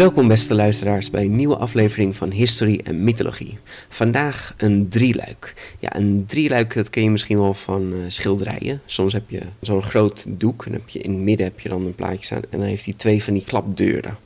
Welkom 0.00 0.28
beste 0.28 0.54
luisteraars 0.54 1.10
bij 1.10 1.24
een 1.24 1.36
nieuwe 1.36 1.56
aflevering 1.56 2.16
van 2.16 2.30
Historie 2.30 2.82
en 2.82 3.04
Mythologie. 3.04 3.58
Vandaag 3.88 4.54
een 4.56 4.88
drieluik. 4.88 5.54
Ja, 5.78 5.96
een 5.96 6.24
drieluik 6.26 6.74
dat 6.74 6.90
ken 6.90 7.02
je 7.02 7.10
misschien 7.10 7.38
wel 7.38 7.54
van 7.54 7.92
uh, 7.92 8.04
schilderijen. 8.08 8.80
Soms 8.84 9.12
heb 9.12 9.30
je 9.30 9.42
zo'n 9.60 9.82
groot 9.82 10.24
doek 10.28 10.66
en 10.66 10.72
heb 10.72 10.88
je 10.88 10.98
in 10.98 11.10
het 11.10 11.20
midden 11.20 11.46
heb 11.46 11.60
je 11.60 11.68
dan 11.68 11.86
een 11.86 11.94
plaatje 11.94 12.24
staan 12.24 12.42
en 12.50 12.58
dan 12.58 12.68
heeft 12.68 12.84
hij 12.84 12.94
twee 12.96 13.24
van 13.24 13.34
die 13.34 13.44
klapdeuren. 13.44 14.16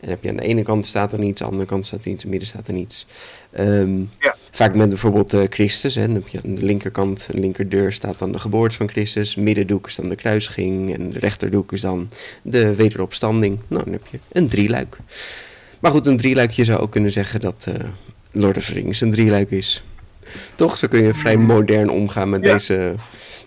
En 0.00 0.08
heb 0.08 0.22
je 0.22 0.30
aan 0.30 0.36
de 0.36 0.42
ene 0.42 0.62
kant 0.62 0.86
staat 0.86 1.12
er 1.12 1.18
niets, 1.18 1.40
aan 1.40 1.46
de 1.46 1.52
andere 1.52 1.70
kant 1.70 1.86
staat 1.86 2.04
er 2.04 2.08
niets, 2.08 2.24
in 2.24 2.30
het 2.30 2.38
midden 2.40 2.48
staat 2.48 2.68
er 2.68 2.74
niets. 2.74 3.06
Ehm, 3.50 3.98
Ja. 4.18 4.36
Vaak 4.58 4.74
met 4.74 4.88
bijvoorbeeld 4.88 5.34
eh, 5.34 5.42
Christus. 5.50 5.94
Hè. 5.94 6.06
Dan 6.06 6.14
heb 6.14 6.28
je 6.28 6.40
aan 6.44 6.54
de 6.54 6.62
linkerkant, 6.64 7.28
de 7.32 7.38
linkerdeur 7.38 7.92
staat 7.92 8.18
dan 8.18 8.32
de 8.32 8.38
geboorte 8.38 8.76
van 8.76 8.88
Christus. 8.90 9.34
Middendoek 9.34 9.86
is 9.86 9.94
dan 9.94 10.08
de 10.08 10.16
kruising. 10.16 10.94
En 10.94 11.10
de 11.10 11.18
rechterdoek 11.18 11.72
is 11.72 11.80
dan 11.80 12.10
de 12.42 12.74
wederopstanding. 12.74 13.58
Nou, 13.68 13.84
dan 13.84 13.92
heb 13.92 14.06
je 14.10 14.18
een 14.32 14.46
drieluik. 14.46 14.96
Maar 15.80 15.90
goed, 15.90 16.06
een 16.06 16.16
drieluikje 16.16 16.64
zou 16.64 16.78
ook 16.80 16.90
kunnen 16.90 17.12
zeggen 17.12 17.40
dat 17.40 17.64
eh 17.68 17.84
Lord 18.30 18.56
of 18.56 18.64
the 18.64 18.72
Rings 18.72 19.00
een 19.00 19.10
drieluik 19.10 19.50
is. 19.50 19.82
Toch? 20.54 20.78
Zo 20.78 20.88
kun 20.88 21.02
je 21.02 21.14
vrij 21.14 21.36
modern 21.36 21.90
omgaan 21.90 22.30
met 22.30 22.44
Ja. 22.44 22.52
deze... 22.52 22.94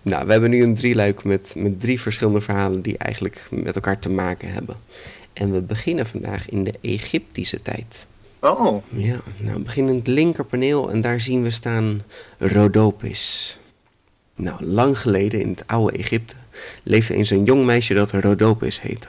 Nou, 0.01 0.25
we 0.25 0.31
hebben 0.31 0.49
nu 0.49 0.63
een 0.63 0.75
drieluik 0.75 1.23
met, 1.23 1.53
met 1.57 1.81
drie 1.81 2.01
verschillende 2.01 2.41
verhalen 2.41 2.81
die 2.81 2.97
eigenlijk 2.97 3.47
met 3.49 3.75
elkaar 3.75 3.99
te 3.99 4.09
maken 4.09 4.51
hebben. 4.53 4.75
En 5.33 5.51
we 5.51 5.61
beginnen 5.61 6.05
vandaag 6.05 6.49
in 6.49 6.63
de 6.63 6.73
Egyptische 6.81 7.59
tijd. 7.59 8.05
Oh, 8.41 8.83
Ja, 8.89 9.19
nou, 9.37 9.55
we 9.55 9.61
beginnen 9.61 9.91
in 9.93 9.99
het 9.99 10.07
linkerpaneel 10.07 10.91
en 10.91 11.01
daar 11.01 11.19
zien 11.19 11.43
we 11.43 11.49
staan 11.49 12.01
Rhodopis. 12.37 13.57
Nou, 14.35 14.65
lang 14.65 14.99
geleden 14.99 15.41
in 15.41 15.49
het 15.49 15.63
oude 15.67 15.97
Egypte 15.97 16.35
leefde 16.83 17.13
eens 17.13 17.29
een 17.29 17.43
jong 17.43 17.65
meisje 17.65 17.93
dat 17.93 18.11
Rhodopis 18.11 18.81
heette. 18.81 19.07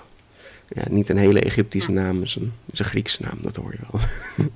Ja, 0.69 0.83
niet 0.91 1.09
een 1.09 1.17
hele 1.17 1.41
Egyptische 1.41 1.91
naam, 1.91 2.17
het 2.17 2.29
is 2.29 2.35
een, 2.35 2.53
is 2.73 2.79
een 2.79 2.85
Griekse 2.85 3.23
naam, 3.23 3.39
dat 3.43 3.57
hoor 3.57 3.73
je 3.73 3.79
wel. 3.91 4.01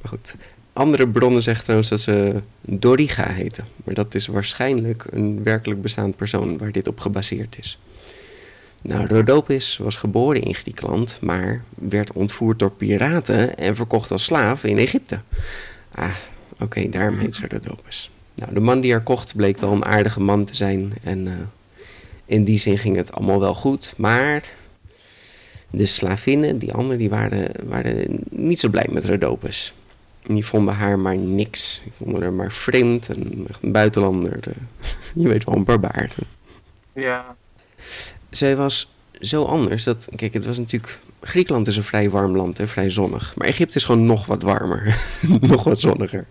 maar 0.00 0.08
goed, 0.08 0.34
andere 0.72 1.08
bronnen 1.08 1.42
zeggen 1.42 1.62
trouwens 1.62 1.90
dat 1.90 2.00
ze 2.00 2.42
Doriga 2.60 3.28
heette. 3.28 3.62
Maar 3.84 3.94
dat 3.94 4.14
is 4.14 4.26
waarschijnlijk 4.26 5.04
een 5.10 5.42
werkelijk 5.42 5.82
bestaand 5.82 6.16
persoon 6.16 6.58
waar 6.58 6.72
dit 6.72 6.88
op 6.88 7.00
gebaseerd 7.00 7.56
is. 7.58 7.78
Nou, 8.82 9.06
Rhodopis 9.06 9.76
was 9.78 9.96
geboren 9.96 10.42
in 10.42 10.54
Griekenland, 10.54 11.18
maar 11.20 11.62
werd 11.74 12.12
ontvoerd 12.12 12.58
door 12.58 12.70
piraten 12.70 13.56
en 13.56 13.76
verkocht 13.76 14.10
als 14.10 14.24
slaaf 14.24 14.64
in 14.64 14.78
Egypte. 14.78 15.20
Ah, 15.92 16.14
oké, 16.60 16.88
daarom 16.88 17.18
heet 17.18 17.36
ze 17.36 17.46
Rhodopis. 17.46 18.10
Nou, 18.34 18.54
de 18.54 18.60
man 18.60 18.80
die 18.80 18.92
haar 18.92 19.02
kocht 19.02 19.36
bleek 19.36 19.58
wel 19.58 19.72
een 19.72 19.84
aardige 19.84 20.20
man 20.20 20.44
te 20.44 20.54
zijn 20.56 20.92
en 21.02 21.26
eh, 21.26 21.32
in 22.24 22.44
die 22.44 22.58
zin 22.58 22.78
ging 22.78 22.96
het 22.96 23.12
allemaal 23.12 23.40
wel 23.40 23.54
goed, 23.54 23.94
maar 23.96 24.42
de 25.70 25.86
slavinnen, 25.86 26.58
die 26.58 26.72
anderen, 26.72 26.98
die 26.98 27.10
waren, 27.10 27.50
waren 27.64 28.24
niet 28.30 28.60
zo 28.60 28.68
blij 28.68 28.86
met 28.90 29.04
Rhodopis. 29.04 29.74
Die 30.26 30.46
vonden 30.46 30.74
haar 30.74 30.98
maar 30.98 31.16
niks. 31.16 31.80
Die 31.84 31.92
vonden 31.96 32.22
haar 32.22 32.32
maar 32.32 32.52
vreemd 32.52 33.08
en 33.08 33.46
een 33.60 33.72
buitenlander. 33.72 34.38
eh, 34.48 34.54
je 35.22 35.28
weet 35.28 35.44
wel, 35.44 35.54
een 35.54 35.64
barbaar. 35.64 36.14
ja. 36.92 37.36
Zij 38.30 38.56
was 38.56 38.92
zo 39.20 39.44
anders 39.44 39.84
dat, 39.84 40.08
kijk, 40.16 40.34
het 40.34 40.46
was 40.46 40.58
natuurlijk. 40.58 40.98
Griekenland 41.22 41.66
is 41.66 41.76
een 41.76 41.82
vrij 41.82 42.10
warm 42.10 42.36
land, 42.36 42.58
hè, 42.58 42.66
vrij 42.66 42.90
zonnig. 42.90 43.32
Maar 43.36 43.46
Egypte 43.46 43.76
is 43.76 43.84
gewoon 43.84 44.06
nog 44.06 44.26
wat 44.26 44.42
warmer, 44.42 44.96
nog 45.40 45.64
wat 45.64 45.80
zonniger. 45.80 46.26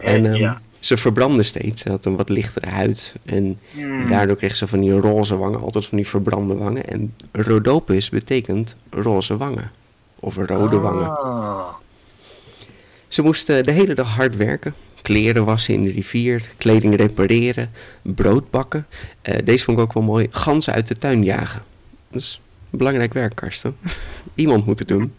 En 0.00 0.26
ehm, 0.26 0.34
ja. 0.34 0.60
ze 0.80 0.96
verbrandde 0.96 1.42
steeds. 1.42 1.82
Ze 1.82 1.88
had 1.90 2.04
een 2.04 2.16
wat 2.16 2.28
lichtere 2.28 2.68
huid. 2.68 3.14
En 3.24 3.58
Hmm. 3.72 4.06
daardoor 4.08 4.36
kreeg 4.36 4.56
ze 4.56 4.66
van 4.66 4.80
die 4.80 4.92
roze 4.92 5.36
wangen, 5.36 5.60
altijd 5.60 5.86
van 5.86 5.96
die 5.96 6.08
verbrande 6.08 6.54
wangen. 6.54 6.86
En 6.86 7.14
Rhodopis 7.32 8.08
betekent 8.10 8.76
roze 8.90 9.36
wangen. 9.36 9.70
Of 10.20 10.36
rode 10.36 10.78
wangen. 10.78 11.18
Ah. 11.18 11.66
Ze 13.08 13.22
moesten 13.22 13.64
de 13.64 13.70
hele 13.72 13.94
dag 13.94 14.14
hard 14.14 14.36
werken. 14.36 14.74
Kleren 15.04 15.44
wassen 15.44 15.74
in 15.74 15.84
de 15.84 15.90
rivier, 15.90 16.42
kleding 16.56 16.96
repareren, 16.96 17.70
brood 18.02 18.50
bakken. 18.50 18.86
Eh, 19.22 19.38
deze 19.44 19.64
vond 19.64 19.78
ik 19.78 19.84
ook 19.84 19.92
wel 19.92 20.02
mooi. 20.02 20.26
Ganzen 20.30 20.72
uit 20.72 20.88
de 20.88 20.94
tuin 20.94 21.24
jagen. 21.24 21.62
Dat 22.10 22.20
is 22.22 22.40
belangrijk 22.70 23.12
werk, 23.12 23.34
Karsten. 23.34 23.76
Iemand 24.34 24.66
moet 24.66 24.78
het 24.78 24.88
doen. 24.88 25.12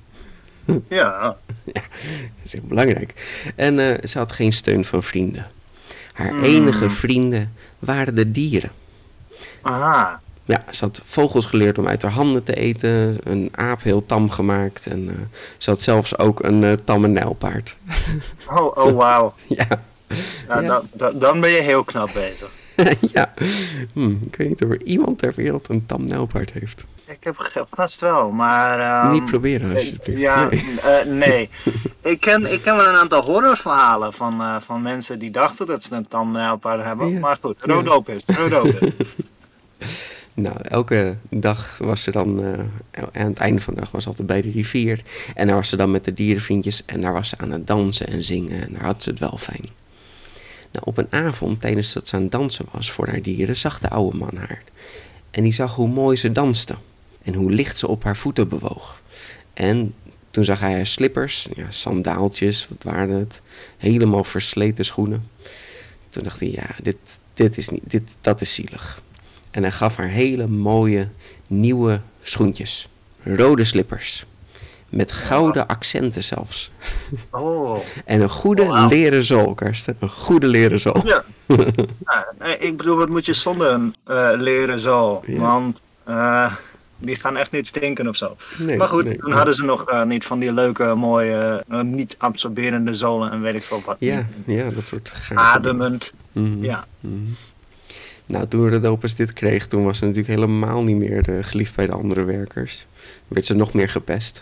Ja. 0.89 1.35
Dat 1.65 1.83
is 2.43 2.51
heel 2.53 2.61
belangrijk. 2.67 3.13
En 3.55 3.79
eh, 3.79 4.07
ze 4.07 4.17
had 4.17 4.31
geen 4.31 4.53
steun 4.53 4.85
van 4.85 5.03
vrienden. 5.03 5.47
Haar 6.13 6.29
Hmm. 6.29 6.43
enige 6.43 6.89
vrienden 6.89 7.53
waren 7.79 8.15
de 8.15 8.31
dieren. 8.31 8.71
Aha. 9.61 10.21
Ja, 10.45 10.63
ze 10.71 10.83
had 10.85 11.01
vogels 11.05 11.45
geleerd 11.45 11.77
om 11.77 11.87
uit 11.87 12.01
haar 12.01 12.11
handen 12.11 12.43
te 12.43 12.53
eten. 12.55 13.17
Een 13.23 13.49
aap 13.51 13.81
heel 13.83 14.05
tam 14.05 14.29
gemaakt. 14.29 14.87
En 14.87 15.09
eh, 15.09 15.15
ze 15.57 15.69
had 15.69 15.81
zelfs 15.81 16.17
ook 16.17 16.43
een 16.43 16.63
eh, 16.63 16.71
tamme 16.71 17.07
nijlpaard. 17.07 17.75
Oh, 18.49 18.77
oh 18.77 18.91
wauw. 18.95 19.33
ja. 19.47 19.67
Dan, 20.47 20.87
dan, 20.93 21.19
dan 21.19 21.39
ben 21.41 21.49
je 21.49 21.61
heel 21.61 21.83
knap 21.83 22.09
bezig. 22.13 22.49
ja. 23.13 23.33
Hm, 23.93 24.11
ik 24.11 24.35
weet 24.35 24.47
niet 24.49 24.63
of 24.63 24.69
er 24.69 24.83
iemand 24.83 25.17
ter 25.19 25.33
wereld 25.35 25.69
een 25.69 25.85
tam 25.85 26.05
nijlpaard 26.05 26.51
heeft. 26.53 26.83
Ik 27.05 27.17
heb 27.23 27.67
vast 27.71 28.01
wel, 28.01 28.29
maar... 28.31 28.79
ehm, 28.79 29.11
niet 29.11 29.25
proberen 29.25 29.73
alsjeblieft. 29.73 30.21
Ja, 30.21 30.45
Nee. 30.49 30.75
eh, 30.83 31.05
nee. 31.05 31.49
ik, 32.01 32.19
ken, 32.19 32.53
ik 32.53 32.61
ken 32.61 32.75
wel 32.75 32.87
een 32.87 32.95
aantal 32.95 33.23
horrorverhalen 33.23 34.13
van, 34.13 34.41
eh, 34.41 34.55
van 34.65 34.81
mensen 34.81 35.19
die 35.19 35.31
dachten 35.31 35.65
dat 35.67 35.83
ze 35.83 35.93
een 35.95 36.07
tandnijlpaard 36.07 36.83
hebben. 36.83 37.07
Ja. 37.09 37.19
Maar 37.19 37.37
goed, 37.41 37.57
Ja. 37.65 37.73
Rodopis, 37.73 38.23
Rodopis. 38.25 38.91
Nou, 40.35 40.57
elke 40.61 41.17
dag 41.29 41.77
was 41.77 42.01
ze 42.01 42.11
dan, 42.11 42.43
eh, 42.43 42.59
aan 43.11 43.29
het 43.29 43.39
einde 43.39 43.61
van 43.61 43.73
de 43.73 43.79
dag 43.79 43.91
was 43.91 44.03
ze 44.03 44.09
altijd 44.09 44.27
bij 44.27 44.41
de 44.41 44.51
rivier. 44.51 45.01
En 45.35 45.47
daar 45.47 45.55
was 45.55 45.69
ze 45.69 45.75
dan 45.75 45.91
met 45.91 46.05
de 46.05 46.13
dierenvriendjes 46.13 46.85
en 46.85 47.01
daar 47.01 47.13
was 47.13 47.29
ze 47.29 47.37
aan 47.37 47.51
het 47.51 47.67
dansen 47.67 48.07
en 48.07 48.23
zingen 48.23 48.61
en 48.61 48.73
daar 48.73 48.83
had 48.83 49.03
ze 49.03 49.09
het 49.09 49.19
wel 49.19 49.37
fijn. 49.37 49.65
Nou, 50.71 50.85
op 50.85 50.97
een 50.97 51.07
avond, 51.09 51.61
tijdens 51.61 51.93
dat 51.93 52.07
ze 52.07 52.15
aan 52.15 52.21
het 52.21 52.31
dansen 52.31 52.65
was 52.71 52.91
voor 52.91 53.07
haar 53.07 53.21
dieren, 53.21 53.55
zag 53.55 53.79
de 53.79 53.89
oude 53.89 54.17
man 54.17 54.35
haar. 54.37 54.63
En 55.31 55.43
die 55.43 55.53
zag 55.53 55.75
hoe 55.75 55.87
mooi 55.87 56.17
ze 56.17 56.31
danste 56.31 56.75
en 57.23 57.33
hoe 57.33 57.51
licht 57.51 57.77
ze 57.77 57.87
op 57.87 58.03
haar 58.03 58.17
voeten 58.17 58.47
bewoog. 58.47 59.01
En 59.53 59.93
toen 60.31 60.43
zag 60.43 60.59
hij 60.59 60.73
haar 60.73 60.87
slippers, 60.87 61.47
ja, 61.55 61.71
sandaaltjes, 61.71 62.67
wat 62.67 62.83
waren 62.83 63.15
het, 63.15 63.41
helemaal 63.77 64.23
versleten 64.23 64.85
schoenen. 64.85 65.29
Toen 66.09 66.23
dacht 66.23 66.39
hij, 66.39 66.51
ja, 66.51 66.69
dit, 66.83 66.97
dit 67.33 67.57
is 67.57 67.69
niet, 67.69 67.81
dit, 67.83 68.15
dat 68.21 68.41
is 68.41 68.53
zielig. 68.53 69.03
En 69.55 69.61
hij 69.61 69.71
gaf 69.71 69.95
haar 69.95 70.07
hele 70.07 70.47
mooie 70.47 71.07
nieuwe 71.47 71.99
schoentjes. 72.21 72.89
Rode 73.23 73.63
slippers. 73.63 74.25
Met 74.89 75.11
gouden 75.11 75.67
accenten 75.67 76.23
zelfs. 76.23 76.71
Oh. 77.31 77.79
En 78.05 78.21
een 78.21 78.29
goede 78.29 78.61
Oh, 78.61 78.85
leren 78.89 79.23
zool, 79.23 79.53
Karsten. 79.53 79.97
Een 79.99 80.09
goede 80.09 80.47
leren 80.47 80.79
zool. 80.79 81.01
Ja. 81.05 81.23
Ik 82.59 82.77
bedoel, 82.77 82.95
wat 82.95 83.09
moet 83.09 83.25
je 83.25 83.33
zonder 83.33 83.71
een 83.71 83.95
eh, 84.03 84.29
leren 84.33 84.79
zool? 84.79 85.23
Ja. 85.27 85.39
Want 85.39 85.79
eh, 86.03 86.55
die 86.97 87.15
gaan 87.15 87.37
echt 87.37 87.51
niet 87.51 87.67
stinken 87.67 88.07
of 88.07 88.15
zo. 88.15 88.35
Nee, 88.57 88.77
maar 88.77 88.87
goed, 88.87 89.03
nee, 89.03 89.17
toen 89.17 89.27
nee. 89.27 89.37
hadden 89.37 89.55
ze 89.55 89.63
nog 89.63 89.89
eh, 89.89 90.03
niet 90.03 90.25
van 90.25 90.39
die 90.39 90.53
leuke, 90.53 90.95
mooie, 90.95 91.63
niet 91.83 92.15
absorberende 92.17 92.93
zolen 92.93 93.31
en 93.31 93.41
weet 93.41 93.55
ik 93.55 93.63
veel 93.63 93.81
wat. 93.85 93.95
Ja, 93.99 94.27
ja, 94.45 94.69
dat 94.69 94.85
soort. 94.85 95.13
Ademend. 95.35 96.13
Mhm. 96.31 96.63
Ja. 96.63 96.85
Nou, 98.25 98.47
toen 98.47 98.69
Rodopus 98.69 99.15
dit 99.15 99.33
kreeg, 99.33 99.67
toen 99.67 99.83
was 99.83 99.97
ze 99.97 100.05
natuurlijk 100.05 100.33
helemaal 100.33 100.83
niet 100.83 100.97
meer 100.97 101.29
eh, 101.29 101.43
geliefd 101.43 101.75
bij 101.75 101.85
de 101.85 101.91
andere 101.91 102.23
werkers. 102.23 102.85
Werd 103.27 103.45
ze 103.45 103.53
nog 103.53 103.73
meer 103.73 103.89
gepest. 103.89 104.41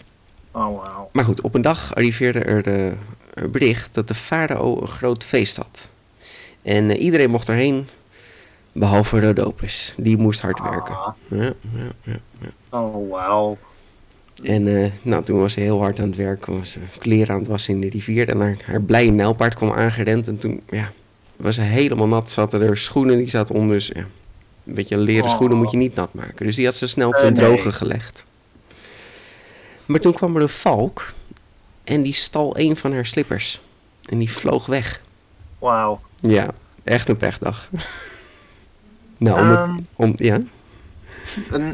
Oh, 0.51 0.83
wauw. 0.83 1.09
Maar 1.11 1.23
goed, 1.23 1.41
op 1.41 1.55
een 1.55 1.61
dag 1.61 1.95
arriveerde 1.95 2.39
er 2.39 2.67
eh, 2.67 2.91
een 3.33 3.51
bericht 3.51 3.93
dat 3.93 4.07
de 4.07 4.13
farao 4.13 4.81
een 4.81 4.87
groot 4.87 5.23
feest 5.23 5.57
had. 5.57 5.89
En 6.61 6.89
eh, 6.89 7.01
iedereen 7.01 7.29
mocht 7.29 7.49
erheen, 7.49 7.87
behalve 8.71 9.19
Rodopus. 9.19 9.93
Die 9.97 10.17
moest 10.17 10.41
hard 10.41 10.59
werken. 10.59 10.95
Ah. 10.95 11.13
Ja, 11.27 11.43
ja, 11.43 11.91
ja, 12.03 12.19
ja. 12.39 12.79
Oh, 12.79 13.09
wauw. 13.09 13.57
En 14.43 14.83
eh, 14.83 14.91
nou, 15.01 15.23
toen 15.23 15.39
was 15.39 15.53
ze 15.53 15.59
heel 15.59 15.79
hard 15.79 15.99
aan 15.99 16.07
het 16.07 16.15
werk, 16.15 16.45
was 16.45 16.71
ze 16.71 16.79
kleren 16.99 17.33
aan 17.33 17.39
het 17.39 17.47
wassen 17.47 17.73
in 17.73 17.81
de 17.81 17.89
rivier. 17.89 18.29
En 18.29 18.39
haar, 18.39 18.57
haar 18.65 18.81
blije 18.81 19.11
nijlpaard 19.11 19.55
kwam 19.55 19.71
aangerend 19.71 20.27
en 20.27 20.37
toen 20.37 20.61
ja, 20.69 20.91
was 21.35 21.57
helemaal 21.57 22.07
nat. 22.07 22.29
Zaten 22.31 22.61
er 22.61 22.77
schoenen, 22.77 23.17
die 23.17 23.29
zaten 23.29 23.55
onder. 23.55 23.75
Dus, 23.75 23.87
ja, 23.87 24.05
een 24.65 24.73
beetje 24.73 24.97
leren 24.97 25.23
Oh. 25.25 25.29
schoenen 25.29 25.57
moet 25.57 25.71
je 25.71 25.77
niet 25.77 25.95
nat 25.95 26.13
maken. 26.13 26.45
Dus 26.45 26.55
die 26.55 26.65
had 26.65 26.75
ze 26.77 26.87
snel 26.87 27.13
Eh, 27.13 27.19
ten 27.19 27.33
droge 27.33 27.71
gelegd. 27.71 28.23
Maar 29.85 29.99
toen 29.99 30.13
kwam 30.13 30.35
er 30.35 30.41
een 30.41 30.49
valk 30.49 31.13
en 31.83 32.01
die 32.01 32.13
stal 32.13 32.57
een 32.57 32.77
van 32.77 32.93
haar 32.93 33.05
slippers. 33.05 33.59
En 34.05 34.17
die 34.17 34.31
vloog 34.31 34.65
weg. 34.65 35.01
Wauw. 35.59 36.01
Ja, 36.21 36.47
echt 36.83 37.09
een 37.09 37.17
pechdag. 37.17 37.69
nou, 39.17 39.39
om 39.41 39.49
het- 39.49 39.59
Ehm, 39.59 39.77
om, 39.95 40.13
ja. 40.17 40.39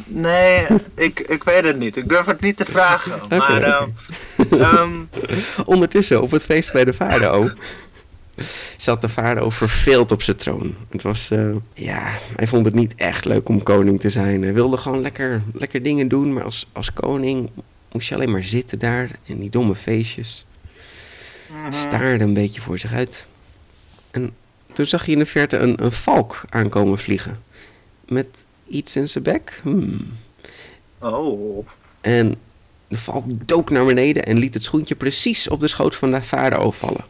Nee, 0.06 0.66
ik, 0.96 1.20
ik 1.20 1.44
weet 1.44 1.64
het 1.64 1.78
niet. 1.78 1.96
Ik 1.98 2.10
durf 2.10 2.26
het 2.26 2.42
niet 2.42 2.58
te 2.58 2.66
vragen. 2.66 3.22
Maar 3.38 3.62
ehm, 3.64 3.90
ehm, 4.64 4.92
Ondertussen, 5.66 6.22
op 6.22 6.32
het 6.32 6.46
feest 6.46 6.74
bij 6.74 6.86
de 6.86 6.94
farao, 6.94 7.50
zat 8.78 9.02
de 9.02 9.10
farao 9.10 9.50
verveeld 9.50 10.12
op 10.12 10.22
zijn 10.22 10.38
troon. 10.38 10.76
Het 10.90 11.02
was, 11.02 11.32
eh, 11.32 11.56
ja, 11.74 12.20
hij 12.36 12.48
vond 12.48 12.66
het 12.66 12.74
niet 12.76 12.94
echt 12.96 13.26
leuk 13.26 13.50
om 13.50 13.64
koning 13.64 14.00
te 14.00 14.10
zijn. 14.10 14.44
Hij 14.44 14.54
wilde 14.54 14.78
gewoon 14.78 15.02
lekker, 15.02 15.42
lekker 15.54 15.84
dingen 15.84 16.08
doen, 16.08 16.34
maar 16.34 16.44
als, 16.44 16.68
als 16.72 16.94
koning 16.94 17.50
moest 17.92 18.10
je 18.10 18.16
alleen 18.16 18.32
maar 18.32 18.44
zitten 18.44 18.80
daar 18.80 19.10
in 19.24 19.40
die 19.40 19.50
domme 19.50 19.76
feestjes. 19.76 20.46
mhm. 21.48 21.72
Staarde 21.72 22.24
een 22.24 22.34
beetje 22.34 22.62
voor 22.62 22.80
zich 22.80 22.94
uit. 22.94 23.26
En 24.12 24.34
toen 24.74 24.86
zag 24.86 25.06
hij 25.06 25.14
in 25.14 25.20
de 25.20 25.26
verte 25.26 25.58
een, 25.58 25.84
een 25.84 25.92
valk 25.92 26.42
aankomen 26.50 27.00
vliegen. 27.00 27.40
Met 28.06 28.28
iets 28.68 28.96
in 28.96 29.10
zijn 29.10 29.24
bek. 29.24 29.60
Hmm. 29.64 30.08
Oh. 31.00 31.68
En 32.02 32.36
de 32.88 32.98
valk 32.98 33.26
dook 33.48 33.70
naar 33.70 33.86
beneden 33.86 34.26
en 34.26 34.38
liet 34.38 34.54
het 34.54 34.64
schoentje 34.64 34.96
precies 34.96 35.50
op 35.50 35.60
de 35.60 35.68
schoot 35.68 35.96
van 35.96 36.12
de 36.12 36.22
farao 36.22 36.72
vallen. 36.72 37.06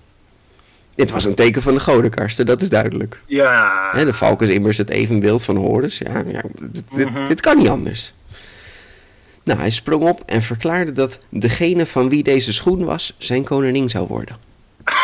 Dit 1.00 1.12
was 1.12 1.26
een 1.26 1.36
teken 1.36 1.62
van 1.62 1.74
de 1.74 1.80
godenkarsten, 1.80 2.46
dat 2.46 2.62
is 2.62 2.70
duidelijk. 2.70 3.22
Ja. 3.26 3.90
Hè, 3.92 4.06
de 4.06 4.14
valk 4.14 4.42
is 4.42 4.50
immers 4.50 4.78
het 4.78 4.90
evenbeeld 4.90 5.44
van 5.44 5.56
Horus. 5.56 5.98
Ja, 5.98 6.24
ja, 6.28 6.42
dit, 6.60 6.84
dit- 6.96 7.10
Mhm. 7.10 7.28
dit 7.28 7.42
kan 7.42 7.58
niet 7.58 7.70
anders. 7.70 8.14
Nou, 9.44 9.60
hij 9.60 9.70
sprong 9.70 10.04
op 10.04 10.24
en 10.26 10.42
verklaarde 10.42 10.92
dat 10.92 11.20
degene 11.30 11.86
van 11.86 12.10
wie 12.10 12.24
deze 12.24 12.54
schoen 12.54 12.84
was, 12.86 13.16
zijn 13.18 13.44
koningin 13.44 13.90
zou 13.90 14.08
worden. 14.08 14.36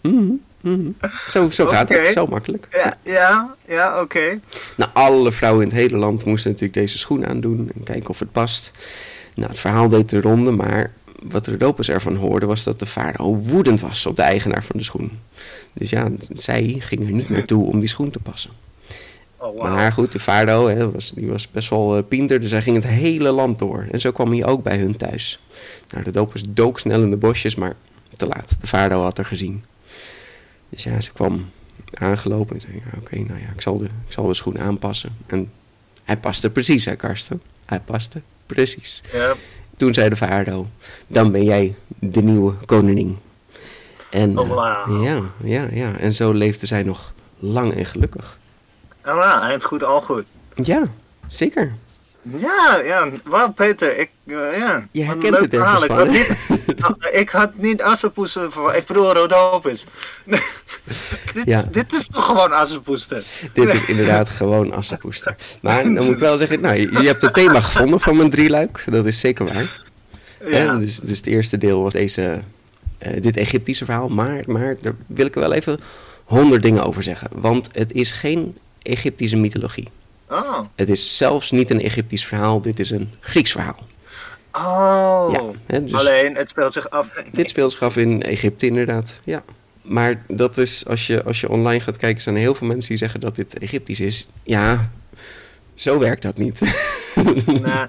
Mhm, 0.00 0.30
mhm. 0.60 0.90
Zo, 1.28 1.48
zo 1.50 1.66
gaat 1.66 1.88
het, 1.88 2.06
zo 2.06 2.26
makkelijk. 2.26 2.68
Ja, 2.72 2.96
ja, 3.02 3.54
ja 3.68 4.00
oké. 4.00 4.40
Nou, 4.76 4.90
alle 4.92 5.32
vrouwen 5.32 5.62
in 5.62 5.68
het 5.68 5.78
hele 5.78 5.96
land 5.96 6.24
moesten 6.24 6.50
natuurlijk 6.50 6.78
deze 6.78 6.98
schoen 6.98 7.26
aandoen 7.26 7.70
en 7.74 7.82
kijken 7.82 8.08
of 8.08 8.18
het 8.18 8.32
past. 8.32 8.70
Nou, 9.34 9.50
het 9.50 9.58
verhaal 9.58 9.88
deed 9.88 10.08
de 10.10 10.20
ronde, 10.20 10.50
maar 10.50 10.92
wat 11.22 11.46
Rodopus 11.46 11.88
ervan 11.88 12.16
hoorde 12.16 12.46
was 12.46 12.64
dat 12.64 12.78
de 12.78 12.86
farao 12.86 13.34
woedend 13.34 13.80
was 13.80 14.06
op 14.06 14.16
de 14.16 14.22
eigenaar 14.22 14.64
van 14.64 14.76
de 14.76 14.84
schoen. 14.84 15.10
Dus 15.72 15.90
ja, 15.90 16.08
zij 16.34 16.76
ging 16.78 17.06
er 17.06 17.12
niet 17.12 17.28
meer 17.28 17.46
toe 17.46 17.66
om 17.66 17.80
die 17.80 17.88
schoen 17.88 18.10
te 18.10 18.18
passen. 18.18 18.50
Oh. 19.36 19.62
Maar 19.62 19.92
goed, 19.92 20.12
de 20.12 20.20
farao 20.20 20.66
hè, 20.66 20.90
was, 20.90 21.10
die 21.10 21.28
was 21.28 21.50
best 21.50 21.70
wel 21.70 21.96
eh, 21.96 22.02
pinter, 22.08 22.40
dus 22.40 22.50
hij 22.50 22.62
ging 22.62 22.76
het 22.76 22.86
hele 22.86 23.30
land 23.30 23.58
door. 23.58 23.86
En 23.90 24.00
zo 24.00 24.10
kwam 24.10 24.30
hij 24.32 24.44
ook 24.44 24.62
bij 24.62 24.78
hun 24.78 24.96
thuis. 24.96 25.40
Nou, 25.90 26.04
Rodopus 26.04 26.42
dook 26.48 26.78
snel 26.78 27.02
in 27.02 27.10
de 27.10 27.16
bosjes, 27.16 27.54
maar 27.54 27.74
te 28.16 28.26
laat. 28.26 28.56
De 28.60 28.66
farao 28.66 29.02
had 29.02 29.18
er 29.18 29.24
gezien. 29.24 29.64
Dus 30.68 30.82
ja, 30.82 31.00
ze 31.00 31.12
kwam 31.12 31.50
aangelopen 31.94 32.54
en 32.54 32.60
zei, 32.60 32.72
ja, 32.74 32.98
oké, 32.98 33.16
nou 33.16 33.40
ja, 33.40 33.48
ik 33.54 33.60
zal, 33.60 33.78
de, 33.78 33.84
ik 33.84 34.12
zal 34.12 34.26
de 34.26 34.34
schoen 34.34 34.58
aanpassen. 34.58 35.16
En 35.26 35.50
hij 36.04 36.16
paste 36.16 36.50
precies, 36.50 36.84
hè, 36.84 36.96
Karsten? 36.96 37.42
Hij 37.64 37.80
paste 37.80 38.22
precies. 38.46 39.02
Ja. 39.12 39.34
Toen 39.78 39.94
zei 39.94 40.08
de 40.08 40.16
farao, 40.16 40.66
dan 41.08 41.32
ben 41.32 41.44
jij 41.44 41.74
de 41.98 42.22
nieuwe 42.22 42.54
koningin. 42.66 43.18
En 44.10 44.38
Oh, 44.38 44.66
eh, 44.66 45.02
ja, 45.02 45.20
ja, 45.44 45.66
ja, 45.70 45.96
en 45.96 46.14
zo 46.14 46.32
leefde 46.32 46.66
zij 46.66 46.82
nog 46.82 47.12
lang 47.38 47.72
en 47.74 47.84
gelukkig. 47.84 48.38
Oh, 49.04 49.14
nou, 49.14 49.42
eind 49.42 49.64
goed, 49.64 49.82
al 49.82 50.00
goed. 50.00 50.24
Ja, 50.54 50.82
zeker. 51.26 51.72
Ja, 52.22 52.80
ja, 52.84 53.08
wauw 53.24 53.52
Peter, 53.52 53.98
ik, 53.98 54.10
eh, 54.26 54.34
ja. 54.34 54.88
Je 54.92 55.02
herkent 55.02 55.36
het 55.36 55.54
ergens 55.54 55.84
verhaal. 55.84 56.06
van, 56.06 56.14
Ik 56.14 56.26
had 56.26 56.66
niet, 56.66 56.78
nou, 56.80 56.94
ik 57.12 57.28
had 57.28 57.56
niet 57.56 57.82
Assepoester 57.82 58.76
ik 58.76 58.86
bedoel 58.86 59.12
Rodopus. 59.12 59.84
dit, 61.34 61.44
Ja. 61.44 61.62
dit 61.72 61.92
is 61.92 62.08
toch 62.12 62.24
gewoon 62.24 62.52
Assepoester? 62.52 63.24
Dit 63.52 63.74
is 63.74 63.84
inderdaad 63.84 64.28
gewoon 64.28 64.72
assenpoester. 64.72 65.36
Maar 65.60 65.82
dan 65.82 65.92
moet 65.92 66.14
ik 66.14 66.18
wel 66.18 66.38
zeggen, 66.38 66.60
nou, 66.60 66.76
je, 66.76 66.92
je 67.00 67.06
hebt 67.06 67.22
het 67.22 67.34
thema 67.34 67.60
gevonden 67.60 68.00
van 68.00 68.16
mijn 68.16 68.30
drieluik. 68.30 68.84
Dat 68.90 69.06
is 69.06 69.20
zeker 69.20 69.44
waar. 69.44 69.82
Ja. 70.46 70.76
Dus, 70.76 71.00
dus 71.00 71.16
het 71.16 71.26
eerste 71.26 71.58
deel 71.58 71.82
was 71.82 71.92
deze, 71.92 72.40
eh, 72.98 73.22
dit 73.22 73.36
Egyptische 73.36 73.84
verhaal. 73.84 74.08
Maar, 74.08 74.42
maar 74.46 74.76
daar 74.80 74.94
wil 75.06 75.26
ik 75.26 75.34
er 75.34 75.40
wel 75.40 75.52
even 75.52 75.78
honderd 76.24 76.62
dingen 76.62 76.82
over 76.82 77.02
zeggen. 77.02 77.28
Want 77.32 77.68
het 77.72 77.92
is 77.92 78.12
geen 78.12 78.56
Egyptische 78.82 79.36
mythologie. 79.36 79.88
Oh. 80.30 80.60
Het 80.74 80.88
is 80.88 81.16
zelfs 81.16 81.50
niet 81.50 81.70
een 81.70 81.80
Egyptisch 81.80 82.26
verhaal. 82.26 82.60
Dit 82.60 82.78
is 82.78 82.90
een 82.90 83.10
Grieks 83.20 83.52
verhaal. 83.52 83.86
Oh. 84.52 85.28
Ja, 85.32 85.42
hè, 85.66 85.84
dus- 85.84 85.94
Alleen, 85.94 86.36
het 86.36 86.48
speelt 86.48 86.72
zich 86.72 86.90
af. 86.90 87.06
Dit 87.32 87.48
speelt 87.50 87.72
zich 87.72 87.82
af 87.82 87.96
in 87.96 88.22
Egypte 88.22 88.66
inderdaad, 88.66 89.20
ja. 89.24 89.42
Maar 89.82 90.24
dat 90.28 90.56
is, 90.56 90.86
als 90.86 91.06
je, 91.06 91.22
als 91.24 91.40
je 91.40 91.48
online 91.48 91.80
gaat 91.80 91.96
kijken, 91.96 92.22
zijn 92.22 92.34
er 92.34 92.40
heel 92.40 92.54
veel 92.54 92.66
mensen 92.66 92.88
die 92.88 92.98
zeggen 92.98 93.20
dat 93.20 93.34
dit 93.36 93.58
Egyptisch 93.58 94.00
is. 94.00 94.26
Ja, 94.42 94.90
zo 95.74 95.98
werkt 95.98 96.22
dat 96.22 96.36
niet. 96.38 96.60
Nou, 97.62 97.88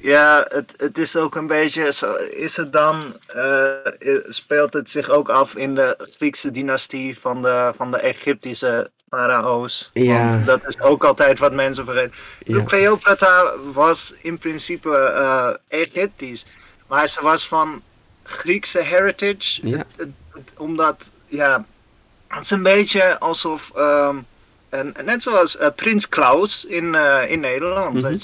ja, 0.00 0.46
het, 0.48 0.72
het 0.76 0.98
is 0.98 1.16
ook 1.16 1.34
een 1.34 1.46
beetje. 1.46 1.92
Zo, 1.92 2.14
is 2.14 2.56
het 2.56 2.72
dan. 2.72 3.16
eh, 3.26 4.16
speelt 4.28 4.72
het 4.72 4.90
zich 4.90 5.08
ook 5.10 5.28
af 5.28 5.56
in 5.56 5.74
de 5.74 6.08
Griekse 6.16 6.50
dynastie 6.50 7.18
van 7.18 7.42
de, 7.42 7.72
van 7.76 7.90
de 7.90 7.96
Egyptische 7.98 8.90
farao's? 9.14 9.90
Ja. 9.92 10.38
Dat 10.44 10.60
is 10.68 10.80
ook 10.80 11.04
altijd 11.04 11.38
wat 11.38 11.52
mensen 11.52 11.84
vergeten. 11.84 12.12
Ja. 12.38 12.62
Cleopatra 12.64 13.52
was 13.72 14.14
in 14.22 14.38
principe 14.38 14.96
eh, 14.98 15.80
Egyptisch, 15.80 16.46
maar 16.86 17.08
ze 17.08 17.22
was 17.22 17.48
van 17.48 17.82
Griekse 18.22 18.80
heritage. 18.80 19.66
Ja. 19.68 19.76
Het- 19.76 19.86
het- 19.96 20.08
het- 20.32 20.50
omdat, 20.56 21.10
ja, 21.26 21.64
het 22.28 22.44
is 22.44 22.50
een 22.50 22.62
beetje 22.62 23.18
alsof. 23.18 23.70
ehm, 23.76 24.16
en, 24.68 24.94
net 25.04 25.22
zoals 25.22 25.56
eh, 25.56 25.68
Prins 25.76 26.08
Klaus 26.08 26.64
in, 26.64 26.94
eh, 26.94 27.30
in 27.30 27.40
Nederland. 27.40 27.94
Mhm. 27.94 28.04
het, 28.04 28.22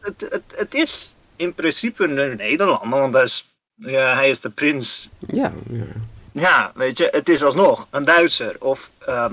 het, 0.00 0.20
het, 0.30 0.42
het, 0.54 0.74
is 0.74 1.14
in 1.36 1.54
principe 1.54 2.04
een 2.04 2.36
Nederlander, 2.36 3.00
want 3.00 3.14
hij 3.14 3.22
is, 3.22 3.48
ja, 3.74 4.14
hij 4.14 4.30
is 4.30 4.40
de 4.40 4.48
prins. 4.50 5.08
ja, 5.18 5.52
ja. 5.70 5.84
Ja, 6.32 6.72
weet 6.74 6.98
je, 6.98 7.08
het 7.10 7.28
is 7.28 7.42
alsnog 7.42 7.86
een 7.90 8.04
Duitser. 8.04 8.56
Of, 8.58 8.90
ehm, 8.98 9.32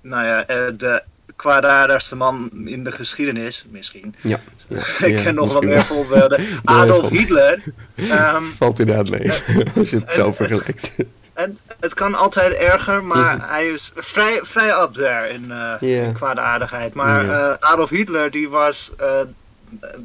nou 0.00 0.24
ja, 0.26 0.46
eh, 0.46 0.58
de 0.76 1.02
kwaadaardigste 1.36 2.16
man 2.16 2.50
in 2.64 2.84
de 2.84 2.92
geschiedenis, 2.92 3.64
misschien. 3.70 4.14
ja, 4.22 4.40
ja, 4.68 4.78
Ik 5.06 5.12
ja, 5.12 5.22
ken 5.22 5.34
nog 5.34 5.52
wat 5.52 5.62
misschien 5.64 5.68
meer 5.68 5.76
wel. 5.76 6.04
voorbeelden. 6.04 6.40
Adolf 6.64 7.08
Hitler. 7.08 7.62
ehm, 7.96 8.42
Valt 8.42 8.78
inderdaad 8.78 9.10
mee, 9.10 9.30
als 9.76 9.90
je 9.90 9.98
het 9.98 10.12
zo 10.12 10.32
vergelijkt. 10.32 10.94
en 11.32 11.58
het 11.80 11.94
kan 11.94 12.14
altijd 12.14 12.52
erger, 12.52 13.04
maar 13.04 13.36
Mhm. 13.36 13.48
hij 13.48 13.68
is 13.68 13.92
vrij, 13.94 14.40
vrij 14.42 14.82
up 14.82 14.92
there 14.94 15.28
in, 15.28 15.50
eh 15.50 15.74
Ja. 15.80 16.02
in 16.02 16.12
kwaadaardigheid. 16.12 16.94
Maar 16.94 17.28
eh, 17.28 17.56
Adolf 17.60 17.88
Hitler 17.90 18.30
die 18.30 18.48
was 18.48 18.90
eh, 18.98 19.06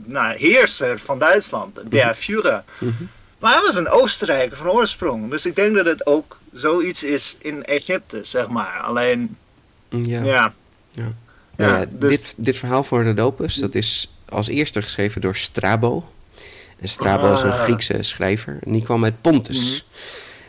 nou, 0.05 0.37
heerser 0.37 0.99
van 0.99 1.19
Duitsland, 1.19 1.79
der 1.91 2.15
Führer. 2.15 2.63
Mhm. 2.77 3.03
Maar 3.39 3.53
hij 3.53 3.61
was 3.61 3.75
een 3.75 3.89
Oostenrijker 3.89 4.57
van 4.57 4.69
oorsprong. 4.69 5.29
Dus 5.29 5.45
ik 5.45 5.55
denk 5.55 5.75
dat 5.75 5.85
het 5.85 6.05
ook 6.05 6.37
zoiets 6.53 7.03
is 7.03 7.37
in 7.41 7.63
Egypte, 7.65 8.19
zeg 8.23 8.47
maar. 8.47 8.79
Alleen, 8.81 9.37
Ja. 9.89 10.23
ja. 10.23 10.23
Ja. 10.23 10.53
Ja, 11.57 11.65
Nou 11.65 11.79
ja, 11.79 11.85
dus- 11.89 12.09
dit, 12.09 12.33
dit 12.37 12.57
verhaal 12.57 12.83
van 12.83 13.03
Rodopus, 13.03 13.55
dat 13.55 13.75
is 13.75 14.13
als 14.29 14.47
eerste 14.47 14.81
geschreven 14.81 15.21
door 15.21 15.35
Strabo. 15.35 16.09
En 16.79 16.87
Strabo 16.87 17.33
is 17.33 17.41
een 17.41 17.51
Ah. 17.51 17.63
Griekse 17.63 18.03
schrijver. 18.03 18.57
En 18.63 18.71
die 18.71 18.83
kwam 18.83 19.03
uit 19.03 19.21
Pontus. 19.21 19.85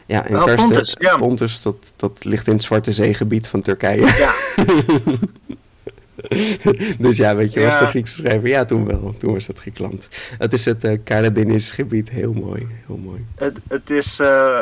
Ja, 0.06 0.26
en 0.26 0.36
Oh, 0.38 0.44
Karsten, 0.44 0.68
Pontus, 0.70 0.94
ja. 0.98 1.16
Pontus 1.16 1.62
dat, 1.62 1.92
dat 1.96 2.24
ligt 2.24 2.46
in 2.46 2.52
het 2.52 2.62
Zwarte 2.62 2.92
Zeegebied 2.92 3.48
van 3.48 3.62
Turkije. 3.62 4.06
Ja. 4.06 4.34
dus 6.98 7.16
ja, 7.16 7.36
weet 7.36 7.52
je, 7.52 7.60
was 7.60 7.74
Ja. 7.74 7.80
de 7.80 7.86
Griekse 7.86 8.14
schrijver? 8.16 8.48
Ja, 8.48 8.64
toen 8.64 8.86
wel. 8.86 9.14
Toen 9.18 9.32
was 9.32 9.46
dat 9.46 9.58
Griekenland. 9.58 10.08
Het 10.38 10.52
is 10.52 10.64
het 10.64 10.84
uh, 10.84 11.58
gebied. 11.58 12.10
Heel 12.10 12.32
mooi, 12.32 12.66
heel 12.86 12.96
mooi. 12.96 13.24
Het, 13.36 13.56
het 13.68 13.90
is... 13.90 14.18
eh, 14.18 14.58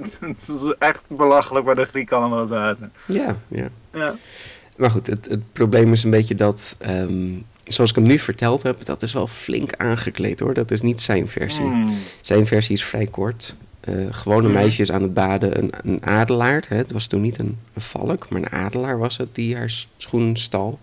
het 0.20 0.48
is 0.48 0.74
echt 0.78 1.02
belachelijk 1.06 1.64
waar 1.66 1.74
de 1.74 1.84
Grieken 1.84 2.16
allemaal 2.16 2.46
zaten. 2.46 2.92
Ja, 3.06 3.36
ja. 3.48 3.68
Ja. 3.92 4.14
Maar 4.76 4.90
goed, 4.90 5.06
het, 5.06 5.28
het 5.28 5.52
probleem 5.52 5.92
is 5.92 6.02
een 6.04 6.10
beetje 6.10 6.34
dat, 6.34 6.76
ehm, 6.78 7.30
zoals 7.64 7.90
ik 7.90 7.96
hem 7.96 8.06
nu 8.06 8.18
verteld 8.18 8.62
heb, 8.62 8.84
dat 8.84 9.02
is 9.02 9.12
wel 9.12 9.26
flink 9.26 9.72
aangekleed 9.76 10.40
hoor. 10.40 10.54
Dat 10.54 10.70
is 10.70 10.80
niet 10.80 11.00
zijn 11.00 11.28
versie. 11.28 11.64
Hmm. 11.64 11.94
Zijn 12.20 12.46
versie 12.46 12.74
is 12.74 12.84
vrij 12.84 13.06
kort. 13.06 13.54
Eh 13.80 13.94
gewone 14.10 14.48
Mhm. 14.48 14.56
meisjes 14.56 14.92
aan 14.92 15.02
het 15.02 15.14
baden, 15.14 15.58
een, 15.58 15.72
een 15.84 16.06
adelaar. 16.06 16.64
Hè? 16.68 16.76
Het 16.76 16.92
was 16.92 17.06
toen 17.06 17.20
niet 17.20 17.38
een, 17.38 17.58
een 17.74 17.82
valk, 17.82 18.28
maar 18.28 18.40
een 18.42 18.50
adelaar 18.50 18.98
was 18.98 19.16
het 19.16 19.28
die 19.34 19.56
haar 19.56 19.72
schoen 19.96 20.36
stal. 20.36 20.78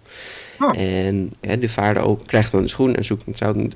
Oh. 0.59 0.77
En 0.79 1.33
hè, 1.41 1.59
de 1.59 1.69
vader 1.69 2.03
ook 2.03 2.27
krijgt 2.27 2.51
dan 2.51 2.61
een 2.61 2.69
schoen 2.69 2.95
en 2.95 3.05
zoekt. 3.05 3.23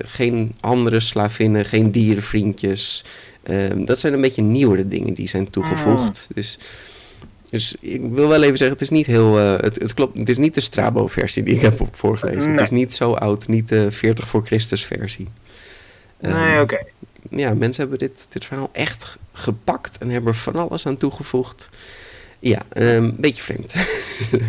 Geen 0.06 0.54
andere 0.60 1.00
slavinnen, 1.00 1.64
geen 1.64 1.90
dierenvriendjes. 1.90 3.04
Ehm, 3.44 3.84
dat 3.84 3.98
zijn 3.98 4.12
een 4.12 4.20
beetje 4.20 4.42
nieuwere 4.42 4.88
dingen 4.88 5.14
die 5.14 5.28
zijn 5.28 5.50
toegevoegd. 5.50 6.26
Dus, 6.34 6.58
dus 7.50 7.74
ik 7.80 8.00
wil 8.10 8.28
wel 8.28 8.42
even 8.42 8.58
zeggen, 8.58 8.76
het 8.76 8.80
is 8.80 8.90
niet 8.90 9.06
heel. 9.06 9.38
eh, 9.38 9.52
het, 9.60 9.78
het 9.82 9.94
klopt, 9.94 10.18
het 10.18 10.28
is 10.28 10.38
niet 10.38 10.54
de 10.54 10.60
Strabo-versie 10.60 11.42
die 11.42 11.54
ik 11.54 11.60
heb 11.60 11.80
op 11.80 11.96
voorgelezen. 11.96 12.50
Het 12.52 12.60
is 12.60 12.70
niet 12.70 12.94
zo 12.94 13.12
oud, 13.12 13.48
niet 13.48 13.68
de 13.68 13.90
40 13.92 14.28
voor 14.28 14.46
Christus 14.46 14.84
versie. 14.84 15.28
Nee, 16.20 16.32
Ehm, 16.32 16.60
oké. 16.62 16.78
ja, 17.30 17.54
mensen 17.54 17.80
hebben 17.82 17.98
dit, 18.08 18.26
dit 18.28 18.44
verhaal 18.44 18.68
echt 18.72 19.16
gepakt 19.32 19.98
en 19.98 20.08
hebben 20.10 20.32
er 20.32 20.38
van 20.38 20.54
alles 20.56 20.86
aan 20.86 20.96
toegevoegd. 20.96 21.68
Ja, 22.38 22.62
een 22.72 23.14
beetje 23.18 23.42
vreemd. 23.42 23.74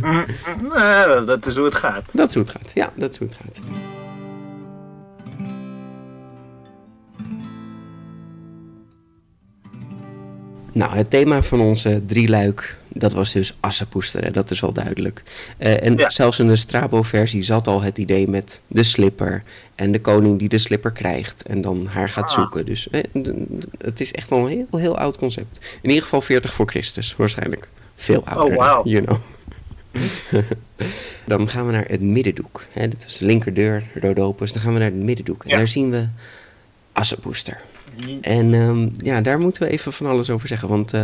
Mm, 0.01 0.25
mm, 0.61 0.73
nee, 0.75 1.23
dat 1.25 1.45
is 1.45 1.55
hoe 1.55 1.65
het 1.65 1.75
gaat. 1.75 2.03
dat 2.13 2.27
is 2.27 2.33
hoe 2.33 2.43
het 2.43 2.51
gaat. 2.51 2.71
Ja, 2.73 2.91
dat 2.95 3.11
is 3.11 3.17
hoe 3.17 3.27
het 3.27 3.37
gaat. 3.43 3.59
Nou, 10.75 10.95
het 10.95 11.09
thema 11.09 11.43
van 11.43 11.59
onze 11.61 12.01
drieluik, 12.05 12.77
dat 12.87 13.13
was 13.13 13.33
dus 13.33 13.55
assenpoesteren, 13.59 14.33
dat 14.33 14.51
is 14.51 14.59
wel 14.59 14.71
duidelijk. 14.73 15.23
Eh, 15.57 15.83
en 15.83 15.97
Ja. 15.97 16.09
zelfs 16.09 16.39
in 16.39 16.47
de 16.47 16.55
Strabo-versie 16.55 17.41
zat 17.43 17.67
al 17.67 17.81
het 17.81 17.97
idee 17.97 18.27
met 18.27 18.61
de 18.67 18.83
slipper 18.83 19.43
en 19.75 19.91
de 19.91 20.01
koning 20.01 20.39
die 20.39 20.49
de 20.49 20.57
slipper 20.57 20.91
krijgt 20.91 21.43
en 21.43 21.61
dan 21.61 21.85
haar 21.85 22.09
gaat 22.09 22.29
Ah. 22.29 22.35
zoeken. 22.35 22.65
Dus 22.65 22.89
eh, 22.89 23.01
het 23.77 23.99
is 24.01 24.11
echt 24.11 24.29
wel 24.29 24.39
een 24.39 24.47
heel, 24.69 24.79
heel 24.79 24.97
oud 24.97 25.17
concept. 25.17 25.77
In 25.81 25.89
ieder 25.89 26.03
geval 26.03 26.21
40 26.21 26.53
voor 26.53 26.67
Christus, 26.67 27.15
waarschijnlijk. 27.15 27.67
Veel 27.95 28.25
ouder, 28.25 28.57
wauw. 28.57 28.81
you 28.85 29.03
know. 29.05 29.17
Dan 31.25 31.49
gaan 31.49 31.65
we 31.65 31.71
naar 31.71 31.85
het 31.87 32.01
middendoek. 32.01 32.65
Hè, 32.71 32.87
dit 32.87 33.03
was 33.03 33.17
de 33.17 33.25
linkerdeur, 33.25 33.83
Rodopus. 34.01 34.53
Dan 34.53 34.61
gaan 34.61 34.73
we 34.73 34.79
naar 34.79 34.91
het 34.91 35.03
middendoek. 35.03 35.43
En 35.43 35.49
Ja. 35.49 35.57
daar 35.57 35.67
zien 35.67 35.89
we 35.91 36.07
Assepoester. 36.95 37.61
En 38.21 38.53
ehm, 38.53 38.89
ja, 38.97 39.21
daar 39.21 39.39
moeten 39.39 39.63
we 39.63 39.69
even 39.69 39.93
van 39.93 40.05
alles 40.05 40.29
over 40.29 40.47
zeggen. 40.47 40.67
Want 40.67 40.93
eh, 40.93 41.01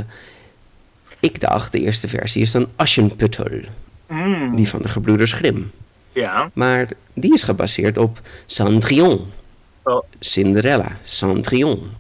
ik 1.19 1.39
dacht, 1.39 1.71
de 1.71 1.79
eerste 1.79 2.07
versie 2.07 2.41
is 2.41 2.51
dan 2.51 2.67
Aschenputtel. 2.75 3.59
Mm, 4.07 4.55
Die 4.55 4.67
van 4.69 4.81
de 4.81 4.87
gebroeders 4.87 5.31
Grimm. 5.31 5.71
Ja. 6.11 6.51
Maar 6.53 6.87
die 7.13 7.33
is 7.33 7.43
gebaseerd 7.43 7.97
op 7.97 8.21
Cendrillon. 8.45 9.31
Oh. 9.83 10.03
Cinderella, 10.19 10.97
Cendrillon. 11.03 11.91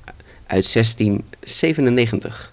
Uit 0.47 0.73
1697. 0.73 2.51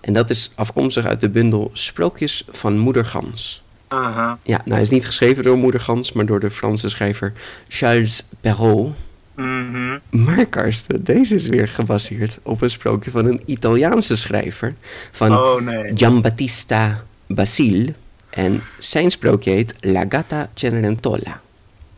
En 0.00 0.12
dat 0.12 0.30
is 0.30 0.50
afkomstig 0.54 1.04
uit 1.04 1.20
de 1.20 1.28
bundel 1.28 1.70
Sprookjes 1.72 2.44
van 2.50 2.78
Moeder 2.78 3.04
Gans. 3.04 3.62
Aha. 3.88 4.38
Ja, 4.42 4.56
nou 4.56 4.70
hij 4.70 4.82
is 4.82 4.90
niet 4.90 5.06
geschreven 5.06 5.44
door 5.44 5.56
Moeder 5.56 5.80
Gans, 5.80 6.12
maar 6.12 6.26
door 6.26 6.40
de 6.40 6.50
Franse 6.50 6.88
schrijver 6.88 7.32
Charles 7.68 8.24
Perrault. 8.40 8.96
Mhm. 9.36 9.98
Maar 10.10 10.46
Karsten, 10.46 11.04
deze 11.04 11.34
is 11.34 11.46
weer 11.46 11.68
gebaseerd 11.68 12.38
op 12.42 12.62
een 12.62 12.70
sprookje 12.70 13.10
van 13.10 13.26
een 13.26 13.40
Italiaanse 13.46 14.16
schrijver. 14.16 14.74
Van 15.12 15.32
Oh 15.38 15.60
nee. 15.60 15.90
Giambattista 15.94 17.04
Basile. 17.26 17.92
En 18.30 18.62
zijn 18.78 19.10
sprookje 19.10 19.50
heet 19.50 19.74
La 19.80 20.04
Gatta 20.08 20.50
Cenerentola. 20.54 21.40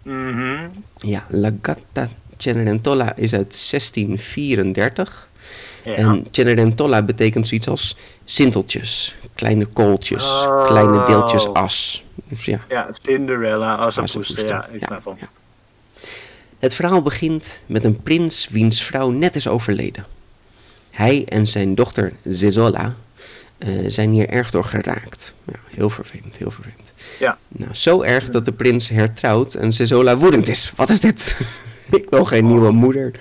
Mhm. 0.03 0.69
Ja, 0.97 1.27
La 1.29 1.51
Gatta 1.63 2.09
Cenerentola 2.37 3.17
is 3.17 3.35
uit 3.35 3.69
1634. 3.71 5.29
Ja. 5.85 5.95
En 5.95 6.27
Cenerentola 6.31 7.03
betekent 7.03 7.47
zoiets 7.49 7.69
als 7.69 7.97
sinteltjes, 8.25 9.17
kleine 9.35 9.67
kooltjes, 9.67 10.25
Oh. 10.47 10.67
kleine 10.67 11.05
deeltjes 11.05 11.53
as. 11.53 12.05
Dus 12.29 12.45
ja, 12.45 12.61
ja, 12.69 12.89
Cinderella, 13.03 13.75
Assepoester. 13.75 14.47
Ja, 14.49 14.69
ik 14.73 14.83
snap 14.85 15.05
hem. 15.05 15.15
ja. 15.21 15.29
Het 16.59 16.75
verhaal 16.75 17.03
begint 17.03 17.61
met 17.67 17.85
een 17.85 18.03
prins 18.03 18.49
wiens 18.51 18.83
vrouw 18.83 19.11
net 19.11 19.37
is 19.37 19.49
overleden. 19.49 20.07
Hij 20.91 21.25
en 21.29 21.47
zijn 21.47 21.75
dochter 21.75 22.13
Zezola 22.25 22.95
eh, 23.59 23.71
zijn 23.89 24.11
hier 24.11 24.29
erg 24.29 24.51
door 24.51 24.65
geraakt. 24.65 25.35
Ja, 25.45 25.59
heel 25.75 25.91
vervelend, 25.91 26.37
heel 26.37 26.51
vervelend. 26.51 26.93
Ja. 27.19 27.39
Nou, 27.49 27.75
zo 27.75 28.03
erg 28.03 28.29
dat 28.29 28.45
de 28.45 28.53
prins 28.53 28.89
hertrouwt 28.89 29.55
en 29.55 29.73
Zezola 29.73 30.17
woedend 30.17 30.49
is. 30.49 30.73
Wat 30.77 30.89
is 30.89 31.01
dit? 31.01 31.41
Ik 31.91 32.11
wil 32.11 32.25
geen 32.25 32.47
nieuwe 32.47 32.71
moeder. 32.71 33.13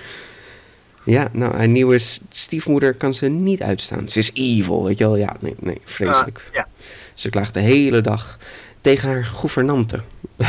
Ja, 1.04 1.30
nou, 1.32 1.58
een 1.58 1.72
nieuwe 1.72 2.00
stiefmoeder 2.30 2.94
kan 2.94 3.14
ze 3.14 3.28
niet 3.28 3.62
uitstaan. 3.62 4.10
Ze 4.10 4.20
is 4.20 4.32
evil, 4.34 4.84
weet 4.84 4.98
je 4.98 5.04
wel? 5.04 5.16
Ja, 5.16 5.36
nee, 5.40 5.56
nee, 5.60 5.82
vreselijk. 5.86 6.44
Ah, 6.48 6.54
ja. 6.54 6.68
Ze 7.14 7.30
klaagt 7.30 7.54
de 7.54 7.60
hele 7.60 8.02
dag 8.02 8.38
tegen 8.82 9.10
haar 9.10 9.26
gouvernante. 9.26 10.02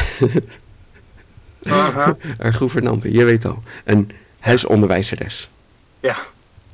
Aha. 1.62 2.16
Haar 2.38 2.54
gouvernante, 2.54 3.12
je 3.12 3.24
weet 3.24 3.44
al. 3.44 3.62
Een 3.84 4.10
huisonderwijzeres. 4.38 5.48
Ja. 6.00 6.16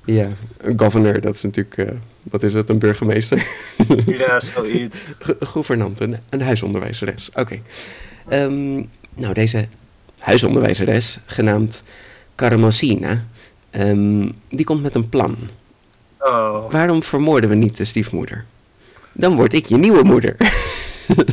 Ja, 0.04 0.28
een 0.58 0.78
governor, 0.78 1.20
dat 1.20 1.34
is 1.34 1.42
natuurlijk, 1.42 1.76
eh, 1.76 1.88
wat 2.22 2.42
is 2.42 2.54
het, 2.54 2.68
een 2.68 2.78
burgemeester? 2.78 3.46
Ja, 4.06 4.40
zoiets. 4.40 4.98
Go- 5.18 5.36
gouvernante, 5.40 6.04
een, 6.04 6.16
een 6.30 6.42
huisonderwijzeres. 6.42 7.30
Oké. 7.34 7.60
Ehm, 8.28 8.74
nou, 9.14 9.32
deze 9.32 9.68
huisonderwijzeres, 10.18 11.18
genaamd 11.26 11.82
Karamosina, 12.34 13.24
ehm, 13.70 14.28
die 14.48 14.64
komt 14.64 14.82
met 14.82 14.94
een 14.94 15.08
plan. 15.08 15.36
Oh. 16.18 16.70
Waarom 16.70 17.02
vermoorden 17.02 17.50
we 17.50 17.56
niet 17.56 17.76
de 17.76 17.84
stiefmoeder? 17.84 18.44
Dan 19.12 19.36
word 19.36 19.52
ik 19.52 19.66
je 19.66 19.76
nieuwe 19.76 20.02
moeder. 20.02 20.36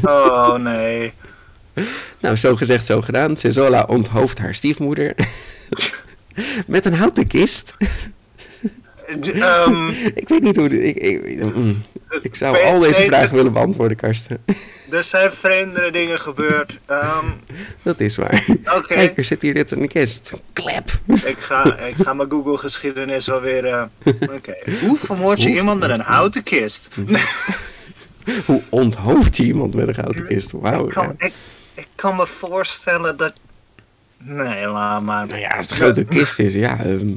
Oh 0.04 0.56
nee. 0.56 1.14
Nou, 2.20 2.36
zo 2.36 2.56
gezegd, 2.56 2.86
zo 2.86 3.02
gedaan. 3.02 3.38
Cezola 3.38 3.84
onthoofdt 3.88 4.40
haar 4.40 4.56
stiefmoeder. 4.56 5.14
Met 6.68 6.86
een 6.86 6.94
houten 6.94 7.28
kist. 7.28 7.74
Ehm, 9.34 9.88
Ik 10.22 10.28
weet 10.30 10.42
niet 10.42 10.56
hoe... 10.56 10.70
de- 10.70 10.84
Ik, 10.84 10.96
ik, 11.24 11.56
mm. 11.56 11.82
ik 12.22 12.36
zou 12.36 12.62
al 12.64 12.80
deze 12.80 13.02
vragen 13.04 13.36
willen 13.36 13.54
beantwoorden, 13.54 13.98
Karsten. 13.98 14.44
er 14.92 15.04
zijn 15.04 15.32
vreemdere 15.32 15.92
dingen 15.92 16.20
gebeurd. 16.20 16.80
Ehm, 16.86 17.26
Dat 17.82 18.00
is 18.00 18.16
waar. 18.16 18.46
Oké. 18.78 18.94
Kijk, 18.94 19.18
er 19.18 19.24
zit 19.24 19.42
hier 19.42 19.54
dit 19.54 19.72
in 19.72 19.82
de 19.82 19.88
kist. 19.88 20.34
Klep. 20.54 20.90
ik, 21.06 21.38
ga, 21.40 21.78
ik 21.78 21.96
ga 21.96 22.14
mijn 22.14 22.30
Google 22.30 22.58
geschiedenis 22.58 23.26
wel 23.28 23.42
weer... 23.42 23.66
eh, 23.66 23.84
Oké. 24.22 24.54
Hoe 24.82 24.98
vermoord 24.98 25.42
je 25.42 25.48
Hoe 25.48 25.58
iemand 25.58 25.80
met 25.80 25.90
een 25.90 26.00
houten 26.02 26.44
kist? 26.44 26.88
Hoe 28.46 28.62
onthoofd 28.70 29.38
je 29.38 29.44
iemand 29.44 29.74
met 29.74 29.88
een 29.88 29.96
houten 29.96 30.28
kist? 30.28 30.52
Wauw. 30.52 30.88
ik, 30.88 30.94
kan, 30.94 31.16
ja. 31.18 31.26
ik, 31.26 31.34
ik 31.82 31.88
kan 31.96 32.16
me 32.16 32.28
voorstellen 32.28 33.18
dat... 33.18 33.34
Nee, 34.18 34.68
laat 34.68 35.02
maar. 35.02 35.28
Nou 35.28 35.40
ja, 35.40 35.48
als 35.48 35.60
het 35.66 35.72
een 35.72 35.78
grote 35.78 36.04
kist 36.04 36.40
is, 36.40 36.54
ja. 36.54 36.78
ehm, 36.80 37.14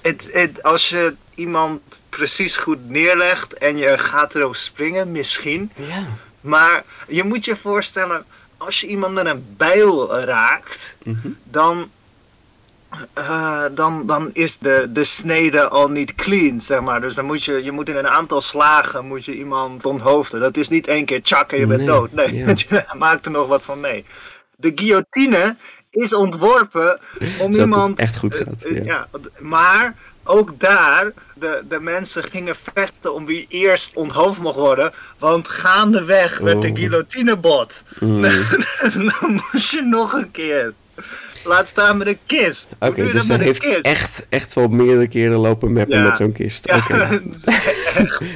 Het, 0.00 0.28
het, 0.32 0.62
als 0.62 0.88
je 0.88 1.14
iemand 1.34 1.80
precies 2.08 2.56
goed 2.56 2.88
neerlegt 2.90 3.52
en 3.54 3.76
je 3.76 3.98
gaat 3.98 4.34
erop 4.34 4.56
springen, 4.56 5.12
misschien. 5.12 5.70
ja. 5.74 6.04
Maar 6.40 6.82
je 7.08 7.24
moet 7.24 7.44
je 7.44 7.56
voorstellen, 7.56 8.24
als 8.56 8.80
je 8.80 8.86
iemand 8.86 9.14
met 9.14 9.26
een 9.26 9.44
bijl 9.56 10.18
raakt, 10.18 10.94
Mhm. 11.02 11.28
dan, 11.44 11.90
eh, 13.12 13.64
dan, 13.72 14.06
dan 14.06 14.30
is 14.32 14.58
de, 14.58 14.86
de 14.92 15.04
snede 15.04 15.68
al 15.68 15.88
niet 15.88 16.14
clean, 16.14 16.60
zeg 16.60 16.80
maar. 16.80 17.00
Dus 17.00 17.14
dan 17.14 17.24
moet 17.24 17.44
je, 17.44 17.62
je 17.64 17.72
moet 17.72 17.88
in 17.88 17.96
een 17.96 18.08
aantal 18.08 18.40
slagen 18.40 19.06
moet 19.06 19.24
je 19.24 19.36
iemand 19.36 19.84
onthoofden. 19.86 20.40
Dat 20.40 20.56
is 20.56 20.68
niet 20.68 20.86
één 20.86 21.04
keer 21.04 21.22
tjak 21.22 21.52
en 21.52 21.58
je 21.58 21.66
bent 21.66 21.78
Nee, 21.80 21.88
dood. 21.88 22.12
Nee, 22.12 22.34
ja. 22.36 22.46
je 22.56 22.84
maakt 22.98 23.24
er 23.24 23.30
nog 23.30 23.48
wat 23.48 23.62
van 23.62 23.80
mee. 23.80 24.04
De 24.56 24.72
guillotine 24.74 25.56
is 25.90 26.12
ontworpen 26.14 26.98
om 27.20 27.52
Zodat 27.52 27.56
iemand... 27.56 27.98
echt 27.98 28.16
goed 28.18 28.34
eh, 28.34 28.46
gaat. 28.46 28.62
eh, 28.62 28.74
Ja. 28.76 28.82
ja, 28.84 29.08
maar 29.38 29.94
ook 30.24 30.60
daar, 30.60 31.12
de, 31.34 31.62
de 31.68 31.80
mensen 31.80 32.22
gingen 32.24 32.54
vechten 32.74 33.14
om 33.14 33.26
wie 33.26 33.46
eerst 33.48 33.96
onthoofd 33.96 34.38
mocht 34.38 34.56
worden. 34.56 34.92
Want 35.18 35.48
gaandeweg 35.48 36.38
werd 36.38 36.62
de 36.62 36.68
Oh. 36.68 36.74
guillotinebot. 36.76 37.82
Mm. 38.00 38.22
dan 39.20 39.42
moest 39.52 39.70
je 39.70 39.82
nog 39.82 40.12
een 40.12 40.30
keer. 40.30 40.72
Laat 41.44 41.68
staan 41.68 41.96
met 41.96 42.06
een 42.06 42.18
kist. 42.26 42.68
Oké, 42.78 43.10
dus 43.12 43.26
ze 43.26 43.34
heeft 43.34 43.60
kist? 43.60 43.86
echt, 43.86 44.26
echt 44.28 44.54
wel 44.54 44.68
meerdere 44.68 45.08
keren 45.08 45.38
lopen 45.38 45.72
mappen 45.72 45.96
Ja. 45.98 46.02
met 46.02 46.16
zo'n 46.16 46.32
kist. 46.32 46.68
Ja, 46.68 46.82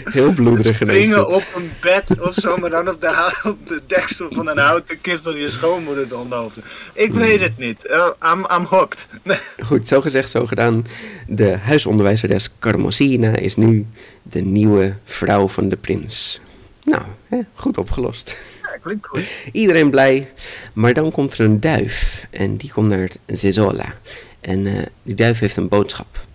heel 0.05 0.33
bloederig 0.33 0.77
geweest. 0.77 1.09
springen 1.09 1.29
op 1.35 1.45
een 1.57 1.71
bed 1.81 2.21
of 2.21 2.35
zo, 2.35 2.57
maar 2.57 2.71
dan 2.71 2.89
op 2.89 3.01
de, 3.01 3.07
hou- 3.07 3.33
op 3.53 3.69
de 3.69 3.81
deksel 3.87 4.29
van 4.31 4.49
een 4.49 4.59
houten 4.59 5.01
kist 5.01 5.25
door 5.25 5.39
je 5.39 5.49
schoonmoeder 5.49 6.07
lopen. 6.29 6.63
Ik 6.95 7.11
Hmm. 7.11 7.19
weet 7.19 7.41
het 7.41 7.59
niet. 7.59 7.85
Uh, 7.91 8.07
I'm, 8.33 8.47
I'm 8.59 8.65
hooked. 8.65 9.07
Goed, 9.67 9.89
zo 9.89 10.01
gezegd, 10.01 10.31
zo 10.31 10.47
gedaan. 10.47 10.87
De 11.27 11.57
huisonderwijzeres 11.57 12.51
Carmosina 12.59 13.37
is 13.37 13.57
nu 13.57 13.87
de 14.23 14.41
nieuwe 14.41 14.95
vrouw 15.05 15.49
van 15.49 15.69
de 15.69 15.77
prins. 15.77 16.41
Nou, 16.85 17.03
hè, 17.29 17.39
goed 17.55 17.79
opgelost. 17.79 18.43
Ja, 18.79 18.85
klinkt 18.85 19.07
goed. 19.07 19.23
Iedereen 19.53 19.91
blij. 19.91 20.29
Maar 20.73 20.95
dan 20.95 21.11
komt 21.11 21.39
er 21.39 21.45
een 21.45 21.61
duif. 21.61 22.27
En 22.31 22.57
die 22.57 22.71
komt 22.73 22.89
naar 22.89 23.11
Zezola. 23.27 23.95
En 24.41 24.67
eh, 24.67 24.87
die 25.03 25.15
duif 25.15 25.39
heeft 25.39 25.57
een 25.57 25.69
boodschap. 25.69 26.27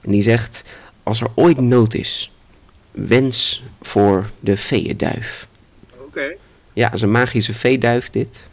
En 0.00 0.10
die 0.10 0.22
zegt: 0.22 0.62
Als 1.02 1.20
er 1.20 1.28
ooit 1.34 1.60
nood 1.60 1.94
is, 1.94 2.32
wens 2.90 3.62
voor 3.82 4.30
de 4.40 4.56
feeënduif. 4.56 5.46
Oké. 6.06 6.32
Ja, 6.72 6.84
dat 6.84 6.94
is 6.94 7.02
een 7.02 7.10
magische 7.10 7.54
veeduif 7.54 8.10
dit. 8.10 8.48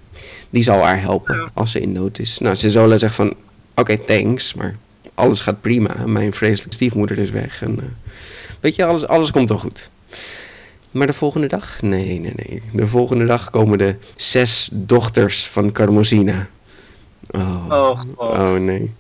Die 0.49 0.63
zal 0.63 0.83
haar 0.83 1.01
helpen 1.01 1.35
Ja. 1.35 1.49
als 1.53 1.71
ze 1.71 1.79
in 1.79 1.91
nood 1.91 2.19
is. 2.19 2.37
Nou, 2.39 2.55
Zezola 2.55 2.97
zegt 2.97 3.15
van, 3.15 3.35
oké, 3.75 3.97
thanks, 3.97 4.53
maar 4.53 4.75
alles 5.13 5.39
gaat 5.39 5.61
prima. 5.61 6.05
Mijn 6.05 6.33
vreselijke 6.33 6.73
stiefmoeder 6.73 7.17
is 7.17 7.29
weg. 7.29 7.61
En, 7.61 7.79
eh, 7.79 7.85
weet 8.59 8.75
je, 8.75 8.85
alles, 8.85 9.07
alles 9.07 9.31
komt 9.31 9.49
wel 9.49 9.57
goed. 9.57 9.89
Maar 10.91 11.07
de 11.07 11.13
volgende 11.13 11.47
dag? 11.47 11.81
Nee, 11.81 12.19
nee, 12.19 12.33
nee. 12.35 12.61
De 12.73 12.87
volgende 12.87 13.25
dag 13.25 13.49
komen 13.49 13.77
de 13.77 13.95
zes 14.15 14.69
dochters 14.71 15.47
van 15.47 15.71
Carmosina. 15.71 16.47
Oh, 17.31 17.65
Oh, 17.69 17.99
oh 18.17 18.53
nee. 18.53 18.91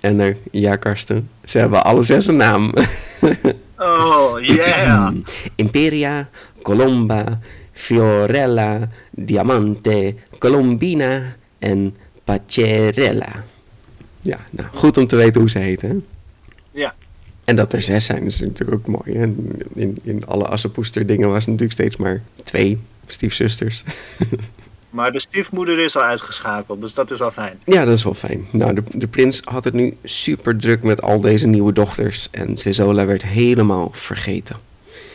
En 0.00 0.20
eh, 0.20 0.34
ja, 0.50 0.76
Karsten, 0.76 1.28
ze 1.44 1.58
hebben 1.58 1.84
alle 1.84 2.02
zes 2.02 2.26
een 2.26 2.36
naam. 2.36 2.72
Oh, 3.78 4.40
yeah. 4.40 5.14
Imperia, 5.56 6.28
Colomba, 6.62 7.38
Fiorella, 7.72 8.88
Diamante, 9.10 10.14
Colombina 10.38 11.22
en 11.58 11.96
Pacerella. 12.24 13.44
Ja, 14.20 14.38
nou, 14.50 14.68
goed 14.74 14.96
om 14.96 15.06
te 15.06 15.16
weten 15.16 15.40
hoe 15.40 15.50
ze 15.50 15.58
heten. 15.58 16.06
En 17.52 17.58
dat 17.58 17.72
er 17.72 17.82
zes 17.82 18.04
zijn, 18.04 18.22
is 18.22 18.40
natuurlijk 18.40 18.78
ook 18.78 18.86
mooi. 18.86 19.18
Hè? 19.18 19.26
In, 19.74 19.98
in 20.02 20.26
alle 20.26 20.46
Assepoester 20.46 21.06
dingen 21.06 21.28
was 21.28 21.46
natuurlijk 21.46 21.72
steeds 21.72 21.96
maar 21.96 22.22
twee 22.42 22.78
stiefzusters. 23.06 23.84
Maar 24.90 25.12
de 25.12 25.20
stiefmoeder 25.20 25.78
is 25.78 25.96
al 25.96 26.02
uitgeschakeld, 26.02 26.80
dus 26.80 26.94
dat 26.94 27.10
is 27.10 27.20
al 27.20 27.30
fijn. 27.30 27.58
Ja, 27.64 27.84
dat 27.84 27.94
is 27.94 28.04
wel 28.04 28.14
fijn. 28.14 28.46
Nou, 28.50 28.74
de, 28.74 28.82
de 28.92 29.06
prins 29.06 29.40
had 29.44 29.64
het 29.64 29.74
nu 29.74 29.96
super 30.04 30.56
druk 30.56 30.82
met 30.82 31.02
al 31.02 31.20
deze 31.20 31.46
nieuwe 31.46 31.72
dochters. 31.72 32.28
En 32.30 32.56
Cezola 32.56 33.06
werd 33.06 33.22
helemaal 33.22 33.90
vergeten. 33.92 34.56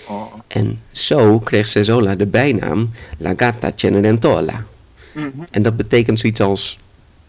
Oh. 0.08 0.34
En 0.48 0.82
zo 0.92 1.40
kreeg 1.40 1.68
Cezola 1.68 2.16
de 2.16 2.28
bijnaam 2.28 2.92
La 3.18 3.34
Gatta 3.38 3.72
Cenerentola. 3.76 4.66
Mhm. 5.12 5.30
En 5.52 5.62
dat 5.62 5.78
betekent 5.78 6.20
zoiets 6.20 6.42
als 6.42 6.80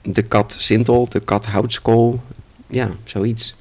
de 0.03 0.23
kat 0.23 0.55
Sintel, 0.59 1.09
de 1.09 1.21
kat 1.21 1.47
Houtskool. 1.47 2.21
Ja, 2.67 2.91
zoiets. 3.05 3.57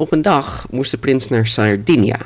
Op 0.00 0.12
een 0.12 0.22
dag 0.22 0.66
moest 0.70 0.90
de 0.90 0.98
prins 0.98 1.28
naar 1.28 1.46
Sardinia. 1.46 2.18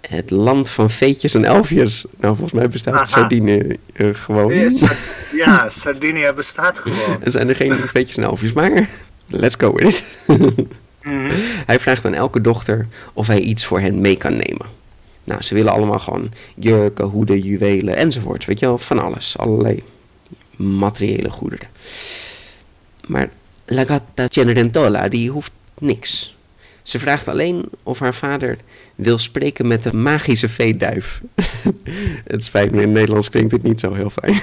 Het 0.00 0.30
land 0.30 0.70
van 0.70 0.90
veetjes 0.90 1.34
en 1.34 1.44
elfjes. 1.44 2.04
Nou, 2.20 2.36
volgens 2.36 2.52
mij 2.52 2.68
bestaat. 2.68 3.08
Sardinië 3.08 3.76
eh, 3.92 4.08
gewoon. 4.12 4.54
Ja, 4.54 4.70
Sard- 4.70 4.98
Ja, 5.32 5.68
Sardinia 5.68 6.32
bestaat 6.32 6.78
gewoon. 6.78 7.22
Er 7.24 7.30
zijn 7.30 7.48
er 7.48 7.56
geen 7.56 7.80
veetjes 7.86 8.16
en 8.16 8.22
elfjes, 8.22 8.52
maar 8.52 8.88
let's 9.26 9.54
go 9.58 9.72
with 9.72 9.84
it. 9.86 10.04
Mhm. 11.02 11.32
Hij 11.70 11.78
vraagt 11.80 12.04
aan 12.06 12.14
elke 12.14 12.40
dochter 12.40 12.86
of 13.12 13.26
hij 13.26 13.40
iets 13.40 13.64
voor 13.66 13.80
hen 13.80 14.00
mee 14.00 14.16
kan 14.16 14.32
nemen. 14.32 14.66
Nou, 15.24 15.42
ze 15.42 15.54
willen 15.54 15.72
allemaal 15.72 15.98
gewoon 15.98 16.32
jurken, 16.54 17.04
hoeden, 17.04 17.38
juwelen 17.38 17.96
enzovoort. 17.96 18.44
Weet 18.44 18.58
je 18.60 18.66
wel, 18.66 18.78
van 18.78 18.98
alles. 18.98 19.38
Allerlei 19.38 19.82
materiële 20.56 21.30
goederen. 21.30 21.68
Maar 23.06 23.28
La 23.66 23.84
Gatta 23.84 24.26
Cenerentola, 24.28 25.08
die 25.08 25.30
hoeft 25.30 25.52
niks. 25.78 26.36
Ze 26.88 26.98
vraagt 26.98 27.28
alleen 27.28 27.64
of 27.82 27.98
haar 27.98 28.14
vader 28.14 28.56
wil 28.94 29.18
spreken 29.18 29.66
met 29.66 29.82
de 29.82 29.94
magische 29.94 30.48
veeduif. 30.48 31.22
het 32.24 32.44
spijt 32.44 32.70
me, 32.70 32.76
in 32.76 32.82
het 32.82 32.96
Nederlands 32.96 33.30
klinkt 33.30 33.52
het 33.52 33.62
niet 33.62 33.80
zo 33.80 33.94
heel 33.94 34.10
fijn. 34.10 34.40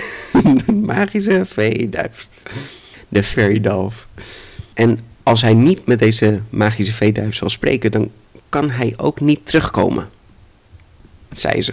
de 0.65 0.73
magische 0.93 1.45
veeduif. 1.45 2.27
De 3.07 3.23
fairy 3.23 3.61
dove. 3.61 4.05
En 4.73 4.99
als 5.23 5.41
hij 5.41 5.53
niet 5.53 5.85
met 5.85 5.99
deze 5.99 6.41
magische 6.49 6.93
veeduif 6.93 7.35
zal 7.35 7.49
spreken, 7.49 7.91
dan 7.91 8.11
kan 8.49 8.69
hij 8.69 8.93
ook 8.97 9.19
niet 9.19 9.45
terugkomen. 9.45 10.09
Zei 11.31 11.61
ze. 11.61 11.71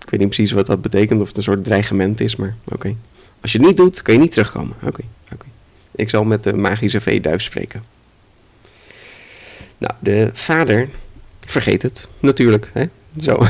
Ik 0.00 0.10
weet 0.10 0.20
niet 0.20 0.28
precies 0.28 0.52
wat 0.52 0.66
dat 0.66 0.82
betekent, 0.82 1.20
of 1.20 1.28
het 1.28 1.36
een 1.36 1.42
soort 1.42 1.64
dreigement 1.64 2.20
is, 2.20 2.36
maar 2.36 2.56
oké. 2.64 2.96
Als 3.40 3.52
je 3.52 3.58
het 3.58 3.66
niet 3.66 3.76
doet, 3.76 4.02
kun 4.02 4.14
je 4.14 4.20
niet 4.20 4.32
terugkomen. 4.32 4.76
Oké, 4.82 5.02
oké. 5.32 5.46
Ik 5.94 6.08
zal 6.10 6.24
met 6.24 6.42
de 6.42 6.52
magische 6.52 7.00
veeduif 7.00 7.42
spreken. 7.42 7.93
Nou, 9.84 9.96
de 9.98 10.30
vader 10.32 10.88
vergeet 11.40 11.82
het, 11.82 12.08
natuurlijk. 12.20 12.70
Hè? 12.72 12.84
Zo. 13.20 13.42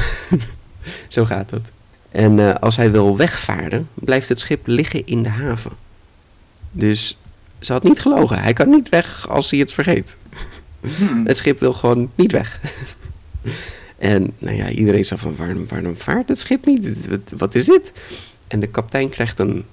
Zo 1.09 1.25
gaat 1.25 1.51
het. 1.51 1.73
En 2.11 2.39
eh, 2.39 2.55
als 2.55 2.77
hij 2.77 2.91
wil 2.91 3.17
wegvaren, 3.17 3.89
blijft 3.95 4.29
het 4.29 4.41
schip 4.41 4.67
liggen 4.67 5.07
in 5.07 5.23
de 5.23 5.29
haven. 5.29 5.71
Dus 6.71 7.19
ze 7.61 7.73
had 7.73 7.83
niet 7.83 8.01
gelogen. 8.01 8.43
Hij 8.43 8.53
kan 8.53 8.69
niet 8.69 8.89
weg 8.89 9.29
als 9.29 9.51
hij 9.51 9.61
het 9.61 9.73
vergeet. 9.73 10.17
Hmm. 10.97 11.27
Het 11.27 11.37
schip 11.37 11.61
wil 11.61 11.73
gewoon 11.73 12.11
niet 12.15 12.33
weg. 12.33 12.61
en 13.99 14.33
nou 14.39 14.57
ja, 14.57 14.69
iedereen 14.69 15.05
zegt 15.05 15.21
van 15.23 15.37
waarom, 15.37 15.69
waarom 15.69 15.97
vaart 15.97 16.29
het 16.29 16.41
schip 16.41 16.67
niet? 16.67 17.09
Wat, 17.09 17.33
wat 17.37 17.55
is 17.55 17.67
dit? 17.67 17.93
En 18.49 18.61
de 18.61 18.67
kapitein 18.67 19.09
krijgt 19.09 19.39
een 19.39 19.65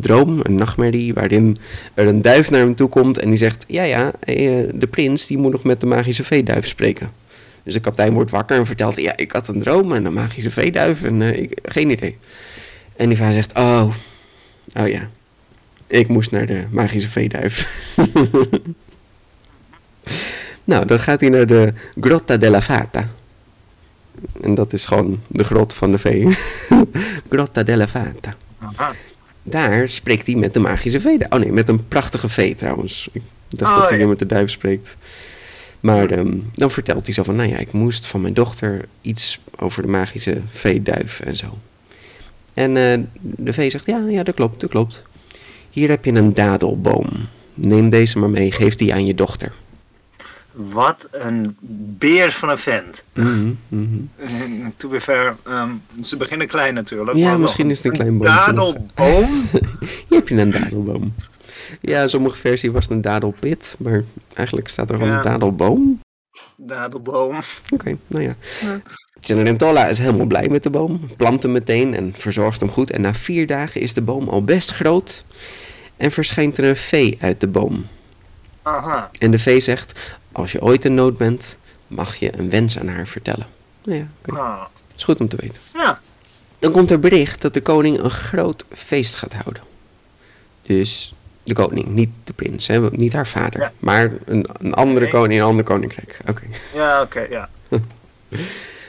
droom, 0.00 0.40
een 0.42 0.54
nachtmerrie, 0.54 1.14
waarin 1.14 1.56
er 1.94 2.06
een 2.06 2.22
duif 2.22 2.50
naar 2.50 2.60
hem 2.60 2.74
toe 2.74 2.88
komt 2.88 3.18
en 3.18 3.28
die 3.28 3.38
zegt, 3.38 3.64
ja 3.66 3.82
ja, 3.82 4.12
eh, 4.20 4.34
de 4.74 4.86
prins 4.90 5.26
die 5.26 5.38
moet 5.38 5.52
nog 5.52 5.62
met 5.62 5.80
de 5.80 5.86
magische 5.86 6.24
veeduif 6.24 6.66
spreken. 6.66 7.08
Dus 7.62 7.74
de 7.74 7.80
kapitein 7.80 8.12
wordt 8.12 8.30
wakker 8.30 8.56
en 8.56 8.66
vertelt, 8.66 8.96
ja 8.96 9.16
ik 9.16 9.32
had 9.32 9.48
een 9.48 9.60
droom 9.60 9.92
en 9.92 10.04
een 10.04 10.12
magische 10.12 10.50
veeduif 10.50 11.02
en 11.02 11.22
eh, 11.22 11.42
ik, 11.42 11.58
geen 11.62 11.90
idee. 11.90 12.16
En 12.96 13.08
die 13.08 13.18
vader 13.18 13.34
zegt, 13.34 13.58
oh, 13.58 13.90
oh 14.74 14.88
ja, 14.88 15.08
ik 15.86 16.08
moest 16.08 16.30
naar 16.30 16.46
de 16.46 16.64
magische 16.70 17.08
veeduif. 17.08 17.94
nou, 20.64 20.86
dan 20.86 21.00
gaat 21.00 21.20
hij 21.20 21.28
naar 21.28 21.46
de 21.46 21.72
Grotta 22.00 22.36
della 22.36 22.62
Fata. 22.62 23.08
En 24.40 24.54
dat 24.54 24.72
is 24.72 24.86
gewoon 24.86 25.20
de 25.26 25.44
grot 25.44 25.74
van 25.74 25.90
de 25.90 25.98
vee. 25.98 26.36
Grotta 27.30 27.62
della 27.62 27.88
Fata. 27.88 28.36
Daar 29.50 29.88
spreekt 29.88 30.26
hij 30.26 30.34
met 30.34 30.54
de 30.54 30.60
magische 30.60 31.00
vee. 31.00 31.18
Oh 31.28 31.38
nee, 31.38 31.52
met 31.52 31.68
een 31.68 31.88
prachtige 31.88 32.28
vee 32.28 32.54
trouwens. 32.54 33.08
Ik 33.12 33.22
dacht 33.48 33.72
Oh, 33.72 33.80
dat 33.80 33.88
hij 33.88 33.98
ja. 33.98 34.06
met 34.06 34.18
de 34.18 34.26
duif 34.26 34.50
spreekt. 34.50 34.96
Maar 35.80 36.10
ehm, 36.10 36.36
dan 36.54 36.70
vertelt 36.70 37.06
hij 37.06 37.14
zo 37.14 37.22
van, 37.22 37.36
nou 37.36 37.48
ja, 37.48 37.56
ik 37.56 37.72
moest 37.72 38.06
van 38.06 38.20
mijn 38.20 38.34
dochter 38.34 38.84
iets 39.02 39.40
over 39.58 39.82
de 39.82 39.88
magische 39.88 40.40
veeduif 40.50 41.20
en 41.20 41.36
zo. 41.36 41.58
En 42.54 42.76
eh, 42.76 42.98
de 43.20 43.52
vee 43.52 43.70
zegt, 43.70 43.86
ja, 43.86 44.04
ja, 44.08 44.22
dat 44.22 44.34
klopt, 44.34 44.60
dat 44.60 44.70
klopt. 44.70 45.02
Hier 45.70 45.88
heb 45.88 46.04
je 46.04 46.12
een 46.12 46.34
dadelboom. 46.34 47.08
Neem 47.54 47.88
deze 47.88 48.18
maar 48.18 48.30
mee, 48.30 48.52
geef 48.52 48.74
die 48.74 48.92
aan 48.92 49.06
je 49.06 49.14
dochter. 49.14 49.52
Wat 50.60 51.06
een 51.10 51.56
beer 51.98 52.32
van 52.32 52.48
een 52.48 52.58
vent. 52.58 53.02
To 54.76 54.88
be 54.88 55.00
fair, 55.00 55.36
ehm, 55.44 55.70
ze 56.02 56.16
beginnen 56.16 56.46
klein 56.46 56.74
natuurlijk. 56.74 57.16
Ja, 57.16 57.36
misschien 57.36 57.70
is 57.70 57.76
het 57.76 57.86
een 57.86 57.92
klein 57.92 58.18
boompje. 58.18 58.34
Dadelboom? 58.34 59.48
Hier 60.08 60.18
heb 60.18 60.28
je 60.28 60.34
een 60.36 60.50
dadelboom. 60.50 61.14
Ja, 61.80 62.02
in 62.02 62.08
sommige 62.10 62.36
versie 62.36 62.72
was 62.72 62.82
het 62.84 62.92
een 62.92 63.00
dadelpit, 63.00 63.76
maar 63.78 64.04
eigenlijk 64.34 64.68
staat 64.68 64.90
er 64.90 64.96
gewoon 64.96 65.10
Ja. 65.10 65.16
een 65.16 65.22
dadelboom. 65.22 66.00
Dadelboom. 66.56 67.40
Oké, 67.70 67.96
nou 68.06 68.22
ja. 68.22 68.34
Ja. 68.60 68.80
Cenerentola 69.20 69.86
is 69.86 69.98
helemaal 69.98 70.26
blij 70.26 70.48
met 70.48 70.62
de 70.62 70.70
boom, 70.70 71.00
plant 71.16 71.42
hem 71.42 71.52
meteen 71.52 71.94
en 71.94 72.14
verzorgt 72.16 72.60
hem 72.60 72.70
goed. 72.70 72.90
En 72.90 73.00
na 73.00 73.14
vier 73.14 73.46
dagen 73.46 73.80
is 73.80 73.94
de 73.94 74.02
boom 74.02 74.28
al 74.28 74.44
best 74.44 74.70
groot 74.70 75.24
en 75.96 76.10
verschijnt 76.12 76.58
er 76.58 76.64
een 76.64 76.76
vee 76.76 77.16
uit 77.20 77.40
de 77.40 77.46
boom. 77.48 77.86
Aha. 78.62 79.10
En 79.18 79.30
de 79.30 79.38
vee 79.38 79.60
zegt, 79.60 80.17
als 80.38 80.52
je 80.52 80.62
ooit 80.62 80.84
in 80.84 80.94
nood 80.94 81.16
bent, 81.16 81.56
mag 81.86 82.16
je 82.16 82.38
een 82.38 82.50
wens 82.50 82.78
aan 82.78 82.88
haar 82.88 83.06
vertellen. 83.06 83.46
Nou 83.84 83.98
ja, 83.98 84.34
Ah. 84.36 84.62
is 84.96 85.04
goed 85.04 85.20
om 85.20 85.28
te 85.28 85.36
weten. 85.40 85.60
Ja. 85.74 86.00
Dan 86.58 86.72
komt 86.72 86.90
er 86.90 86.98
bericht 86.98 87.40
dat 87.40 87.54
de 87.54 87.60
koning 87.60 87.98
een 87.98 88.10
groot 88.10 88.64
feest 88.72 89.14
gaat 89.14 89.32
houden. 89.32 89.62
Dus 90.62 91.14
de 91.42 91.54
koning, 91.54 91.86
niet 91.88 92.10
de 92.24 92.32
prins, 92.32 92.66
hè, 92.66 92.90
niet 92.90 93.12
haar 93.12 93.26
vader. 93.26 93.60
Ja. 93.60 93.72
Maar 93.78 94.10
een, 94.24 94.46
een 94.58 94.74
andere 94.74 95.00
Nee. 95.00 95.10
koning 95.10 95.32
in 95.32 95.38
een 95.40 95.44
ander 95.46 95.64
koninkrijk. 95.64 96.18
Oké. 96.28 96.42
Ja, 96.74 97.02
oké, 97.02 97.20
ja. 97.30 97.48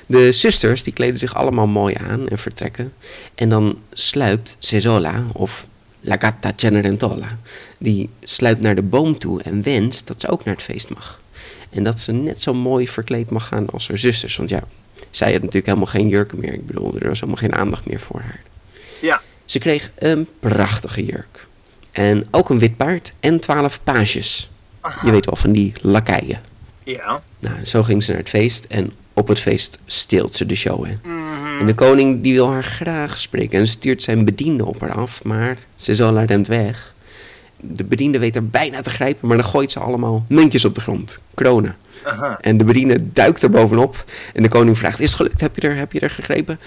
De 0.05 0.31
zusters 0.31 0.83
die 0.83 0.93
kleden 0.93 1.19
zich 1.19 1.35
allemaal 1.35 1.67
mooi 1.67 1.95
aan 2.09 2.27
en 2.27 2.37
vertrekken. 2.37 2.93
En 3.35 3.49
dan 3.49 3.79
sluipt 3.93 4.55
Cezola, 4.59 5.23
of 5.33 5.67
La 6.01 6.15
Gatta 6.19 6.51
Cenerentola, 6.55 7.37
die 7.77 8.09
sluipt 8.23 8.61
naar 8.61 8.75
de 8.75 8.81
boom 8.81 9.17
toe 9.17 9.41
en 9.43 9.63
wenst 9.63 10.07
dat 10.07 10.21
ze 10.21 10.27
ook 10.27 10.43
naar 10.45 10.53
het 10.55 10.63
feest 10.63 10.89
mag. 10.89 11.19
En 11.69 11.83
dat 11.83 12.01
ze 12.01 12.11
net 12.11 12.41
zo 12.41 12.53
mooi 12.53 12.87
verkleed 12.87 13.29
mag 13.29 13.47
gaan 13.47 13.69
als 13.69 13.87
haar 13.87 13.97
zusters. 13.97 14.35
Want 14.35 14.49
ja, 14.49 14.63
zij 15.09 15.27
had 15.31 15.39
natuurlijk 15.39 15.65
helemaal 15.65 15.87
geen 15.87 16.07
jurken 16.07 16.39
meer. 16.39 16.53
Ik 16.53 16.67
bedoel, 16.67 16.95
er 16.99 17.07
was 17.07 17.19
helemaal 17.19 17.41
geen 17.41 17.55
aandacht 17.55 17.85
meer 17.85 17.99
voor 17.99 18.19
haar. 18.19 18.41
Ja. 19.01 19.21
Ze 19.45 19.59
kreeg 19.59 19.91
een 19.95 20.27
prachtige 20.39 21.05
jurk. 21.05 21.47
En 21.91 22.27
ook 22.31 22.49
een 22.49 22.59
wit 22.59 22.77
paard 22.77 23.13
en 23.19 23.39
twaalf 23.39 23.83
pages. 23.83 24.49
Je 25.03 25.11
weet 25.11 25.25
wel, 25.25 25.35
van 25.35 25.51
die 25.51 25.73
lakaien. 25.81 26.41
Ja. 26.83 27.21
Nou, 27.39 27.65
zo 27.65 27.83
ging 27.83 28.03
ze 28.03 28.11
naar 28.11 28.19
het 28.19 28.29
feest 28.29 28.65
en 28.65 28.93
op 29.13 29.27
het 29.27 29.39
feest 29.39 29.79
steelt 29.85 30.35
ze 30.35 30.45
de 30.45 30.55
show. 30.55 30.85
Hè. 30.85 30.93
En 31.59 31.65
de 31.65 31.75
koning 31.75 32.23
die 32.23 32.33
wil 32.33 32.51
haar 32.51 32.63
graag 32.63 33.17
spreken 33.17 33.59
en 33.59 33.67
stuurt 33.67 34.03
zijn 34.03 34.25
bediende 34.25 34.65
op 34.65 34.81
haar 34.81 34.93
af, 34.93 35.23
maar 35.23 35.57
ze 35.75 35.93
zal 35.93 36.15
haar 36.15 36.25
remt 36.25 36.47
weg. 36.47 36.93
De 37.61 37.83
bediende 37.83 38.19
weet 38.19 38.35
er 38.35 38.47
bijna 38.47 38.81
te 38.81 38.89
grijpen, 38.89 39.27
maar 39.27 39.37
dan 39.37 39.45
gooit 39.45 39.71
ze 39.71 39.79
allemaal 39.79 40.25
muntjes 40.27 40.65
op 40.65 40.75
de 40.75 40.81
grond, 40.81 41.17
kronen. 41.33 41.75
Aha. 42.03 42.37
En 42.41 42.57
de 42.57 42.63
bediende 42.63 43.11
duikt 43.13 43.43
er 43.43 43.49
bovenop 43.49 44.05
en 44.33 44.43
de 44.43 44.49
koning 44.49 44.77
vraagt, 44.77 44.99
is 44.99 45.09
het 45.09 45.15
gelukt, 45.15 45.41
heb 45.41 45.55
je 45.55 45.67
er, 45.67 45.75
heb 45.75 45.91
je 45.91 45.99
er 45.99 46.09
gegrepen? 46.09 46.59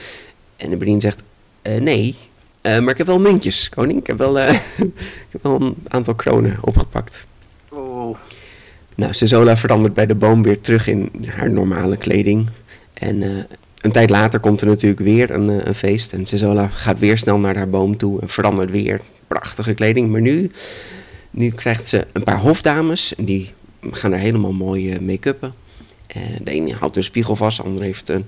En 0.57 0.71
de 0.71 0.77
bediende 0.77 1.01
zegt, 1.01 1.23
"Eh, 1.63 1.81
nee, 1.81 2.15
eh, 2.61 2.79
maar 2.79 2.91
ik 2.91 2.99
heb 2.99 3.07
wel 3.07 3.21
muntjes, 3.21 3.69
koning. 3.69 4.01
Ik 4.01 4.07
heb 4.07 4.19
wel, 4.19 4.39
eh, 4.39 4.55
ik 4.89 5.29
heb 5.31 5.43
wel 5.43 5.61
een 5.61 5.77
aantal 5.89 6.15
kronen 6.15 6.57
opgepakt. 6.61 7.27
Oh. 7.69 8.17
Nou, 8.95 9.13
Sezola 9.13 9.57
verandert 9.57 9.95
bij 9.95 10.07
de 10.07 10.15
boom 10.15 10.43
weer 10.43 10.61
terug 10.61 10.87
in 10.87 11.11
haar 11.27 11.51
normale 11.51 11.97
kleding. 11.97 12.49
En 12.93 13.47
een 13.81 13.93
tijd 13.93 14.11
later 14.11 14.41
komt 14.41 14.61
er 14.61 14.67
natuurlijk 14.67 15.01
weer 15.01 15.31
een, 15.31 15.69
een 15.69 15.75
feest. 15.75 16.13
En 16.13 16.27
Sezola 16.27 16.69
gaat 16.69 16.99
weer 16.99 17.19
snel 17.19 17.39
naar 17.39 17.57
haar 17.57 17.69
boom 17.69 17.97
toe 17.97 18.21
en 18.21 18.29
verandert 18.29 18.71
weer. 18.71 19.01
Prachtige 19.33 19.75
kleding. 19.75 20.11
Maar 20.11 20.21
nu, 20.21 20.51
nu 21.31 21.51
krijgt 21.51 21.89
ze 21.89 22.07
een 22.13 22.25
paar 22.25 22.39
hofdames. 22.41 23.15
En 23.15 23.25
die 23.25 23.51
gaan 23.91 24.13
er 24.13 24.19
helemaal 24.19 24.53
mooi 24.53 24.93
eh, 24.93 25.01
make-uppen. 25.01 25.55
En 26.07 26.45
de 26.45 26.51
ene 26.51 26.75
houdt 26.75 26.97
een 26.97 27.03
spiegel 27.03 27.37
vast, 27.37 27.57
de 27.57 27.63
andere 27.63 27.85
heeft 27.85 28.09
een 28.09 28.27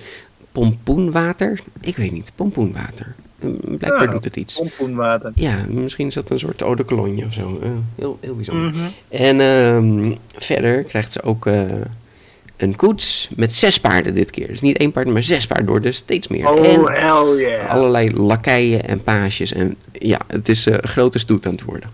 pompoenwater. 0.53 1.61
Ik 1.81 1.97
weet 1.97 2.13
niet, 2.13 2.33
pompoenwater. 2.35 3.15
Eh, 3.39 3.49
Blijkbaar 3.65 4.05
Ja, 4.05 4.11
doet 4.11 4.25
het 4.25 4.37
iets. 4.37 4.55
Pompoenwater. 4.57 5.33
Ja, 5.35 5.65
misschien 5.69 6.07
is 6.07 6.15
dat 6.15 6.31
een 6.31 6.39
soort 6.39 6.61
eau 6.63 6.77
de 6.77 6.85
cologne 6.85 7.25
of 7.25 7.33
zo. 7.33 7.59
Eh, 7.63 7.69
heel, 7.97 8.19
heel 8.21 8.37
bijzonder. 8.37 8.71
Mhm. 8.71 8.79
En 9.09 9.41
ehm, 9.41 10.15
verder 10.37 10.83
krijgt 10.83 11.13
ze 11.13 11.23
ook 11.23 11.47
eh, 11.47 11.63
een 12.57 12.77
koets 12.77 13.29
met 13.37 13.55
zes 13.55 13.81
paarden 13.81 14.15
dit 14.15 14.31
keer. 14.31 14.47
Dus 14.47 14.61
niet 14.61 14.77
één 14.77 14.93
paard, 14.93 15.07
maar 15.07 15.23
zes 15.23 15.47
paarden 15.47 15.67
door, 15.67 15.81
dus 15.81 15.97
steeds 15.97 16.29
meer. 16.29 16.51
Oh, 16.51 16.67
en 16.67 16.81
hell 16.81 17.37
yeah. 17.37 17.71
allerlei 17.71 18.11
lakeien 18.17 18.89
en 18.89 19.03
paasjes. 19.03 19.53
En 19.53 19.77
ja, 19.93 20.19
het 20.27 20.49
is 20.49 20.67
eh, 20.67 20.75
een 20.81 20.89
grote 20.89 21.19
stoet 21.19 21.47
aan 21.47 21.53
het 21.53 21.63
worden. 21.63 21.91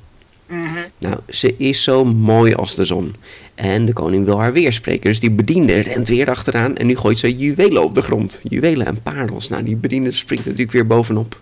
Mhm. 0.46 0.79
Nou, 0.99 1.16
ze 1.29 1.55
is 1.57 1.83
zo 1.83 2.05
mooi 2.05 2.55
als 2.55 2.75
de 2.75 2.85
zon. 2.85 3.14
En 3.55 3.87
de 3.87 3.92
koning 3.92 4.25
wil 4.25 4.40
haar 4.40 4.53
weer 4.53 4.73
spreken. 4.73 5.11
Dus 5.11 5.20
die 5.20 5.31
bediende 5.31 5.81
rent 5.81 6.09
weer 6.09 6.31
achteraan. 6.31 6.77
En 6.77 6.87
nu 6.87 6.96
gooit 6.96 7.18
ze 7.18 7.37
juwelen 7.37 7.83
op 7.83 7.94
de 7.94 8.03
grond. 8.03 8.40
Juwelen 8.42 8.87
en 8.87 9.03
parels. 9.03 9.49
Nou, 9.49 9.62
die 9.62 9.77
bediende 9.77 10.12
springt 10.12 10.44
natuurlijk 10.44 10.73
weer 10.73 10.87
bovenop. 10.87 11.40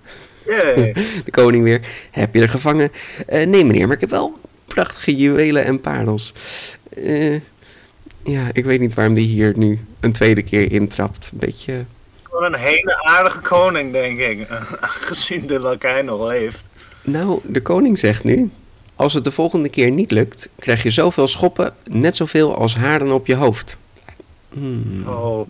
De 1.25 1.31
koning 1.31 1.65
weer. 1.65 1.81
Heb 2.11 2.35
je 2.35 2.41
er 2.41 2.49
gevangen? 2.49 2.91
Eh, 3.27 3.47
nee, 3.47 3.65
meneer, 3.65 3.87
maar 3.87 3.95
ik 3.95 4.01
heb 4.01 4.11
wel 4.11 4.39
prachtige 4.67 5.17
juwelen 5.17 5.65
en 5.65 5.81
parels. 5.81 6.35
Eh, 6.89 7.35
ja, 8.25 8.49
ik 8.53 8.65
weet 8.65 8.81
niet 8.81 8.95
waarom 8.95 9.15
die 9.15 9.27
hier 9.27 9.53
nu 9.57 9.81
een 10.01 10.13
tweede 10.13 10.43
keer 10.43 10.73
intrapt. 10.73 11.29
Een 11.33 11.39
beetje. 11.39 11.85
Een 12.31 12.55
hele 12.55 13.03
aardige 13.05 13.41
koning, 13.41 13.93
denk 13.93 14.19
ik. 14.21 14.49
Aangezien 14.81 15.47
de 15.47 15.61
lakij 15.61 16.03
nog 16.03 16.27
leeft. 16.29 16.59
Nou, 17.03 17.41
de 17.45 17.63
koning 17.63 17.99
zegt 17.99 18.25
nu. 18.25 18.51
Als 18.97 19.15
het 19.15 19.25
de 19.25 19.31
volgende 19.31 19.69
keer 19.69 19.91
niet 19.91 20.11
lukt, 20.11 20.49
krijg 20.59 20.83
je 20.83 20.91
zoveel 20.91 21.29
schoppen, 21.29 21.75
net 21.91 22.17
zoveel 22.17 22.57
als 22.57 22.75
haren 22.77 23.11
op 23.11 23.27
je 23.27 23.35
hoofd. 23.37 23.77
Hmm, 24.53 25.05
Oh. 25.07 25.49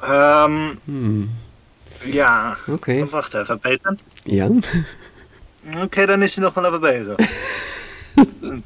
Ehm, 0.00 0.60
hmm, 0.84 1.30
ja. 2.04 2.56
Oké, 2.66 3.06
Wacht 3.08 3.34
even, 3.34 3.58
Peter. 3.58 3.94
ja. 4.22 4.48
Oké, 5.82 6.06
dan 6.06 6.22
is 6.22 6.34
hij 6.34 6.44
nog 6.44 6.54
wel 6.54 6.64
even 6.66 6.80
bezig. 6.80 7.16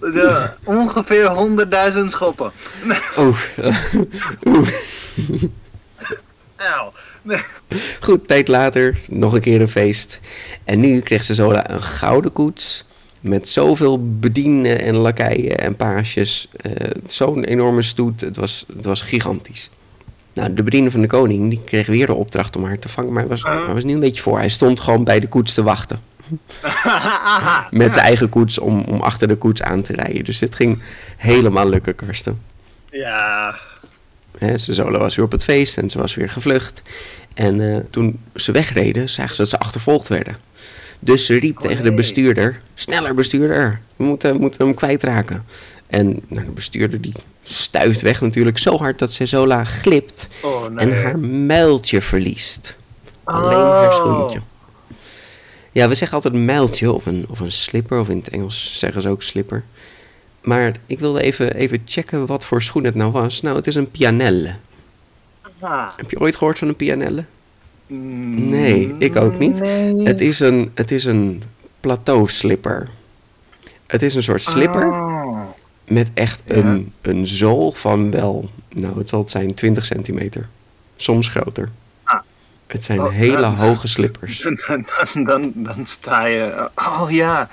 De, 0.00 0.50
ongeveer 0.64 1.30
100.000 1.92 1.98
schoppen. 2.06 2.50
Oh, 3.16 3.36
oeh. 4.44 4.68
Auw. 6.56 6.92
Nee. 7.22 7.40
Goed, 8.00 8.28
tijd 8.28 8.48
later, 8.48 8.98
nog 9.08 9.32
een 9.34 9.40
keer 9.40 9.60
een 9.60 9.68
feest. 9.68 10.20
En 10.64 10.80
nu 10.80 11.00
kreeg 11.00 11.24
ze 11.24 11.34
Zola 11.34 11.70
een 11.70 11.82
gouden 11.82 12.32
koets. 12.32 12.84
Met 13.20 13.48
zoveel 13.48 14.18
bedienden 14.18 14.80
en 14.80 14.94
lakeien 14.96 15.58
en 15.58 15.76
paasjes. 15.76 16.48
eh, 16.56 16.90
Zo'n 17.06 17.44
enorme 17.44 17.82
stoet. 17.82 18.20
Het 18.20 18.36
was, 18.36 18.64
het 18.76 18.84
was 18.84 19.02
gigantisch. 19.02 19.70
Nou, 20.34 20.52
de 20.54 20.62
bediende 20.62 20.90
van 20.90 21.00
de 21.00 21.06
koning 21.06 21.50
die 21.50 21.60
kreeg 21.64 21.86
weer 21.86 22.06
de 22.06 22.14
opdracht 22.14 22.56
om 22.56 22.64
haar 22.64 22.78
te 22.78 22.88
vangen. 22.88 23.12
Maar 23.12 23.20
hij 23.20 23.30
was, 23.30 23.42
hij 23.42 23.74
was 23.74 23.84
nu 23.84 23.92
een 23.92 24.00
beetje 24.00 24.22
voor. 24.22 24.38
Hij 24.38 24.48
stond 24.48 24.80
gewoon 24.80 25.04
bij 25.04 25.20
de 25.20 25.28
koets 25.28 25.54
te 25.54 25.62
wachten. 25.62 26.00
Met 27.70 27.94
zijn 27.94 28.06
eigen 28.06 28.28
koets 28.28 28.58
om, 28.58 28.80
om 28.80 29.00
achter 29.00 29.28
de 29.28 29.36
koets 29.36 29.62
aan 29.62 29.82
te 29.82 29.92
rijden. 29.92 30.24
Dus 30.24 30.38
dit 30.38 30.54
ging 30.54 30.82
helemaal 31.16 31.68
lukken, 31.68 31.94
Karsten. 31.94 32.40
Ja. 32.90 33.58
Hè, 34.38 34.58
ze 34.58 34.74
Zola 34.74 34.98
was 34.98 35.16
weer 35.16 35.24
op 35.24 35.32
het 35.32 35.44
feest 35.44 35.78
en 35.78 35.90
ze 35.90 35.98
was 35.98 36.14
weer 36.14 36.30
gevlucht. 36.30 36.82
En 37.34 37.74
eh, 37.74 37.80
toen 37.90 38.20
ze 38.34 38.52
wegreden, 38.52 39.08
zagen 39.08 39.34
ze 39.34 39.40
dat 39.40 39.50
ze 39.50 39.58
achtervolgd 39.58 40.08
werden. 40.08 40.36
Dus 41.00 41.26
ze 41.26 41.38
riep 41.38 41.56
Oh, 41.58 41.66
tegen 41.66 41.84
de 41.84 41.92
bestuurder: 41.94 42.60
Sneller, 42.74 43.14
bestuurder, 43.14 43.80
we 43.96 44.04
moeten, 44.04 44.36
moeten 44.40 44.64
hem 44.66 44.74
kwijtraken. 44.74 45.44
En 45.86 46.20
nou, 46.28 46.44
de 46.44 46.50
bestuurder 46.50 47.00
die 47.00 47.12
stuift 47.42 48.00
weg 48.02 48.20
natuurlijk 48.20 48.58
zo 48.58 48.76
hard 48.78 48.98
dat 48.98 49.12
Sezola 49.12 49.64
glipt 49.64 50.28
Oh 50.42 50.66
nee. 50.68 50.86
en 50.86 51.02
haar 51.02 51.18
muiltje 51.18 52.00
verliest. 52.00 52.76
Alleen 53.24 53.56
haar 53.56 53.88
Oh. 53.88 53.94
schoentje. 53.94 54.40
Ja, 55.72 55.88
we 55.88 55.94
zeggen 55.94 56.16
altijd 56.22 56.34
muiltje 56.44 56.92
of 56.92 57.06
een, 57.06 57.26
of 57.28 57.40
een 57.40 57.52
slipper, 57.52 58.00
of 58.00 58.08
in 58.08 58.16
het 58.16 58.28
Engels 58.28 58.72
zeggen 58.78 59.02
ze 59.02 59.08
ook 59.08 59.22
slipper. 59.22 59.64
Maar 60.40 60.76
ik 60.86 60.98
wilde 60.98 61.20
even, 61.22 61.54
even 61.54 61.82
checken 61.84 62.26
wat 62.26 62.44
voor 62.44 62.62
schoen 62.62 62.84
het 62.84 62.94
nou 62.94 63.12
was. 63.12 63.40
Nou, 63.40 63.56
het 63.56 63.66
is 63.66 63.74
een 63.74 63.90
pianelle. 63.90 64.54
Ah. 65.60 65.88
Heb 65.96 66.10
je 66.10 66.20
ooit 66.20 66.36
gehoord 66.36 66.58
van 66.58 66.68
een 66.68 66.76
pianelle? 66.76 67.24
Mm, 67.86 68.48
Nee, 68.48 68.94
ik 68.98 69.16
ook 69.16 69.38
niet. 69.38 69.60
nee. 69.60 70.02
Het 70.02 70.20
is 70.20 70.40
een, 70.40 70.70
het 70.74 70.90
is 70.90 71.04
een 71.04 71.42
plateauslipper. 71.80 72.88
Het 73.86 74.02
is 74.02 74.14
een 74.14 74.22
soort 74.22 74.42
slipper 74.42 74.86
Oh. 74.86 75.40
met 75.88 76.10
echt 76.14 76.42
Ja. 76.44 76.54
een, 76.54 76.92
een 77.00 77.26
zool 77.26 77.72
van 77.72 78.10
wel, 78.10 78.50
nou 78.68 78.98
het 78.98 79.08
zal 79.08 79.20
het 79.20 79.30
zijn 79.30 79.54
20 79.54 79.84
centimeter. 79.84 80.48
Soms 80.96 81.28
groter. 81.28 81.68
Het 82.72 82.84
zijn 82.84 83.00
Oh, 83.00 83.10
hele 83.10 83.46
hoge 83.46 83.86
slippers. 83.88 84.38
Dan, 84.66 84.86
dan, 85.14 85.24
dan, 85.24 85.52
dan 85.54 85.86
sta 85.86 86.24
je. 86.24 86.68
Oh 86.74 87.06
ja. 87.10 87.48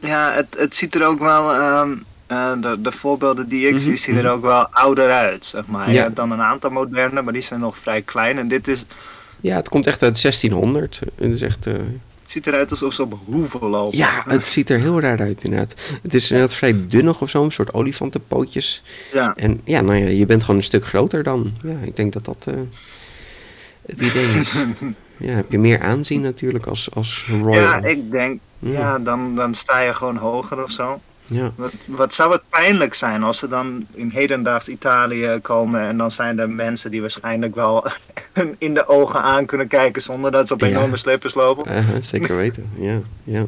Ja, 0.00 0.32
het, 0.32 0.46
het 0.58 0.76
ziet 0.76 0.94
er 0.94 1.06
ook 1.06 1.18
wel. 1.18 1.52
ehm, 1.52 1.90
eh, 2.26 2.52
de, 2.60 2.76
de 2.80 2.92
voorbeelden 2.92 3.48
die 3.48 3.66
ik 3.66 3.72
Mhm, 3.72 3.80
zie, 3.82 3.96
zien 3.96 4.16
er 4.16 4.22
mhm. 4.24 4.32
ook 4.32 4.42
wel 4.42 4.66
ouder 4.70 5.10
uit, 5.10 5.46
zeg 5.46 5.66
maar. 5.66 5.86
Ja. 5.86 5.92
Je 5.94 6.00
hebt 6.00 6.16
dan 6.16 6.30
een 6.30 6.40
aantal 6.42 6.70
moderne, 6.70 7.22
maar 7.22 7.32
die 7.32 7.42
zijn 7.42 7.60
nog 7.60 7.76
vrij 7.78 8.02
klein. 8.02 8.38
En 8.38 8.48
dit 8.48 8.68
is, 8.68 8.84
Ja, 9.40 9.56
het 9.56 9.68
komt 9.68 9.86
echt 9.86 10.02
uit 10.02 10.22
1600. 10.22 11.00
Het 11.14 11.30
is 11.32 11.42
echt... 11.42 11.66
eh, 11.66 11.72
het 12.22 12.30
ziet 12.38 12.46
eruit 12.46 12.70
alsof 12.70 12.92
ze 12.94 13.02
op 13.02 13.18
hoeven 13.24 13.60
lopen. 13.68 13.96
ja, 13.98 14.24
het 14.26 14.48
ziet 14.48 14.70
er 14.70 14.78
heel 14.78 15.00
raar 15.00 15.20
uit 15.20 15.44
inderdaad. 15.44 15.74
Het 16.02 16.14
is 16.14 16.30
inderdaad 16.30 16.56
vrij 16.56 16.76
dunnig 16.88 17.20
of 17.20 17.30
zo, 17.30 17.44
een 17.44 17.50
soort 17.52 17.72
olifantenpootjes. 17.74 18.82
Ja. 19.12 19.32
En 19.36 19.60
ja, 19.64 19.80
nou 19.80 19.98
ja, 19.98 20.08
je 20.08 20.26
bent 20.26 20.40
gewoon 20.42 20.56
een 20.56 20.62
stuk 20.62 20.86
groter 20.86 21.22
dan. 21.22 21.52
Ja, 21.62 21.76
ik 21.82 21.96
denk 21.96 22.12
dat 22.12 22.24
dat 22.24 22.44
eh, 22.48 22.54
het 23.90 24.00
idee 24.00 24.26
is. 24.38 24.64
Ja, 25.16 25.34
heb 25.34 25.50
je 25.50 25.58
meer 25.58 25.80
aanzien 25.80 26.20
natuurlijk 26.20 26.66
als, 26.66 26.90
als 26.94 27.26
royal. 27.42 27.54
Ja, 27.62 27.76
ik 27.84 28.10
denk, 28.10 28.40
Ja. 28.58 28.70
ja, 28.70 28.98
dan, 28.98 29.36
dan 29.36 29.54
sta 29.54 29.80
je 29.80 29.94
gewoon 29.94 30.16
hoger 30.16 30.62
of 30.62 30.70
zo. 30.72 31.00
Ja. 31.26 31.52
Wat, 31.56 31.72
wat 31.86 32.14
zou 32.14 32.32
het 32.32 32.40
pijnlijk 32.48 32.94
zijn 32.94 33.22
als 33.22 33.38
ze 33.38 33.48
dan 33.48 33.86
in 33.94 34.10
hedendaags 34.14 34.68
Italië 34.68 35.38
komen 35.42 35.80
en 35.80 35.96
dan 35.96 36.10
zijn 36.10 36.38
er 36.38 36.50
mensen 36.50 36.90
die 36.90 37.00
waarschijnlijk 37.00 37.54
wel 37.54 37.86
in 38.58 38.74
de 38.74 38.88
ogen 38.88 39.22
aan 39.22 39.46
kunnen 39.46 39.68
kijken 39.68 40.02
zonder 40.02 40.30
dat 40.30 40.46
ze 40.46 40.52
op 40.54 40.60
Ja. 40.60 40.66
enorme 40.66 40.96
slippers 40.96 41.34
lopen. 41.34 41.84
Zeker 42.02 42.36
weten, 42.36 42.70
ja, 42.76 43.00
ja. 43.24 43.44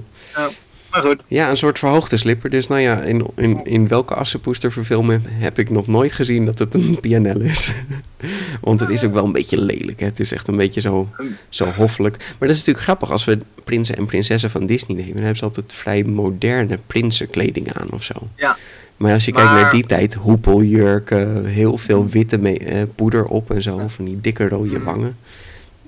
Maar 0.92 1.02
goed, 1.02 1.22
Ja, 1.26 1.50
een 1.50 1.56
soort 1.56 1.78
verhoogde 1.78 2.16
slipper. 2.16 2.50
Dus 2.50 2.66
nou 2.68 2.80
ja, 2.80 3.00
in, 3.00 3.26
in, 3.36 3.64
in 3.64 3.88
welke 3.88 4.14
Assepoester 4.14 4.72
verfilmen 4.72 5.22
heb 5.26 5.58
ik 5.58 5.70
nog 5.70 5.86
nooit 5.86 6.12
gezien 6.12 6.44
dat 6.44 6.58
het 6.58 6.74
een 6.74 6.98
pianelle 7.00 7.44
is. 7.44 7.72
Want 8.60 8.80
het 8.80 8.88
is 8.88 9.04
ook 9.04 9.12
wel 9.12 9.24
een 9.24 9.32
beetje 9.32 9.60
lelijk. 9.60 10.00
Hè? 10.00 10.06
Het 10.06 10.20
is 10.20 10.32
echt 10.32 10.48
een 10.48 10.56
beetje 10.56 10.80
zo, 10.80 11.08
zo 11.48 11.64
hoffelijk. 11.64 12.16
Maar 12.18 12.48
dat 12.48 12.50
is 12.50 12.56
natuurlijk 12.58 12.84
grappig. 12.84 13.10
Als 13.10 13.24
we 13.24 13.38
prinsen 13.64 13.96
en 13.96 14.06
prinsessen 14.06 14.50
van 14.50 14.66
Disney 14.66 14.96
nemen, 14.96 15.12
dan 15.12 15.20
hebben 15.22 15.38
ze 15.38 15.44
altijd 15.44 15.72
vrij 15.72 16.04
moderne 16.04 16.78
prinsenkleding 16.86 17.72
aan 17.72 17.90
of 17.90 18.02
zo. 18.04 18.14
ja. 18.36 18.56
Maar 18.96 19.12
als 19.12 19.24
je 19.24 19.32
kijkt 19.32 19.50
naar 19.50 19.70
die 19.72 19.86
tijd, 19.86 20.14
hoepeljurken, 20.14 21.44
heel 21.46 21.78
veel 21.78 22.08
witte 22.08 22.38
me- 22.38 22.56
eh, 22.58 22.82
poeder 22.94 23.24
op 23.24 23.50
en 23.50 23.62
zo, 23.62 23.82
van 23.88 24.04
die 24.04 24.18
dikke 24.20 24.48
rode 24.48 24.80
wangen. 24.80 25.16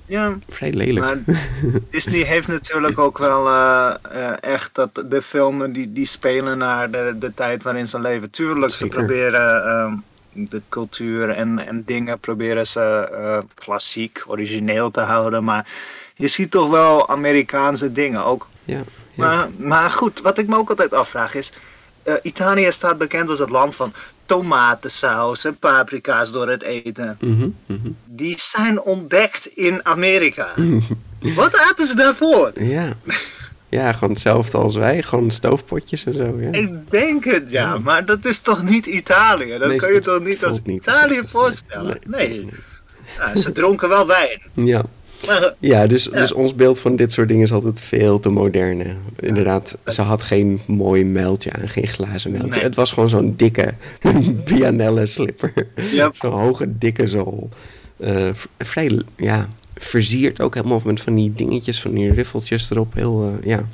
Ja, 0.05 0.37
vrij 0.47 0.71
lelijk. 0.73 1.05
Maar 1.05 1.35
Disney 1.91 2.21
heeft 2.21 2.47
natuurlijk 2.47 2.99
ook 2.99 3.17
wel 3.17 3.47
uh, 3.47 3.93
uh, 4.13 4.43
echt 4.43 4.75
dat 4.75 4.89
de 5.05 5.21
filmen 5.21 5.71
die, 5.71 5.93
die 5.93 6.05
spelen 6.05 6.57
naar 6.57 6.91
de, 6.91 7.15
de 7.19 7.33
tijd 7.33 7.63
waarin 7.63 7.87
ze 7.87 7.99
leven. 7.99 8.29
Tuurlijk, 8.29 8.71
ze 8.71 8.87
proberen 8.87 9.63
uh, 9.65 10.47
de 10.49 10.61
cultuur 10.69 11.29
en, 11.29 11.67
en 11.67 11.83
dingen 11.85 12.19
proberen 12.19 12.67
ze 12.67 13.09
uh, 13.11 13.37
klassiek, 13.53 14.23
origineel 14.27 14.91
te 14.91 14.99
houden. 14.99 15.43
Maar 15.43 15.67
je 16.15 16.27
ziet 16.27 16.51
toch 16.51 16.69
wel 16.69 17.09
Amerikaanse 17.09 17.91
dingen 17.91 18.25
ook. 18.25 18.47
Ja, 18.63 18.81
Maar, 19.15 19.49
maar 19.57 19.91
goed, 19.91 20.21
wat 20.21 20.37
ik 20.37 20.47
me 20.47 20.57
ook 20.57 20.69
altijd 20.69 20.93
afvraag 20.93 21.35
is. 21.35 21.53
Uh, 22.03 22.13
Italië 22.21 22.71
staat 22.71 22.97
bekend 22.97 23.29
als 23.29 23.39
het 23.39 23.49
land 23.49 23.75
van 23.75 23.93
tomatensaus 24.25 25.45
en 25.45 25.57
paprika's 25.57 26.31
door 26.31 26.49
het 26.49 26.63
eten. 26.63 27.17
Mhm, 27.19 27.49
mhm. 27.65 27.89
Die 28.05 28.35
zijn 28.37 28.81
ontdekt 28.81 29.45
in 29.45 29.85
Amerika. 29.85 30.47
Wat 31.35 31.57
aten 31.57 31.87
ze 31.87 31.95
daarvoor? 31.95 32.51
Ja. 32.55 32.93
Ja, 33.69 33.91
gewoon 33.91 34.09
hetzelfde 34.09 34.57
als 34.57 34.75
wij, 34.75 35.01
gewoon 35.01 35.31
stoofpotjes 35.31 36.05
en 36.05 36.13
zo. 36.13 36.37
Ja. 36.39 36.51
Ik 36.51 36.91
denk 36.91 37.25
het, 37.25 37.43
ja, 37.47 37.77
maar 37.77 38.05
dat 38.05 38.25
is 38.25 38.39
toch 38.39 38.63
niet 38.63 38.85
Italië? 38.85 39.57
Dat 39.57 39.75
kun 39.75 39.93
je 39.93 39.99
toch 39.99 40.23
niet 40.23 40.45
als 40.45 40.59
Italië 40.65 41.21
voorstellen? 41.25 41.99
Nee. 42.07 42.49
Ja, 43.17 43.35
ze 43.35 43.51
dronken 43.51 43.89
wel 43.89 44.07
wijn. 44.07 44.41
Ja. 44.53 44.83
Ja, 45.59 45.87
dus, 45.87 46.03
dus 46.03 46.33
ons 46.33 46.55
beeld 46.55 46.79
van 46.79 46.95
dit 46.95 47.11
soort 47.11 47.27
dingen 47.27 47.43
is 47.43 47.51
altijd 47.51 47.79
veel 47.81 48.19
te 48.19 48.29
modern. 48.29 48.97
Inderdaad, 49.19 49.77
ze 49.87 50.01
had 50.01 50.23
geen 50.23 50.61
mooi 50.65 51.05
muiltje 51.05 51.51
aan, 51.51 51.69
geen 51.69 51.87
glazen 51.87 52.31
muiltje. 52.31 52.61
Het 52.61 52.75
was 52.75 52.91
gewoon 52.91 53.09
zo'n 53.09 53.33
dikke 53.35 53.73
pianelle 54.45 55.05
slipper. 55.05 55.53
Zo'n 56.11 56.31
hoge, 56.31 56.77
dikke 56.77 57.07
zool. 57.07 57.49
Uh, 57.99 58.29
vrij, 58.57 59.01
ja, 59.15 59.49
versierd 59.75 60.41
ook 60.41 60.55
helemaal 60.55 60.81
met 60.85 61.01
van 61.01 61.15
die 61.15 61.33
dingetjes, 61.35 61.81
van 61.81 61.93
die 61.93 62.13
riffeltjes 62.13 62.69
erop. 62.69 62.93
Heel, 62.93 63.33
uh, 63.39 63.45
ja, 63.45 63.67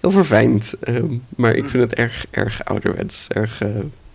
heel 0.00 0.10
verfijnd. 0.10 0.72
Uh, 0.84 1.02
maar 1.36 1.54
ik 1.54 1.68
vind 1.68 1.82
het 1.82 1.94
erg, 1.94 2.26
erg 2.30 2.64
ouderwets. 2.64 3.26
Erg, 3.28 3.62
uh, 3.62 3.68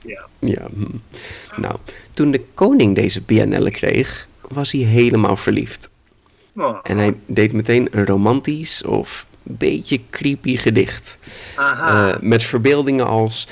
ja. 0.05 0.27
ja. 0.39 0.67
Hm. 0.75 1.61
Nou, 1.61 1.75
toen 2.13 2.31
de 2.31 2.41
koning 2.53 2.95
deze 2.95 3.23
pianelle 3.23 3.71
kreeg, 3.71 4.27
was 4.47 4.71
hij 4.71 4.81
helemaal 4.81 5.35
verliefd. 5.35 5.89
Oh. 6.57 6.77
En 6.83 6.97
hij 6.97 7.15
deed 7.25 7.53
meteen 7.53 7.87
een 7.91 8.05
romantisch 8.05 8.83
of 8.83 9.25
beetje 9.43 9.99
creepy 10.09 10.57
gedicht. 10.57 11.17
Uh, 11.59 12.15
met 12.19 12.43
verbeeldingen 12.43 13.07
als... 13.07 13.47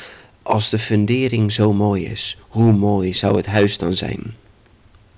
Als 0.48 0.70
de 0.70 0.80
fundering 0.80 1.54
zo 1.54 1.74
mooi 1.74 2.06
is, 2.06 2.38
hoe 2.48 2.74
mooi 2.74 3.14
zou 3.14 3.36
het 3.38 3.46
huis 3.46 3.78
dan 3.78 3.96
zijn? 3.96 4.36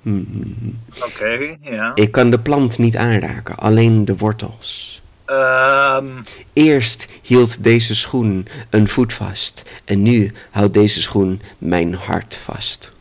Hmm. 0.01 0.79
Oké, 1.05 1.57
ja. 1.61 1.91
Ik 1.95 2.11
kan 2.11 2.29
de 2.29 2.39
plant 2.39 2.77
niet 2.77 2.97
aanraken, 2.97 3.55
alleen 3.55 4.05
de 4.05 4.17
wortels. 4.17 5.01
Um. 5.25 6.21
Eerst 6.53 7.07
hield 7.21 7.63
deze 7.63 7.95
schoen 7.95 8.47
een 8.69 8.89
voet 8.89 9.13
vast 9.13 9.63
en 9.85 10.01
nu 10.01 10.31
houdt 10.49 10.73
deze 10.73 11.01
schoen 11.01 11.41
mijn 11.57 11.93
hart 11.93 12.35
vast. 12.35 12.91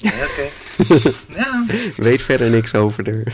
Ja, 0.00 0.10
oké. 0.10 0.48
ja. 1.36 1.64
Weet 1.96 2.22
verder 2.22 2.50
niks 2.50 2.74
over 2.74 3.04
haar. 3.10 3.32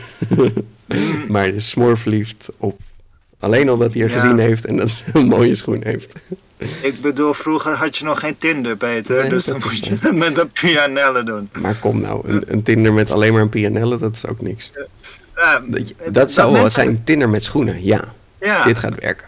maar 1.29 1.49
is 1.49 1.69
smoorverliefd 1.69 2.49
op. 2.59 2.81
Alleen 3.39 3.69
al 3.69 3.77
dat 3.77 3.95
hij 3.95 4.03
er 4.03 4.11
gezien 4.11 4.39
heeft 4.39 4.65
en 4.65 4.77
dat 4.77 4.91
ze 4.91 5.03
een 5.13 5.27
mooie 5.27 5.55
schoen 5.55 5.81
heeft. 5.85 6.13
Ik 6.81 7.01
bedoel, 7.01 7.35
vroeger 7.35 7.73
had 7.73 7.97
je 7.97 8.05
nog 8.05 8.21
geen 8.21 8.39
Tinder, 8.39 8.77
Peter. 8.77 9.29
dus 9.29 9.45
dan 9.45 9.61
moest 9.63 9.85
je 9.85 9.99
met 10.13 10.39
een 10.39 10.51
pianelle 10.51 11.25
doen. 11.25 11.49
Maar 11.53 11.75
kom 11.75 12.01
nou, 12.01 12.29
een, 12.29 12.43
een 12.47 12.63
Tinder 12.63 12.93
met 12.93 13.11
alleen 13.11 13.33
maar 13.33 13.43
een 13.43 13.49
pianelle, 13.49 13.99
dat 13.99 14.15
is 14.15 14.27
ook 14.27 14.41
niks. 14.41 14.73
dat, 15.69 15.93
dat 16.11 16.33
zou 16.33 16.53
wel 16.53 16.71
zijn, 16.71 17.05
Tinder 17.05 17.29
met 17.29 17.45
schoenen, 17.45 17.85
ja. 17.85 18.15
ja. 18.41 18.65
Dit 18.65 18.79
gaat 18.79 19.01
werken. 19.01 19.27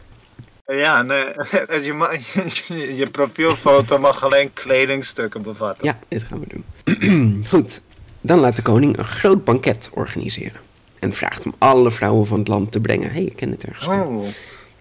Ja, 0.73 1.03
nee, 1.03 1.25
je, 1.69 2.21
je, 2.69 2.95
je 3.01 3.11
profielfoto 3.11 3.99
mag 3.99 4.25
alleen 4.25 4.53
kledingstukken 4.53 5.43
bevatten. 5.43 5.85
Ja, 5.85 5.99
dit 6.09 6.23
gaan 6.23 6.41
we 6.41 6.47
doen. 6.47 7.45
Goed, 7.51 7.81
dan 8.21 8.39
laat 8.39 8.57
de 8.57 8.63
koning 8.63 8.99
een 8.99 9.05
groot 9.05 9.45
banket 9.45 9.91
organiseren. 9.93 10.61
En 10.99 11.13
vraagt 11.13 11.47
om 11.47 11.55
alle 11.59 11.91
vrouwen 11.91 12.27
van 12.27 12.39
het 12.39 12.49
land 12.49 12.73
te 12.73 12.81
brengen. 12.81 13.09
Hé, 13.09 13.15
hey, 13.15 13.25
ik 13.25 13.37
ken 13.37 13.51
het 13.51 13.65
ergens 13.65 13.87
oh. 13.87 14.27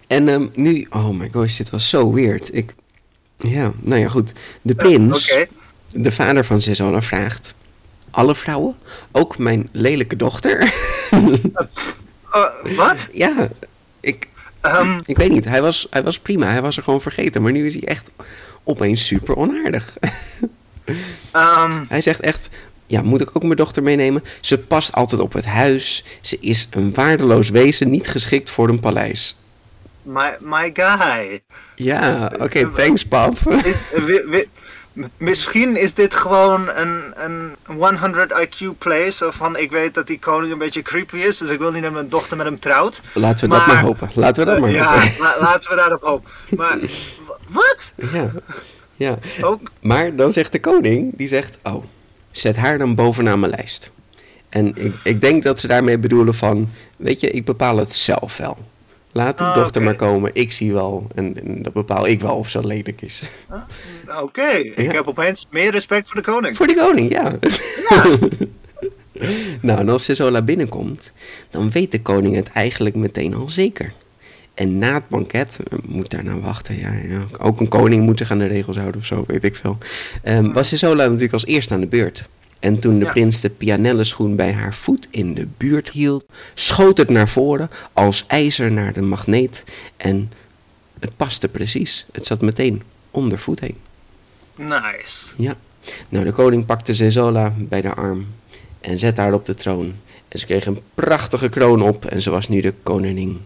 En 0.06 0.28
um, 0.28 0.50
nu, 0.54 0.86
oh 0.90 1.08
my 1.08 1.28
gosh, 1.32 1.56
dit 1.56 1.70
was 1.70 1.88
zo 1.88 2.12
weird. 2.12 2.54
Ik, 2.54 2.74
ja, 3.36 3.72
nou 3.80 4.00
ja, 4.00 4.08
goed. 4.08 4.32
De 4.62 4.74
prins, 4.74 5.36
de 5.92 6.10
vader 6.10 6.44
van 6.44 6.60
Zezona, 6.60 7.02
vraagt... 7.02 7.54
Alle 8.10 8.34
vrouwen? 8.34 8.76
Ook 9.12 9.38
mijn 9.38 9.68
lelijke 9.72 10.16
dochter? 10.16 10.74
uh, 11.10 12.44
wat? 12.76 12.96
Ja, 13.12 13.48
ik, 14.00 14.28
um, 14.62 15.00
ik 15.04 15.16
weet 15.16 15.30
niet. 15.30 15.44
Hij 15.44 15.62
was, 15.62 15.86
hij 15.90 16.02
was 16.02 16.18
prima. 16.18 16.46
Hij 16.46 16.62
was 16.62 16.76
er 16.76 16.82
gewoon 16.82 17.00
vergeten. 17.00 17.42
Maar 17.42 17.52
nu 17.52 17.66
is 17.66 17.74
hij 17.74 17.88
echt 17.88 18.10
opeens 18.64 19.06
super 19.06 19.36
onaardig. 19.36 19.96
um, 21.32 21.86
hij 21.88 22.00
zegt 22.00 22.20
echt... 22.20 22.48
Ja, 22.86 23.02
moet 23.02 23.20
ik 23.20 23.30
ook 23.32 23.42
mijn 23.42 23.56
dochter 23.56 23.82
meenemen? 23.82 24.24
Ze 24.40 24.58
past 24.58 24.92
altijd 24.92 25.20
op 25.20 25.32
het 25.32 25.44
huis. 25.44 26.04
Ze 26.20 26.38
is 26.40 26.68
een 26.70 26.94
waardeloos 26.94 27.48
wezen, 27.50 27.90
niet 27.90 28.08
geschikt 28.08 28.50
voor 28.50 28.68
een 28.68 28.80
paleis. 28.80 29.36
My, 30.02 30.36
my 30.44 30.70
guy. 30.74 31.42
Ja, 31.74 32.32
oké, 32.38 32.70
thanks 32.76 33.04
pap. 33.04 33.38
Misschien 35.16 35.76
is 35.76 35.94
dit 35.94 36.14
gewoon 36.14 36.68
een, 36.68 37.14
een 37.14 37.56
100 37.96 38.32
IQ 38.32 38.78
play. 38.78 39.10
Zo 39.10 39.30
van, 39.30 39.56
ik 39.56 39.70
weet 39.70 39.94
dat 39.94 40.06
die 40.06 40.18
koning 40.18 40.52
een 40.52 40.58
beetje 40.58 40.82
creepy 40.82 41.16
is. 41.16 41.38
Dus 41.38 41.50
ik 41.50 41.58
wil 41.58 41.70
niet 41.70 41.82
dat 41.82 41.92
mijn 41.92 42.08
dochter 42.08 42.36
met 42.36 42.46
hem 42.46 42.58
trouwt. 42.58 43.00
Laten 43.14 43.48
we 43.48 43.54
dat 43.54 43.66
maar 43.66 43.80
hopen. 43.80 44.10
Laten 44.14 44.44
we 44.44 44.50
dat 44.50 44.60
maar 44.60 44.70
ja, 44.70 44.92
hopen. 44.92 45.12
Ja, 45.18 45.36
laten 45.40 45.70
we 45.70 45.76
daarop 45.76 46.02
hopen. 46.02 46.30
Maar, 46.56 46.78
wat? 47.58 47.92
Ja, 48.12 48.30
ja. 48.96 49.18
Ook? 49.40 49.70
Maar 49.80 50.16
dan 50.16 50.32
zegt 50.32 50.52
de 50.52 50.60
koning, 50.60 51.16
die 51.16 51.28
zegt... 51.28 51.58
Oh, 51.62 51.84
zet 52.30 52.56
haar 52.56 52.78
dan 52.78 52.94
bovenaan 52.94 53.40
mijn 53.40 53.52
lijst. 53.56 53.90
En 54.48 54.76
ik, 54.76 54.94
ik 55.02 55.20
denk 55.20 55.42
dat 55.42 55.60
ze 55.60 55.66
daarmee 55.66 55.98
bedoelen 55.98 56.34
van... 56.34 56.70
Weet 56.96 57.20
je, 57.20 57.30
ik 57.30 57.44
bepaal 57.44 57.76
het 57.76 57.94
zelf 57.94 58.36
wel. 58.36 58.58
Laat 59.18 59.38
die 59.38 59.46
ah, 59.46 59.54
dochter 59.54 59.82
maar 59.82 59.94
komen. 59.94 60.30
Ik 60.34 60.52
zie 60.52 60.72
wel. 60.72 61.06
En, 61.14 61.44
en, 61.44 61.62
dat 61.62 61.72
bepaal 61.72 62.06
ik 62.06 62.20
wel 62.20 62.36
of 62.36 62.50
ze 62.50 62.66
lelijk 62.66 63.02
is. 63.02 63.22
Ah, 63.48 64.22
Oké, 64.22 64.48
ik 64.74 64.92
heb 64.92 65.06
opeens 65.06 65.46
meer 65.50 65.70
respect 65.70 66.06
voor 66.06 66.16
de 66.16 66.22
koning. 66.22 66.56
Voor 66.56 66.66
de 66.66 66.74
koning, 66.74 67.12
ja. 67.12 67.38
ja. 67.88 68.16
nou, 69.66 69.78
en 69.78 69.88
als 69.88 70.04
Sisola 70.04 70.42
binnenkomt, 70.42 71.12
dan 71.50 71.70
weet 71.70 71.90
de 71.90 72.02
koning 72.02 72.34
het 72.34 72.50
eigenlijk 72.52 72.94
meteen 72.94 73.34
al 73.34 73.48
zeker. 73.48 73.92
En 74.54 74.78
na 74.78 74.94
het 74.94 75.08
banket, 75.08 75.58
moet 75.84 76.10
daar 76.10 76.24
nou 76.24 76.40
wachten, 76.40 76.78
ja, 76.78 76.92
ja, 76.92 77.26
ook 77.38 77.60
een 77.60 77.68
koning 77.68 78.04
moet 78.04 78.18
zich 78.18 78.30
aan 78.30 78.38
de 78.38 78.46
regels 78.46 78.76
houden 78.76 79.00
of 79.00 79.06
zo, 79.06 79.24
weet 79.26 79.44
ik 79.44 79.56
veel. 79.56 79.78
Um, 80.24 80.52
was 80.52 80.68
Sisola 80.68 81.04
natuurlijk 81.04 81.32
als 81.32 81.46
eerste 81.46 81.74
aan 81.74 81.80
de 81.80 81.86
beurt. 81.86 82.28
En 82.58 82.78
toen 82.78 82.98
de 82.98 83.06
prins 83.06 83.40
de 83.40 83.50
pianelleschoen 83.50 84.36
bij 84.36 84.52
haar 84.52 84.74
voet 84.74 85.08
in 85.10 85.34
de 85.34 85.46
buurt 85.56 85.90
hield, 85.90 86.24
schoot 86.54 86.98
het 86.98 87.08
naar 87.08 87.28
voren 87.28 87.70
als 87.92 88.24
ijzer 88.26 88.72
naar 88.72 88.92
de 88.92 89.02
magneet. 89.02 89.64
En 89.96 90.32
het 90.98 91.16
paste 91.16 91.48
precies. 91.48 92.06
Het 92.12 92.26
zat 92.26 92.40
meteen 92.40 92.82
onder 93.10 93.38
voet 93.38 93.60
heen. 93.60 93.76
Nice. 94.56 95.26
Ja. 95.36 95.56
Nou, 96.08 96.24
de 96.24 96.32
koning 96.32 96.66
pakte 96.66 96.94
Zezola 96.94 97.54
bij 97.56 97.80
de 97.80 97.94
arm 97.94 98.26
en 98.80 98.98
zette 98.98 99.20
haar 99.20 99.32
op 99.32 99.44
de 99.44 99.54
troon. 99.54 99.94
En 100.28 100.38
ze 100.38 100.46
kreeg 100.46 100.66
een 100.66 100.80
prachtige 100.94 101.48
kroon 101.48 101.82
op 101.82 102.04
en 102.04 102.22
ze 102.22 102.30
was 102.30 102.48
nu 102.48 102.60
de 102.60 102.74
koningin. 102.82 103.40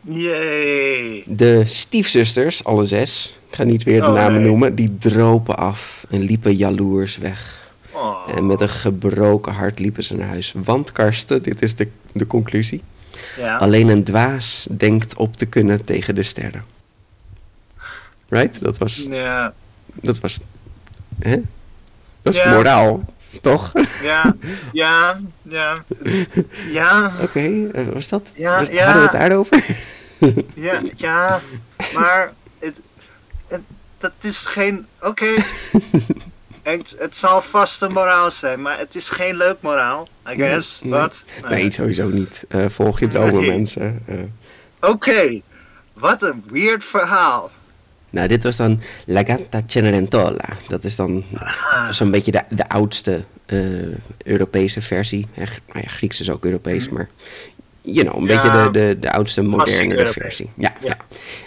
Yay. 0.00 1.22
De 1.26 1.62
stiefzusters, 1.64 2.64
alle 2.64 2.84
zes, 2.84 3.38
ik 3.48 3.54
ga 3.54 3.64
niet 3.64 3.82
weer 3.82 4.00
de 4.00 4.06
oh, 4.06 4.14
namen 4.14 4.42
noemen, 4.42 4.74
die 4.74 4.98
dropen 4.98 5.56
af 5.56 6.06
en 6.10 6.20
liepen 6.20 6.54
jaloers 6.54 7.16
weg. 7.18 7.59
Oh. 8.00 8.36
En 8.36 8.46
met 8.46 8.60
een 8.60 8.68
gebroken 8.68 9.52
hart 9.52 9.78
liepen 9.78 10.02
ze 10.02 10.16
naar 10.16 10.28
huis. 10.28 10.52
Want 10.56 10.92
Karsten, 10.92 11.42
dit 11.42 11.62
is 11.62 11.74
de, 11.74 11.88
de 12.12 12.26
conclusie. 12.26 12.82
Ja. 13.36 13.56
Alleen 13.56 13.88
een 13.88 14.04
dwaas 14.04 14.66
denkt 14.70 15.14
op 15.14 15.36
te 15.36 15.46
kunnen 15.46 15.84
tegen 15.84 16.14
de 16.14 16.22
sterren. 16.22 16.64
Right? 18.28 18.60
Dat 18.62 18.78
was. 18.78 19.06
Ja. 19.08 19.52
Dat 19.84 20.20
was. 20.20 20.40
Hè? 21.18 21.40
Dat 22.22 22.34
is 22.34 22.42
ja. 22.42 22.50
moraal, 22.54 23.04
toch? 23.40 23.72
Ja, 24.02 24.36
ja, 24.72 25.20
ja. 25.42 25.84
Ja. 26.70 27.12
Oké, 27.14 27.22
okay, 27.22 27.66
eh, 27.66 27.86
was 27.86 28.08
dat? 28.08 28.32
Ja, 28.36 28.58
was, 28.58 28.68
ja. 28.68 28.84
Hadden 28.84 29.02
we 29.02 29.08
het 29.08 29.20
daarover? 29.20 29.64
ja, 30.54 30.82
ja, 30.96 31.40
maar 31.94 32.32
het, 32.58 32.76
het, 33.48 33.60
dat 33.98 34.12
is 34.20 34.36
geen. 34.36 34.86
Oké. 35.00 35.34
Het, 36.78 36.94
het 36.98 37.16
zal 37.16 37.40
vast 37.42 37.82
een 37.82 37.92
moraal 37.92 38.30
zijn, 38.30 38.62
maar 38.62 38.78
het 38.78 38.94
is 38.94 39.08
geen 39.08 39.36
leuk 39.36 39.56
moraal, 39.60 40.08
I 40.32 40.34
guess. 40.34 40.80
Wat? 40.84 41.14
Nee. 41.48 41.60
nee. 41.62 41.70
sowieso 41.72 42.08
niet. 42.08 42.44
Uh, 42.48 42.68
volg 42.68 43.00
je 43.00 43.06
dromen, 43.06 43.46
mensen. 43.46 44.02
Uh. 44.08 44.20
Oké, 44.80 45.40
wat 45.92 46.22
een 46.22 46.44
weird 46.50 46.84
verhaal. 46.84 47.50
Nou, 48.10 48.28
dit 48.28 48.42
was 48.42 48.56
dan 48.56 48.80
La 49.06 49.24
Gatta 49.24 49.62
Cenerentola. 49.66 50.48
Dat 50.66 50.84
is 50.84 50.96
dan 50.96 51.24
zo'n 51.90 52.10
beetje 52.10 52.32
de, 52.32 52.42
de 52.48 52.68
oudste 52.68 53.24
eh, 53.46 53.58
Europese 54.24 54.80
versie. 54.82 55.26
Nou 55.36 55.48
ja, 55.72 55.88
Grieks 55.88 56.20
is 56.20 56.30
ook 56.30 56.44
Europees, 56.44 56.84
Mhm. 56.86 56.94
maar 56.94 57.08
you 57.82 58.04
know, 58.06 58.16
een 58.22 58.28
Ja, 58.28 58.42
beetje 58.42 58.62
de, 58.62 58.78
de, 58.78 58.96
de 59.00 59.12
oudste, 59.12 59.42
modernere 59.42 60.06
versie. 60.06 60.50
Ja, 60.56 60.74
ja. 60.80 60.88
Ja. 60.88 60.96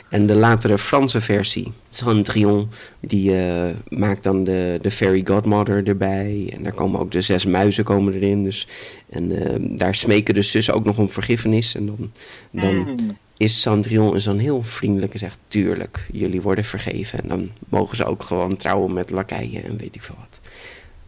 En 0.09 0.27
de 0.27 0.33
latere 0.35 0.77
Franse 0.77 1.21
versie, 1.21 1.71
Cendrillon, 1.89 2.69
die 2.99 3.35
eh, 3.37 3.69
maakt 3.87 4.23
dan 4.23 4.43
de, 4.43 4.79
de 4.81 4.91
Fairy 4.91 5.21
Godmother 5.25 5.87
erbij. 5.87 6.49
En 6.55 6.63
daar 6.63 6.73
komen 6.73 6.99
ook 6.99 7.11
de 7.11 7.21
zes 7.21 7.45
muizen 7.45 7.83
komen 7.83 8.13
erin. 8.13 8.43
Dus, 8.43 8.67
en 9.09 9.31
eh, 9.45 9.55
daar 9.77 9.95
smeken 9.95 10.33
de 10.33 10.41
zussen 10.41 10.73
ook 10.73 10.85
nog 10.85 10.97
om 10.97 11.09
vergiffenis. 11.09 11.75
En 11.75 11.85
dan, 11.85 12.11
dan 12.51 12.75
Mm. 12.75 13.17
is 13.37 13.61
Cendrillon 13.61 14.15
is 14.15 14.23
dan 14.23 14.37
heel 14.37 14.63
vriendelijk 14.63 15.13
en 15.13 15.19
zegt... 15.19 15.39
tuurlijk, 15.47 16.07
jullie 16.11 16.41
worden 16.41 16.63
vergeven. 16.65 17.21
En 17.21 17.27
dan 17.27 17.49
mogen 17.69 17.95
ze 17.95 18.05
ook 18.05 18.23
gewoon 18.23 18.55
trouwen 18.55 18.93
met 18.93 19.09
lakeien 19.09 19.63
en 19.63 19.77
weet 19.77 19.95
ik 19.95 20.03
veel 20.03 20.15
wat. 20.19 20.39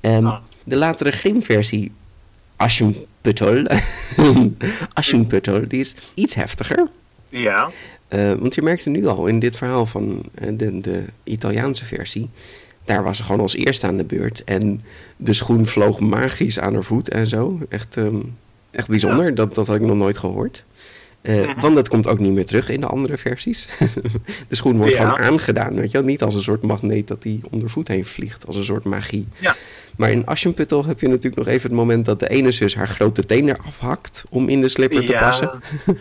Ehm, 0.01 0.25
Ah. 0.25 0.37
De 0.63 0.75
latere 0.75 1.11
Grimm-versie, 1.11 1.91
Aschenputtel, 2.55 3.63
Aschenputtel, 4.93 5.67
die 5.67 5.79
is 5.79 5.95
iets 6.13 6.35
heftiger. 6.35 6.87
Ja. 7.29 7.69
Eh, 8.07 8.33
want 8.33 8.55
je 8.55 8.61
merkte 8.61 8.89
nu 8.89 9.05
al 9.05 9.27
in 9.27 9.39
dit 9.39 9.57
verhaal 9.57 9.85
van 9.85 10.23
eh, 10.33 10.47
de, 10.53 10.79
de 10.81 11.03
Italiaanse 11.23 11.85
versie... 11.85 12.29
daar 12.85 13.03
was 13.03 13.17
ze 13.17 13.23
gewoon 13.23 13.41
als 13.41 13.55
eerste 13.55 13.87
aan 13.87 13.97
de 13.97 14.03
beurt. 14.03 14.43
En 14.43 14.81
de 15.17 15.33
schoen 15.33 15.65
vloog 15.65 15.99
magisch 15.99 16.59
aan 16.59 16.73
haar 16.73 16.83
voet 16.83 17.09
en 17.09 17.27
zo. 17.27 17.59
Echt, 17.69 17.97
ehm, 17.97 18.19
echt 18.71 18.87
bijzonder, 18.87 19.35
dat, 19.35 19.55
dat 19.55 19.67
had 19.67 19.75
ik 19.75 19.81
nog 19.81 19.95
nooit 19.97 20.17
gehoord. 20.17 20.63
Eh, 21.21 21.35
Mhm. 21.47 21.59
Want 21.59 21.75
dat 21.75 21.87
komt 21.89 22.07
ook 22.07 22.19
niet 22.19 22.31
meer 22.33 22.45
terug 22.45 22.69
in 22.69 22.81
de 22.81 22.87
andere 22.87 23.17
versies. 23.17 23.67
de 24.47 24.55
schoen 24.55 24.77
wordt 24.77 24.93
Ja. 24.93 24.99
gewoon 25.09 25.31
aangedaan, 25.31 25.73
weet 25.75 25.91
je 25.91 25.97
wel. 25.97 26.07
Niet 26.07 26.21
als 26.23 26.35
een 26.35 26.41
soort 26.43 26.61
magneet 26.61 27.07
dat 27.07 27.21
die 27.21 27.41
onder 27.49 27.69
voet 27.69 27.87
heen 27.87 28.05
vliegt, 28.05 28.47
als 28.47 28.55
een 28.55 28.63
soort 28.65 28.83
magie. 28.83 29.27
Ja. 29.39 29.55
Maar 29.97 30.11
in 30.11 30.25
Aschenputtel 30.25 30.85
heb 30.85 30.99
je 30.99 31.07
natuurlijk 31.07 31.35
nog 31.35 31.47
even 31.47 31.69
het 31.69 31.77
moment 31.77 32.05
dat 32.05 32.19
de 32.19 32.29
ene 32.29 32.51
zus 32.51 32.75
haar 32.75 32.87
grote 32.87 33.25
teen 33.25 33.49
eraf 33.49 33.79
hakt 33.79 34.23
om 34.29 34.49
in 34.49 34.61
de 34.61 34.67
slipper 34.67 35.05
te 35.05 35.11
ja. 35.11 35.19
passen. 35.19 35.51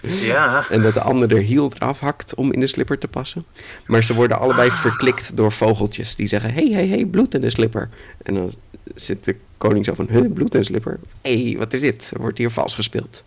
Ja. 0.00 0.68
En 0.70 0.82
dat 0.82 0.94
de 0.94 1.00
ander 1.00 1.32
er 1.32 1.42
hiel 1.42 1.72
eraf 1.76 2.00
hakt 2.00 2.34
om 2.34 2.52
in 2.52 2.60
de 2.60 2.66
slipper 2.66 2.98
te 2.98 3.08
passen. 3.08 3.44
Maar 3.86 4.02
ze 4.02 4.14
worden 4.14 4.38
allebei 4.38 4.70
verklikt 4.70 5.36
door 5.36 5.52
vogeltjes 5.52 6.16
die 6.16 6.26
zeggen: 6.26 6.52
hey, 6.54 6.68
hey, 6.72 6.86
hey, 6.88 7.04
bloed 7.04 7.34
in 7.34 7.40
de 7.40 7.50
slipper. 7.50 7.88
En 8.22 8.34
dan 8.34 8.52
zit 8.94 9.24
de 9.24 9.36
koning 9.56 9.84
zo 9.84 9.94
van: 9.94 10.06
huh, 10.10 10.32
bloed 10.32 10.54
in 10.54 10.60
de 10.60 10.66
slipper? 10.66 10.98
Hé, 11.22 11.42
hey, 11.42 11.58
wat 11.58 11.72
is 11.72 11.80
dit? 11.80 12.10
Er 12.14 12.20
wordt 12.20 12.38
hier 12.38 12.50
vals 12.50 12.74
gespeeld. 12.74 13.24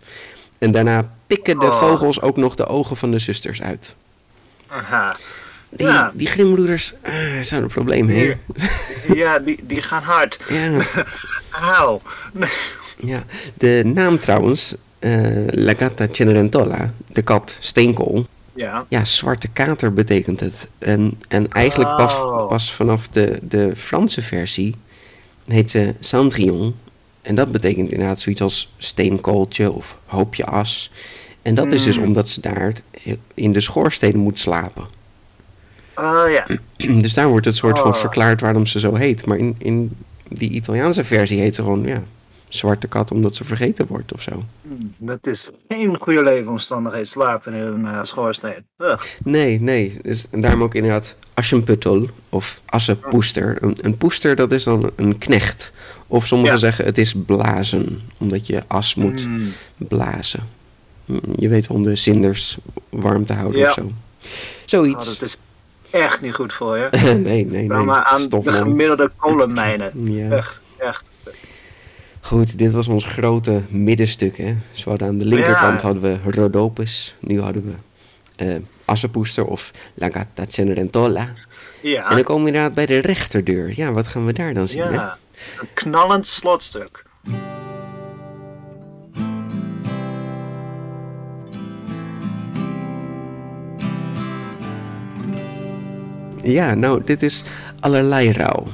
En 0.58 0.72
daarna 0.72 1.14
pikken 1.28 1.60
de 1.60 1.66
Oh. 1.66 1.80
vogels 1.80 2.22
ook 2.22 2.38
nog 2.38 2.56
de 2.56 2.66
ogen 2.66 2.96
van 2.98 3.12
de 3.12 3.20
zusters 3.20 3.62
uit. 3.62 3.96
Aha. 4.68 5.16
Die, 5.76 5.88
Ja. 5.88 6.12
die 6.16 6.28
grimbroeders 6.28 6.94
eh, 7.02 7.14
zijn 7.42 7.62
een 7.64 7.68
probleem, 7.68 8.08
hè? 8.10 8.34
Ja, 9.14 9.40
die, 9.40 9.60
die 9.68 9.82
gaan 9.82 10.04
hard. 10.04 10.40
Ja, 10.50 10.86
Auw. 11.78 12.02
ja. 13.04 13.24
De 13.54 13.82
naam 13.94 14.20
trouwens, 14.20 14.76
eh 15.00 15.46
La 15.48 15.74
Gatta 15.74 16.08
Cenerentola, 16.12 16.94
de 17.12 17.22
kat 17.22 17.58
steenkool. 17.60 18.26
Ja. 18.54 18.86
Ja, 18.90 19.06
zwarte 19.06 19.48
kater 19.48 19.94
betekent 19.94 20.40
het. 20.40 20.68
En, 20.80 21.18
en 21.28 21.52
eigenlijk 21.52 21.96
pas, 21.98 22.14
Oh. 22.16 22.48
pas 22.48 22.74
vanaf 22.74 23.08
de, 23.08 23.40
de 23.42 23.72
Franse 23.76 24.22
versie 24.22 24.76
heet 25.48 25.72
ze 25.72 25.96
Cendrillon. 26.00 26.76
En 27.22 27.36
dat 27.36 27.52
betekent 27.52 27.92
inderdaad 27.92 28.20
zoiets 28.20 28.42
als 28.42 28.74
steenkooltje 28.78 29.72
of 29.72 29.98
hoopje 30.06 30.46
as. 30.46 30.92
En 31.42 31.56
dat 31.56 31.72
is 31.72 31.84
dus 31.84 31.98
Mm. 31.98 32.04
omdat 32.04 32.30
ze 32.30 32.42
daar 32.42 32.74
in 33.34 33.52
de 33.54 33.60
schoorsteen 33.60 34.18
moet 34.18 34.40
slapen. 34.40 34.86
Oh 36.02 36.30
ja. 36.32 36.46
Dus 37.02 37.14
daar 37.14 37.28
wordt 37.28 37.46
het 37.46 37.56
soort 37.56 37.80
van 37.80 37.88
Oh. 37.88 37.94
verklaard 37.96 38.42
waarom 38.42 38.66
ze 38.66 38.80
zo 38.80 38.96
heet. 38.96 39.26
Maar 39.26 39.38
in, 39.38 39.56
in 39.58 39.92
die 40.28 40.50
Italiaanse 40.50 41.04
versie 41.04 41.40
heet 41.40 41.56
ze 41.56 41.62
gewoon 41.62 41.84
ja, 41.86 42.04
zwarte 42.48 42.88
kat 42.88 43.12
omdat 43.12 43.36
ze 43.36 43.44
vergeten 43.44 43.88
wordt 43.88 44.14
of 44.14 44.22
zo. 44.22 44.44
Hmm, 44.62 44.94
Dat 44.98 45.28
is 45.28 45.50
geen 45.68 45.98
goede 45.98 46.24
leefomstandigheid. 46.24 47.08
Slapen 47.10 47.54
in 47.54 47.62
een 47.62 47.86
eh, 47.86 48.00
schoorsteen. 48.04 48.66
Ugh. 48.78 49.02
Nee, 49.24 49.62
nee. 49.62 50.00
Dus, 50.02 50.26
en 50.32 50.42
daarom 50.42 50.64
ook 50.64 50.76
inderdaad 50.76 51.16
Aschenputtel 51.34 52.08
of 52.30 52.62
Assenpoester. 52.66 53.58
Een, 53.64 53.78
een 53.82 53.98
poester 53.98 54.36
dat 54.36 54.52
is 54.52 54.64
dan 54.64 54.92
een 54.96 55.18
knecht. 55.18 55.72
Of 56.08 56.28
sommigen 56.28 56.54
Ja. 56.54 56.60
zeggen 56.60 56.86
het 56.86 56.98
is 56.98 57.14
blazen, 57.26 58.02
omdat 58.18 58.48
je 58.48 58.64
as 58.68 58.96
moet 58.96 59.24
Hmm. 59.24 59.52
blazen. 59.78 60.40
Hm, 61.06 61.14
Je 61.38 61.48
weet 61.50 61.68
om 61.68 61.84
de 61.84 61.96
cinders 61.96 62.58
warm 62.90 63.26
te 63.26 63.34
houden 63.34 63.60
Ja. 63.60 63.68
of 63.68 63.74
zo. 63.74 63.82
Oh, 63.82 63.92
Zoiets. 64.66 65.06
dat 65.06 65.22
is 65.22 65.38
echt 65.92 66.22
niet 66.22 66.34
goed 66.34 66.54
voor 66.54 66.78
je. 66.78 66.88
nee, 67.04 67.16
nee, 67.16 67.46
nee. 67.46 67.68
maar 67.68 68.04
aan 68.04 68.16
de 68.18 68.22
Stofman. 68.24 68.54
gemiddelde 68.54 69.12
kolenmijnen. 69.18 69.92
Ja. 70.14 70.30
Echt, 70.30 70.60
echt. 70.78 71.04
Goed, 72.22 72.58
dit 72.58 72.72
was 72.72 72.88
ons 72.88 73.06
grote 73.06 73.62
middenstuk. 73.70 74.38
Hè. 74.38 74.56
Dus 74.72 74.84
we 74.84 74.90
hadden 74.90 75.08
aan 75.08 75.18
de 75.18 75.26
linkerkant 75.26 75.82
Ja. 75.82 75.86
hadden 75.88 76.04
we 76.04 76.32
Rhodopus. 76.32 77.16
Nu 77.20 77.42
hadden 77.42 77.64
we 78.36 78.62
Assenpoester 78.86 79.46
of 79.46 79.72
La 79.94 80.10
Gatta 80.10 80.44
Cenerentola. 80.48 81.20
En 81.22 81.36
Ja. 81.90 82.10
dan 82.10 82.24
komen 82.24 82.42
we 82.44 82.48
inderdaad 82.50 82.74
bij 82.74 82.86
de 82.86 82.98
rechterdeur. 82.98 83.74
Ja, 83.76 83.92
wat 83.92 84.08
gaan 84.08 84.26
we 84.26 84.34
daar 84.34 84.54
dan 84.54 84.68
zien? 84.68 84.82
Hè? 84.84 84.90
Ja. 84.90 85.18
Een 85.60 85.68
knallend 85.74 86.28
slotstuk. 86.28 87.06
Ja, 96.44 96.74
nou, 96.74 97.02
dit 97.06 97.24
is 97.24 97.44
allerlei 97.80 98.32
rouw. 98.32 98.68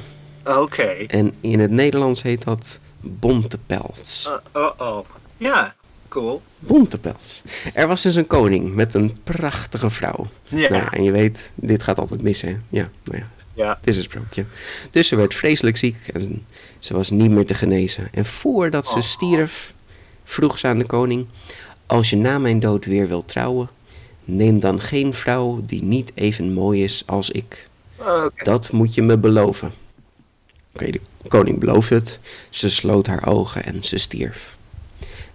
Oké. 0.44 0.82
En 1.06 1.32
in 1.40 1.60
het 1.60 1.70
Nederlands 1.70 2.22
heet 2.22 2.44
dat 2.44 2.78
bontepels. 3.00 4.30
Uh, 4.56 4.62
oh 4.62 4.80
oh. 4.80 5.04
Ja, 5.36 5.74
cool. 6.08 6.42
Bontepels. 6.58 7.42
Er 7.74 7.86
was 7.86 8.02
dus 8.02 8.14
een 8.14 8.26
koning 8.26 8.74
met 8.74 8.94
een 8.94 9.16
prachtige 9.24 9.90
vrouw. 9.90 10.26
Ja. 10.48 10.68
Nou, 10.68 10.86
en 10.96 11.02
je 11.02 11.10
weet, 11.10 11.50
dit 11.54 11.82
gaat 11.82 11.98
altijd 11.98 12.22
mis, 12.22 12.40
hè? 12.42 12.56
Ja, 12.68 12.88
nou 13.04 13.18
ja, 13.18 13.28
Ja. 13.54 13.76
het 13.80 13.88
is 13.88 13.96
een 13.96 14.02
sprookje. 14.02 14.44
Dus 14.90 15.08
ze 15.08 15.16
werd 15.16 15.34
vreselijk 15.34 15.76
ziek 15.76 16.08
en 16.12 16.46
ze 16.78 16.94
was 16.94 17.10
niet 17.10 17.30
meer 17.30 17.46
te 17.46 17.54
genezen. 17.54 18.08
En 18.12 18.24
voordat 18.24 18.88
ze 18.88 18.96
Oh. 18.96 19.02
stierf, 19.02 19.74
vroeg 20.24 20.58
ze 20.58 20.66
aan 20.66 20.78
de 20.78 20.86
koning... 20.86 21.26
Als 21.86 22.10
je 22.10 22.16
na 22.16 22.38
mijn 22.38 22.60
dood 22.60 22.84
weer 22.84 23.08
wilt 23.08 23.28
trouwen... 23.28 23.68
neem 24.28 24.60
dan 24.60 24.80
geen 24.80 25.14
vrouw 25.14 25.60
die 25.66 25.82
niet 25.82 26.12
even 26.14 26.52
mooi 26.52 26.84
is 26.84 27.02
als 27.06 27.30
ik. 27.30 27.68
Oké. 27.96 28.44
Dat 28.44 28.72
moet 28.72 28.94
je 28.94 29.02
me 29.02 29.18
beloven. 29.18 29.72
Oké, 30.74 30.90
de 30.90 31.00
koning 31.28 31.58
beloofde 31.58 31.94
het. 31.94 32.18
Ze 32.50 32.68
sloot 32.68 33.06
haar 33.06 33.26
ogen 33.26 33.64
en 33.64 33.84
ze 33.84 33.98
stierf. 33.98 34.56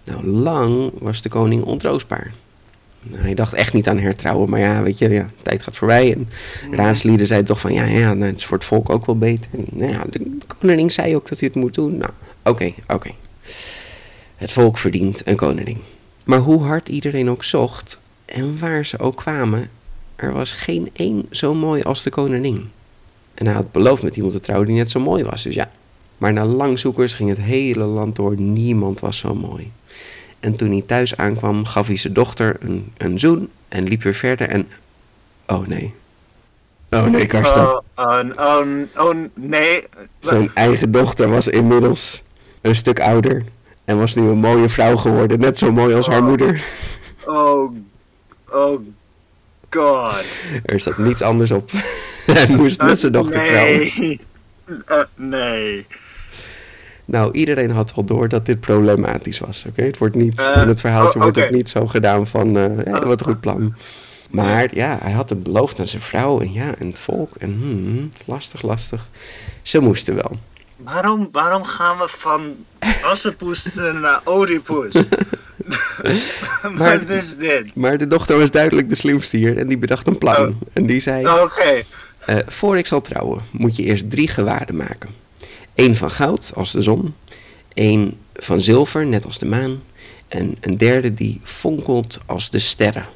Nou, 0.04 0.26
lang 0.26 0.92
was 0.98 1.22
de 1.22 1.28
koning 1.28 1.64
ontroostbaar. 1.64 2.32
Nou, 3.02 3.22
hij 3.22 3.34
dacht 3.34 3.52
echt 3.52 3.72
niet 3.72 3.88
aan 3.88 3.98
hertrouwen, 3.98 4.50
maar 4.50 4.60
ja, 4.60 4.82
weet 4.82 4.98
je, 4.98 5.08
ja, 5.08 5.30
tijd 5.42 5.62
gaat 5.62 5.76
voorbij. 5.76 6.12
En 6.12 6.28
raadslieden 6.70 7.26
zeiden 7.26 7.48
toch 7.48 7.60
van, 7.60 7.72
ja, 7.72 7.84
ja, 7.84 8.14
nou, 8.14 8.30
het 8.30 8.38
is 8.38 8.44
voor 8.44 8.56
het 8.56 8.66
volk 8.66 8.90
ook 8.90 9.06
wel 9.06 9.18
beter. 9.18 9.50
En, 9.52 9.66
nou 9.70 9.92
ja, 9.92 10.04
de 10.10 10.36
koning 10.58 10.92
zei 10.92 11.16
ook 11.16 11.28
dat 11.28 11.38
hij 11.38 11.48
het 11.52 11.62
moet 11.62 11.74
doen. 11.74 11.96
Nou, 11.96 12.10
oké, 12.42 12.72
oké. 12.86 13.10
Het 14.36 14.52
volk 14.52 14.78
verdient 14.78 15.26
een 15.26 15.36
koning. 15.36 15.78
Maar 16.24 16.38
hoe 16.38 16.62
hard 16.62 16.88
iedereen 16.88 17.30
ook 17.30 17.44
zocht 17.44 17.98
en 18.24 18.58
waar 18.58 18.86
ze 18.86 18.98
ook 18.98 19.16
kwamen, 19.16 19.70
er 20.16 20.32
was 20.32 20.52
geen 20.52 20.90
één 20.92 21.26
zo 21.30 21.54
mooi 21.54 21.82
als 21.82 22.02
de 22.02 22.10
koningin. 22.10 22.70
En 23.34 23.46
hij 23.46 23.54
had 23.54 23.72
beloofd 23.72 24.02
met 24.02 24.16
iemand 24.16 24.34
te 24.34 24.40
trouwen 24.40 24.68
die 24.68 24.76
net 24.76 24.90
zo 24.90 25.00
mooi 25.00 25.24
was, 25.24 25.42
dus 25.42 25.54
ja. 25.54 25.70
Maar 26.18 26.32
na 26.32 26.44
lang 26.44 26.78
zoekers 26.78 27.14
ging 27.14 27.28
het 27.28 27.38
hele 27.38 27.84
land 27.84 28.16
door, 28.16 28.36
niemand 28.36 29.00
was 29.00 29.18
zo 29.18 29.34
mooi. 29.34 29.72
En 30.40 30.56
toen 30.56 30.70
hij 30.70 30.82
thuis 30.86 31.16
aankwam, 31.16 31.64
gaf 31.64 31.86
hij 31.86 31.96
zijn 31.96 32.12
dochter 32.12 32.56
een, 32.60 32.92
een 32.96 33.18
zoen 33.18 33.48
en 33.68 33.84
liep 33.84 34.02
weer 34.02 34.14
verder 34.14 34.48
en... 34.48 34.68
Oh 35.46 35.66
nee. 35.66 35.94
Oh 36.90 37.04
nee, 37.06 37.26
Karsten. 37.26 37.62
Oh, 37.62 37.80
oh, 37.96 38.18
oh, 38.36 38.66
oh, 38.96 39.14
nee. 39.34 39.84
Zijn 40.18 40.50
eigen 40.54 40.90
dochter 40.92 41.28
was 41.28 41.48
inmiddels 41.48 42.22
een 42.60 42.74
stuk 42.74 43.00
ouder 43.00 43.44
en 43.84 43.98
was 43.98 44.14
nu 44.14 44.28
een 44.28 44.38
mooie 44.38 44.68
vrouw 44.68 44.96
geworden, 44.96 45.40
net 45.40 45.58
zo 45.58 45.72
mooi 45.72 45.94
als 45.94 46.06
haar 46.06 46.20
Oh. 46.20 46.26
moeder. 46.26 46.64
Oh, 47.26 47.76
oh 48.54 48.80
god. 49.70 50.24
Er 50.64 50.80
zat 50.80 50.98
niets 50.98 51.22
anders 51.22 51.50
op. 51.50 51.70
Hij 52.26 52.48
moest 52.48 52.82
met 52.82 53.00
zijn 53.00 53.12
dochter 53.12 53.36
nee. 53.38 53.46
trouwen. 53.46 54.20
Eh, 54.86 54.98
nee. 55.14 55.86
Nou, 57.04 57.32
iedereen 57.32 57.70
had 57.70 57.94
wel 57.94 58.04
door 58.04 58.28
dat 58.28 58.46
dit 58.46 58.60
problematisch 58.60 59.38
was. 59.38 59.64
Oké, 59.68 59.82
het 59.82 59.98
wordt 59.98 60.14
niet 60.14 60.38
Eh, 60.38 60.62
in 60.62 60.68
het 60.68 60.80
verhaaltje 60.80 61.18
oh, 61.18 61.22
wordt 61.22 61.38
het 61.38 61.50
niet 61.50 61.68
zo 61.68 61.86
gedaan 61.86 62.26
van 62.26 62.54
hé, 62.54 63.06
wat 63.06 63.20
een 63.20 63.26
goed 63.26 63.40
plan. 63.40 63.74
Maar 64.30 64.74
ja, 64.74 64.98
hij 65.02 65.12
had 65.12 65.28
het 65.28 65.42
beloofd 65.42 65.78
aan 65.78 65.86
zijn 65.86 66.02
vrouw 66.02 66.40
en 66.40 66.52
ja, 66.52 66.74
en 66.78 66.86
het 66.86 66.98
volk. 66.98 67.34
En 67.34 67.56
hmm, 67.60 68.10
lastig, 68.24 68.62
lastig. 68.62 69.08
Ze 69.62 69.80
moesten 69.80 70.14
wel. 70.14 70.38
Waarom, 70.76 71.28
waarom 71.32 71.64
gaan 71.64 71.98
we 71.98 72.08
van 72.08 72.54
Assepoes 73.02 73.68
naar 73.74 74.20
Oedipus? 74.24 74.94
Maar- 76.78 77.06
dit? 77.06 77.74
Maar 77.74 77.98
de 77.98 78.06
dochter 78.06 78.38
was 78.38 78.50
duidelijk 78.50 78.88
de 78.88 78.94
slimste 78.94 79.36
hier 79.36 79.58
en 79.58 79.66
die 79.68 79.78
bedacht 79.78 80.06
een 80.06 80.18
plan. 80.18 80.48
Oh. 80.48 80.54
En 80.72 80.86
die 80.86 81.00
zei, 81.00 81.28
Oké. 81.42 81.82
eh, 82.26 82.36
voor 82.46 82.78
ik 82.78 82.86
zal 82.86 83.00
trouwen 83.00 83.42
moet 83.50 83.76
je 83.76 83.82
eerst 83.82 84.10
drie 84.10 84.28
gewaden 84.28 84.76
maken. 84.76 85.10
Eén 85.74 85.96
van 85.96 86.10
goud, 86.10 86.50
als 86.54 86.72
de 86.72 86.82
zon. 86.82 87.14
Eén 87.74 88.18
van 88.34 88.60
zilver, 88.60 89.06
net 89.06 89.24
als 89.24 89.38
de 89.38 89.46
maan. 89.46 89.82
En 90.28 90.56
een 90.60 90.76
derde 90.76 91.14
die 91.14 91.40
fonkelt 91.44 92.18
als 92.26 92.50
de 92.50 92.58
sterren. 92.58 93.06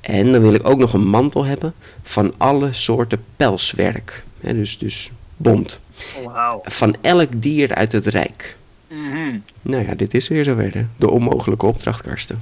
En 0.00 0.32
dan 0.32 0.40
wil 0.42 0.54
ik 0.54 0.68
ook 0.68 0.78
nog 0.78 0.92
een 0.92 1.06
mantel 1.06 1.44
hebben 1.44 1.74
van 2.02 2.34
alle 2.36 2.72
soorten 2.72 3.24
pelswerk. 3.36 4.22
Hè, 4.40 4.54
dus, 4.54 4.78
dus 4.78 5.10
bont. 5.36 5.80
Wauw. 6.24 6.60
Van 6.64 6.96
elk 7.00 7.28
dier 7.42 7.74
uit 7.74 7.92
het 7.92 8.06
rijk. 8.06 8.56
Mhm. 8.90 9.38
Nou 9.62 9.84
ja, 9.86 9.94
dit 9.94 10.14
is 10.14 10.28
weer 10.28 10.44
zover. 10.44 10.74
Hè? 10.74 10.84
De 10.96 11.10
onmogelijke 11.10 11.66
opdracht, 11.66 12.02
Karsten. 12.02 12.38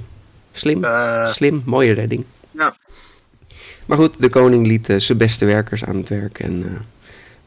Slim, 0.51 0.83
Eh, 0.83 1.25
slim, 1.27 1.61
mooie 1.65 1.91
redding. 1.93 2.25
ja. 2.51 2.75
Maar 3.85 3.97
goed, 3.97 4.21
de 4.21 4.29
koning 4.29 4.67
liet 4.67 4.89
eh, 4.89 4.97
zijn 4.99 5.17
beste 5.17 5.45
werkers 5.45 5.85
aan 5.85 5.95
het 5.95 6.09
werk. 6.09 6.39
En 6.39 6.63
eh, 6.65 6.71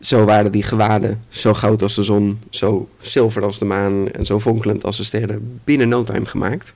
zo 0.00 0.24
waren 0.24 0.52
die 0.52 0.62
gewaden 0.62 1.22
zo 1.28 1.54
goud 1.54 1.82
als 1.82 1.94
de 1.94 2.02
zon, 2.02 2.40
zo 2.50 2.88
zilver 3.00 3.42
als 3.42 3.58
de 3.58 3.64
maan 3.64 4.10
en 4.12 4.24
zo 4.26 4.40
fonkelend 4.40 4.84
als 4.84 4.96
de 4.96 5.04
sterren 5.04 5.60
binnen 5.64 5.88
no 5.88 6.04
time 6.04 6.26
gemaakt. 6.26 6.72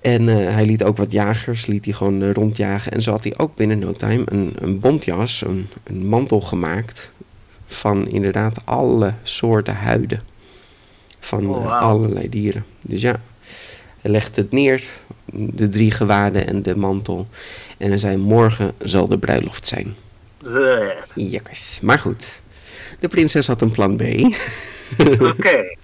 En 0.00 0.26
hij 0.26 0.64
liet 0.66 0.82
ook 0.84 0.96
wat 0.96 1.12
jagers, 1.12 1.66
liet 1.66 1.84
hij 1.84 1.94
gewoon 1.94 2.32
rondjagen. 2.32 2.92
En 2.92 3.02
zo 3.02 3.10
had 3.10 3.24
hij 3.24 3.34
ook 3.38 3.56
binnen 3.56 3.78
no 3.78 3.92
time 3.92 4.22
een, 4.24 4.52
een 4.58 4.80
bontjas, 4.80 5.42
een, 5.46 5.68
een 5.84 6.06
mantel 6.06 6.40
gemaakt 6.40 7.10
van 7.66 8.08
inderdaad 8.08 8.60
alle 8.64 9.12
soorten 9.22 9.74
huiden. 9.76 10.22
Van 11.28 11.46
Oh, 11.54 11.64
eh, 11.64 11.80
allerlei 11.80 12.28
dieren. 12.28 12.64
Dus 12.80 13.00
ja, 13.00 13.20
hij 14.00 14.10
legde 14.10 14.40
het 14.40 14.52
neer, 14.52 14.84
de 15.32 15.68
drie 15.68 15.90
gewaden 15.90 16.46
en 16.46 16.62
de 16.62 16.76
mantel. 16.76 17.26
En 17.78 17.88
hij 17.88 17.98
zei, 17.98 18.16
morgen 18.16 18.72
zal 18.82 19.08
de 19.08 19.18
bruiloft 19.18 19.66
zijn. 19.66 19.94
Jekkers. 21.14 21.80
Maar 21.80 21.98
goed, 21.98 22.40
de 23.00 23.08
prinses 23.08 23.46
had 23.46 23.62
een 23.62 23.70
plan 23.70 23.96
B. 23.96 24.02
Oké. 25.32 25.76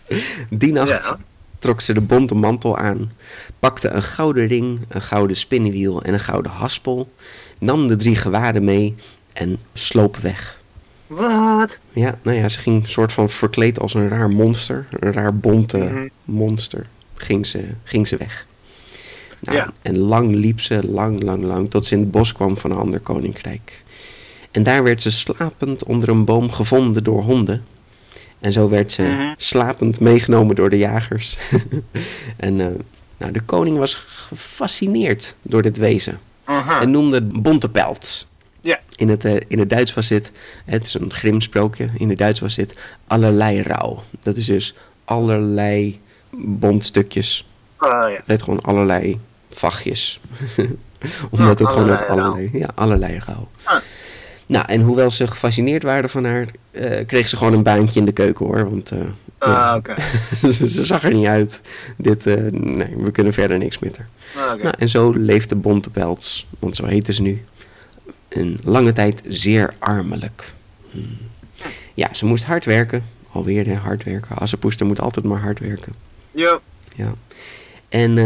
Die 0.50 0.72
nacht 0.72 0.88
Ja. 1.04 1.18
trok 1.58 1.80
ze 1.80 1.92
de 1.92 2.00
bonte 2.00 2.34
mantel 2.34 2.78
aan, 2.78 3.12
pakte 3.58 3.88
een 3.88 4.02
gouden 4.02 4.46
ring, 4.46 4.78
een 4.88 5.02
gouden 5.02 5.36
spinnenwiel 5.36 6.02
en 6.02 6.12
een 6.12 6.20
gouden 6.20 6.52
haspel, 6.52 7.12
nam 7.58 7.88
de 7.88 7.96
drie 7.96 8.16
gewaden 8.16 8.64
mee 8.64 8.94
en 9.32 9.58
sloop 9.72 10.16
weg. 10.16 10.62
Wat? 11.14 11.78
Ja, 11.92 12.18
nou 12.22 12.36
ja, 12.36 12.48
ze 12.48 12.60
ging 12.60 12.88
soort 12.88 13.12
van 13.12 13.30
verkleed 13.30 13.80
als 13.80 13.94
een 13.94 14.08
raar 14.08 14.28
monster, 14.28 14.86
een 14.90 15.12
raar 15.12 15.36
bonte 15.36 15.78
Mhm. 15.78 16.08
monster, 16.24 16.86
ging 17.14 17.46
ze, 17.46 17.64
ging 17.84 18.08
ze 18.08 18.16
weg. 18.16 18.46
Nou, 19.40 19.56
Ja. 19.56 19.72
En 19.82 19.98
lang 19.98 20.34
liep 20.34 20.60
ze, 20.60 20.86
lang, 20.90 21.22
lang, 21.22 21.42
lang, 21.44 21.70
tot 21.70 21.86
ze 21.86 21.94
in 21.94 22.00
het 22.00 22.10
bos 22.10 22.32
kwam 22.32 22.56
van 22.58 22.70
een 22.70 22.76
ander 22.76 23.00
koninkrijk. 23.00 23.82
En 24.50 24.62
daar 24.62 24.82
werd 24.82 25.02
ze 25.02 25.10
slapend 25.10 25.84
onder 25.84 26.08
een 26.08 26.24
boom 26.24 26.50
gevonden 26.52 27.04
door 27.04 27.22
honden. 27.22 27.64
En 28.40 28.52
zo 28.52 28.68
werd 28.68 28.92
ze 28.92 29.02
Mhm. 29.02 29.34
slapend 29.36 30.00
meegenomen 30.00 30.54
door 30.56 30.70
de 30.70 30.78
jagers. 30.78 31.38
en 32.36 32.60
eh, 32.60 32.66
nou, 33.16 33.32
de 33.32 33.40
koning 33.40 33.78
was 33.78 33.94
gefascineerd 33.94 35.34
door 35.42 35.62
dit 35.62 35.76
wezen 35.76 36.18
Aha. 36.44 36.80
en 36.80 36.90
noemde 36.90 37.14
het 37.16 37.42
bontepelts. 37.42 38.26
Ja. 38.64 38.80
In 38.96 39.08
het, 39.08 39.24
eh, 39.24 39.36
in 39.48 39.58
het 39.58 39.70
Duits 39.70 39.94
was 39.94 40.08
dit, 40.08 40.32
het 40.64 40.86
is 40.86 40.94
een 40.94 41.12
grimsprookje, 41.12 41.88
in 41.98 42.08
het 42.08 42.18
Duits 42.18 42.40
was 42.40 42.54
dit 42.54 42.74
allerlei 43.06 43.62
rouw. 43.62 44.02
Dat 44.20 44.36
is 44.36 44.46
dus 44.46 44.74
allerlei 45.04 46.00
bontstukjes. 46.30 47.46
Ah, 47.76 48.10
ja. 48.10 48.20
Het 48.24 48.42
gewoon 48.42 48.60
allerlei 48.60 49.20
vachtjes. 49.48 50.20
Omdat 51.30 51.58
het 51.58 51.68
gewoon 51.68 51.90
uit 51.90 52.08
allerlei 52.08 52.50
ja, 52.52 52.68
allerlei 52.74 53.18
rouw. 53.26 53.48
Ah. 53.62 53.76
Nou, 54.46 54.64
en 54.68 54.80
hoewel 54.80 55.10
ze 55.10 55.26
gefascineerd 55.26 55.82
waren 55.82 56.10
van 56.10 56.24
haar, 56.24 56.46
eh, 56.70 57.06
kreeg 57.06 57.28
ze 57.28 57.36
gewoon 57.36 57.52
een 57.52 57.62
baantje 57.62 58.00
in 58.00 58.06
de 58.06 58.12
keuken 58.12 58.46
hoor. 58.46 58.70
Want 58.70 58.90
eh, 58.90 58.98
ja, 59.40 59.70
Ah, 59.70 59.76
oké. 59.76 59.94
ze 60.52 60.70
ze 60.70 60.84
zag 60.84 61.04
er 61.04 61.14
niet 61.14 61.26
uit. 61.26 61.60
Dit, 61.96 62.24
nee, 62.50 62.94
we 62.96 63.10
kunnen 63.10 63.32
verder 63.32 63.58
niks 63.58 63.78
met 63.78 63.96
haar. 63.96 64.08
Ah, 64.36 64.52
oké. 64.52 64.62
Nou, 64.62 64.74
en 64.78 64.88
zo 64.88 65.10
leefde 65.10 65.54
Bontepelts, 65.54 66.46
want 66.58 66.76
zo 66.76 66.84
heten 66.84 67.14
ze 67.14 67.22
nu, 67.22 67.44
een 68.34 68.58
lange 68.64 68.92
tijd 68.92 69.22
zeer 69.28 69.74
armelijk. 69.78 70.52
Hmm. 70.90 71.16
Ja, 71.94 72.14
ze 72.14 72.26
moest 72.26 72.44
hard 72.44 72.64
werken. 72.64 73.04
Alweer 73.32 73.66
hè, 73.66 73.74
hard 73.74 74.04
werken. 74.04 74.36
Assepoester 74.36 74.86
moet 74.86 75.00
altijd 75.00 75.24
maar 75.24 75.40
hard 75.40 75.58
werken. 75.58 75.92
Ja. 76.30 76.60
Ja. 76.96 77.14
En 77.88 78.16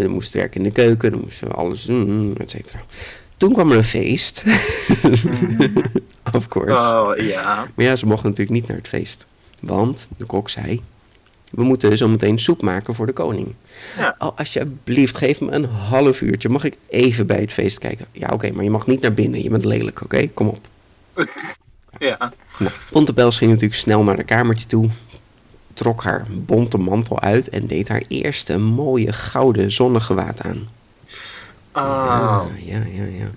ze 0.00 0.06
moest 0.08 0.32
werken 0.32 0.56
in 0.56 0.62
de 0.62 0.72
keuken, 0.72 1.10
dan 1.10 1.20
moest 1.20 1.38
ze 1.38 1.46
alles 1.46 1.84
doen, 1.84 2.36
et 2.38 2.50
cetera. 2.50 2.80
Toen 3.36 3.52
kwam 3.52 3.70
er 3.70 3.76
een 3.76 3.84
feest. 3.84 4.44
of 6.38 6.48
course. 6.48 6.94
Oh, 6.94 7.16
ja. 7.16 7.66
Maar 7.74 7.84
ja, 7.84 7.96
ze 7.96 8.06
mochten 8.06 8.28
natuurlijk 8.28 8.58
niet 8.58 8.68
naar 8.68 8.76
het 8.76 8.88
feest. 8.88 9.26
Want 9.60 10.08
de 10.16 10.24
kok 10.24 10.48
zei: 10.48 10.82
We 11.50 11.62
moeten 11.62 11.98
zo 11.98 12.08
meteen 12.08 12.38
soep 12.38 12.62
maken 12.62 12.94
voor 12.94 13.06
de 13.06 13.12
koning. 13.12 13.54
Ja. 13.96 14.14
Oh, 14.18 14.38
alsjeblieft, 14.38 15.16
geef 15.16 15.40
me 15.40 15.50
een 15.50 15.64
half 15.64 16.20
uurtje. 16.20 16.48
Mag 16.48 16.64
ik 16.64 16.76
even 16.88 17.26
bij 17.26 17.40
het 17.40 17.52
feest 17.52 17.78
kijken? 17.78 18.06
Ja, 18.12 18.28
oké, 18.32 18.50
maar 18.52 18.64
je 18.64 18.70
mag 18.70 18.86
niet 18.86 19.00
naar 19.00 19.14
binnen. 19.14 19.42
Je 19.42 19.50
bent 19.50 19.64
lelijk, 19.64 20.02
oké? 20.02 20.28
Kom 20.28 20.48
op. 20.48 20.66
Ja. 21.98 22.32
Nou, 22.58 22.72
Pontepels 22.90 23.38
ging 23.38 23.50
natuurlijk 23.50 23.80
snel 23.80 24.02
naar 24.02 24.16
de 24.16 24.24
kamertje 24.24 24.66
toe. 24.66 24.88
Trok 25.72 26.02
haar 26.02 26.26
bonte 26.30 26.78
mantel 26.78 27.20
uit 27.20 27.48
en 27.48 27.66
deed 27.66 27.88
haar 27.88 28.02
eerste 28.08 28.58
mooie 28.58 29.12
gouden 29.12 29.72
zonnegewaad 29.72 30.40
aan. 30.40 30.68
Oh. 31.72 32.44
Ja, 32.64 32.76
ja, 32.76 32.84
ja, 32.92 33.04
ja. 33.04 33.30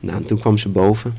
Nou, 0.00 0.16
en 0.16 0.24
toen 0.24 0.38
kwam 0.38 0.58
ze 0.58 0.68
boven. 0.68 1.16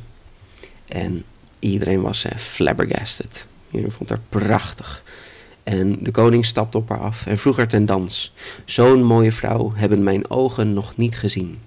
En 0.88 1.24
iedereen 1.60 2.02
was 2.02 2.26
eh, 2.26 2.38
flabbergasted. 2.38 3.46
Iedereen 3.72 3.92
vond 3.92 4.10
haar 4.10 4.20
prachtig. 4.30 5.04
En 5.64 5.98
de 6.00 6.12
koning 6.12 6.46
stapte 6.46 6.78
op 6.78 6.90
haar 6.90 7.00
af 7.00 7.26
en 7.26 7.38
vroeg 7.38 7.58
haar 7.58 7.68
ten 7.68 7.86
dans. 7.86 8.34
Zo'n 8.66 9.04
mooie 9.04 9.32
vrouw 9.32 9.72
hebben 9.76 10.04
mijn 10.04 10.30
ogen 10.30 10.74
nog 10.74 10.98
niet 10.98 11.18
gezien. 11.18 11.60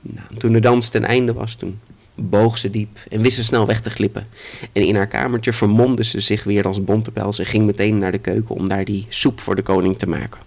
Nou, 0.00 0.26
en 0.30 0.38
toen 0.38 0.52
de 0.52 0.60
dans 0.60 0.88
ten 0.88 1.04
einde 1.04 1.32
was, 1.32 1.54
toen 1.54 1.78
boog 2.14 2.58
ze 2.58 2.70
diep 2.70 2.98
en 3.10 3.20
wist 3.20 3.36
ze 3.36 3.44
snel 3.44 3.66
weg 3.66 3.80
te 3.80 3.90
glippen. 3.90 4.26
En 4.72 4.82
in 4.82 4.96
haar 4.96 5.06
kamertje 5.06 5.52
vermomde 5.52 6.04
ze 6.04 6.20
zich 6.20 6.44
weer 6.44 6.66
als 6.66 6.84
bontepels 6.84 7.38
en 7.38 7.46
ging 7.46 7.66
meteen 7.66 7.98
naar 7.98 8.12
de 8.12 8.18
keuken 8.18 8.54
om 8.54 8.68
daar 8.68 8.84
die 8.84 9.06
soep 9.08 9.40
voor 9.40 9.54
de 9.54 9.62
koning 9.62 9.98
te 9.98 10.08
maken. 10.08 10.40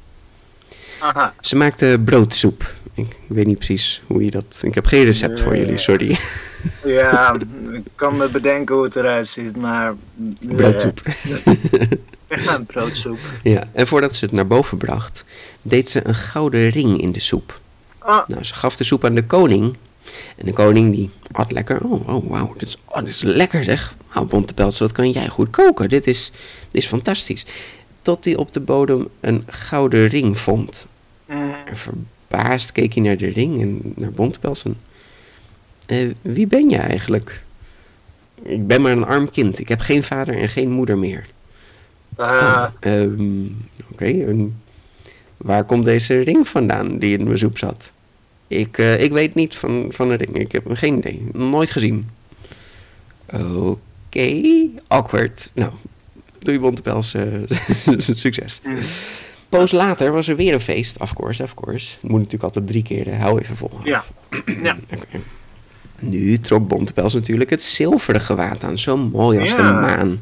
Aha. 0.99 1.33
Ze 1.41 1.55
maakte 1.55 2.01
broodsoep. 2.05 2.73
Ik 2.93 3.15
weet 3.27 3.45
niet 3.45 3.57
precies 3.57 4.01
hoe 4.07 4.23
je 4.25 4.31
dat... 4.31 4.59
Ik 4.61 4.75
heb 4.75 4.85
geen 4.85 5.03
recept 5.03 5.41
voor 5.41 5.57
jullie, 5.57 5.77
sorry. 5.77 6.17
Ja, 6.85 7.35
ik 7.73 7.81
kan 7.95 8.17
me 8.17 8.29
bedenken 8.29 8.75
hoe 8.75 8.83
het 8.83 8.95
eruit 8.95 9.27
ziet, 9.27 9.55
maar... 9.55 9.93
Broodsoep. 10.39 11.01
Ja, 12.45 12.59
broodsoep. 12.67 13.17
Ja, 13.43 13.67
en 13.73 13.87
voordat 13.87 14.15
ze 14.15 14.25
het 14.25 14.33
naar 14.33 14.47
boven 14.47 14.77
bracht, 14.77 15.23
deed 15.61 15.89
ze 15.89 16.07
een 16.07 16.15
gouden 16.15 16.69
ring 16.69 17.01
in 17.01 17.11
de 17.11 17.19
soep. 17.19 17.59
Ah, 17.99 18.27
Nou, 18.27 18.43
ze 18.43 18.53
gaf 18.53 18.75
de 18.75 18.83
soep 18.83 19.05
aan 19.05 19.15
de 19.15 19.23
koning. 19.25 19.77
En 20.37 20.45
de 20.45 20.53
koning 20.53 20.95
die 20.95 21.09
at 21.31 21.51
lekker. 21.51 21.79
Oh, 21.83 22.07
oh 22.09 22.29
wauw, 22.29 22.53
dit, 22.57 22.67
is- 22.67 22.77
oh, 22.85 22.97
dit 22.97 23.07
is 23.07 23.21
lekker 23.21 23.63
zeg. 23.63 23.95
Nou, 24.13 24.25
Bontepels, 24.27 24.79
wat 24.79 24.91
kan 24.91 25.09
jij 25.11 25.27
goed 25.27 25.49
koken? 25.49 25.89
Dit 25.89 26.07
is, 26.07 26.31
dit 26.69 26.81
is 26.81 26.87
fantastisch. 26.87 27.45
Tot 28.07 28.25
hij 28.25 28.35
op 28.35 28.53
de 28.53 28.59
bodem 28.59 29.07
een 29.19 29.43
gouden 29.47 30.07
ring 30.07 30.37
vond. 30.39 30.87
mm, 31.25 31.53
En 31.65 31.77
verbaasd 31.77 32.71
keek 32.71 32.93
hij 32.93 33.03
naar 33.03 33.17
de 33.17 33.27
ring 33.27 33.61
en 33.61 33.81
naar 33.95 34.11
Bontepels. 34.11 34.63
En, 34.63 34.77
"Eh, 35.85 36.09
wie 36.21 36.47
ben 36.47 36.69
je 36.69 36.77
eigenlijk? 36.77 37.43
Ik 38.43 38.67
ben 38.67 38.81
maar 38.81 38.91
een 38.91 39.05
arm 39.05 39.29
kind. 39.29 39.59
Ik 39.59 39.67
heb 39.67 39.79
geen 39.79 40.03
vader 40.03 40.37
en 40.37 40.49
geen 40.49 40.69
moeder 40.71 40.97
meer. 40.97 41.25
ah, 42.15 42.65
Ehm, 42.79 43.45
Oké, 43.91 44.05
en 44.05 44.61
waar 45.37 45.63
komt 45.63 45.83
deze 45.85 46.19
ring 46.19 46.47
vandaan 46.47 46.97
die 46.99 47.17
in 47.17 47.23
mijn 47.23 47.37
soep 47.37 47.57
zat? 47.57 47.91
Ik, 48.47 48.77
eh, 48.77 49.01
ik 49.03 49.11
weet 49.11 49.35
niet 49.35 49.55
van, 49.55 49.87
van 49.89 50.07
de 50.09 50.15
ring. 50.15 50.35
Ik 50.37 50.51
heb 50.51 50.63
geen 50.69 50.97
idee. 50.97 51.27
Nooit 51.33 51.71
gezien. 51.71 52.09
Oké, 53.33 54.41
awkward. 54.87 55.51
Nou, 55.55 55.71
doe 56.39 56.53
je 56.53 56.59
bontepels 56.59 57.13
eh 57.13 57.23
succes. 57.97 58.61
mm. 58.63 58.77
Poos 59.49 59.71
later 59.71 60.11
was 60.11 60.27
er 60.27 60.35
weer 60.35 60.53
een 60.53 60.59
feest, 60.59 60.99
of 60.99 61.13
course, 61.13 61.43
of 61.43 61.53
course. 61.53 61.97
Moet 62.01 62.11
natuurlijk 62.17 62.43
altijd 62.43 62.67
drie 62.67 62.83
keer, 62.83 63.07
eh, 63.07 63.19
hou 63.21 63.39
even 63.39 63.55
vol. 63.55 63.71
Ja. 63.83 64.03
Ja. 64.63 64.77
Nu 65.99 66.39
trok 66.39 66.67
Bontepels 66.67 67.13
natuurlijk 67.13 67.49
het 67.49 67.61
zilveren 67.61 68.21
gewaad 68.21 68.63
aan, 68.63 68.77
zo 68.79 68.97
mooi 68.97 69.39
als 69.39 69.55
de 69.55 69.61
maan. 69.61 70.21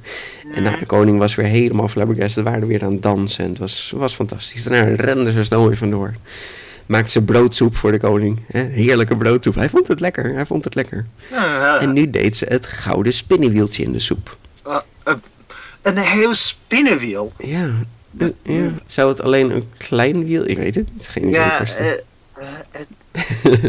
En 0.53 0.63
nou, 0.63 0.79
de 0.79 0.85
koning 0.85 1.17
was 1.19 1.35
weer 1.35 1.45
helemaal 1.45 1.87
flabbergasted, 1.87 2.31
ze 2.45 2.51
waren 2.51 2.67
weer 2.67 2.83
aan 2.83 2.91
het 2.91 3.01
dansen 3.01 3.43
en 3.43 3.49
het 3.49 3.59
was, 3.59 3.93
was 3.95 4.13
fantastisch. 4.13 4.63
Daarna 4.63 4.95
renden 4.95 5.33
ze 5.33 5.43
snel 5.43 5.67
weer 5.67 5.77
vandoor. 5.77 6.13
Maakte 6.85 7.11
ze 7.11 7.21
broodsoep 7.21 7.75
voor 7.75 7.91
de 7.91 7.99
koning, 7.99 8.39
heerlijke 8.51 9.17
broodsoep. 9.17 9.55
Hij 9.55 9.69
vond 9.69 9.87
het 9.87 9.99
lekker, 9.99 10.33
hij 10.33 10.45
vond 10.45 10.63
het 10.63 10.75
lekker. 10.75 11.05
En 11.79 11.93
nu 11.93 12.09
deed 12.09 12.37
ze 12.37 12.45
het 12.49 12.65
gouden 12.67 13.13
spinnenwieltje 13.13 13.83
in 13.83 13.91
de 13.91 13.99
soep. 13.99 14.37
ah, 14.63 14.79
eh, 15.03 15.13
een 15.85 15.97
heel 15.97 16.33
spinnenwiel. 16.33 17.33
Ja, 17.37 17.69
ja. 18.43 18.71
Zou 18.85 19.09
het 19.09 19.21
alleen 19.23 19.51
een 19.51 19.71
klein 19.77 20.25
wiel, 20.25 20.47
ik 20.47 20.57
weet 20.57 20.75
het 20.75 20.93
niet, 20.93 21.07
geen 21.07 21.23
idee. 21.27 21.39
Ja, 21.41 21.63
eh, 21.65 21.91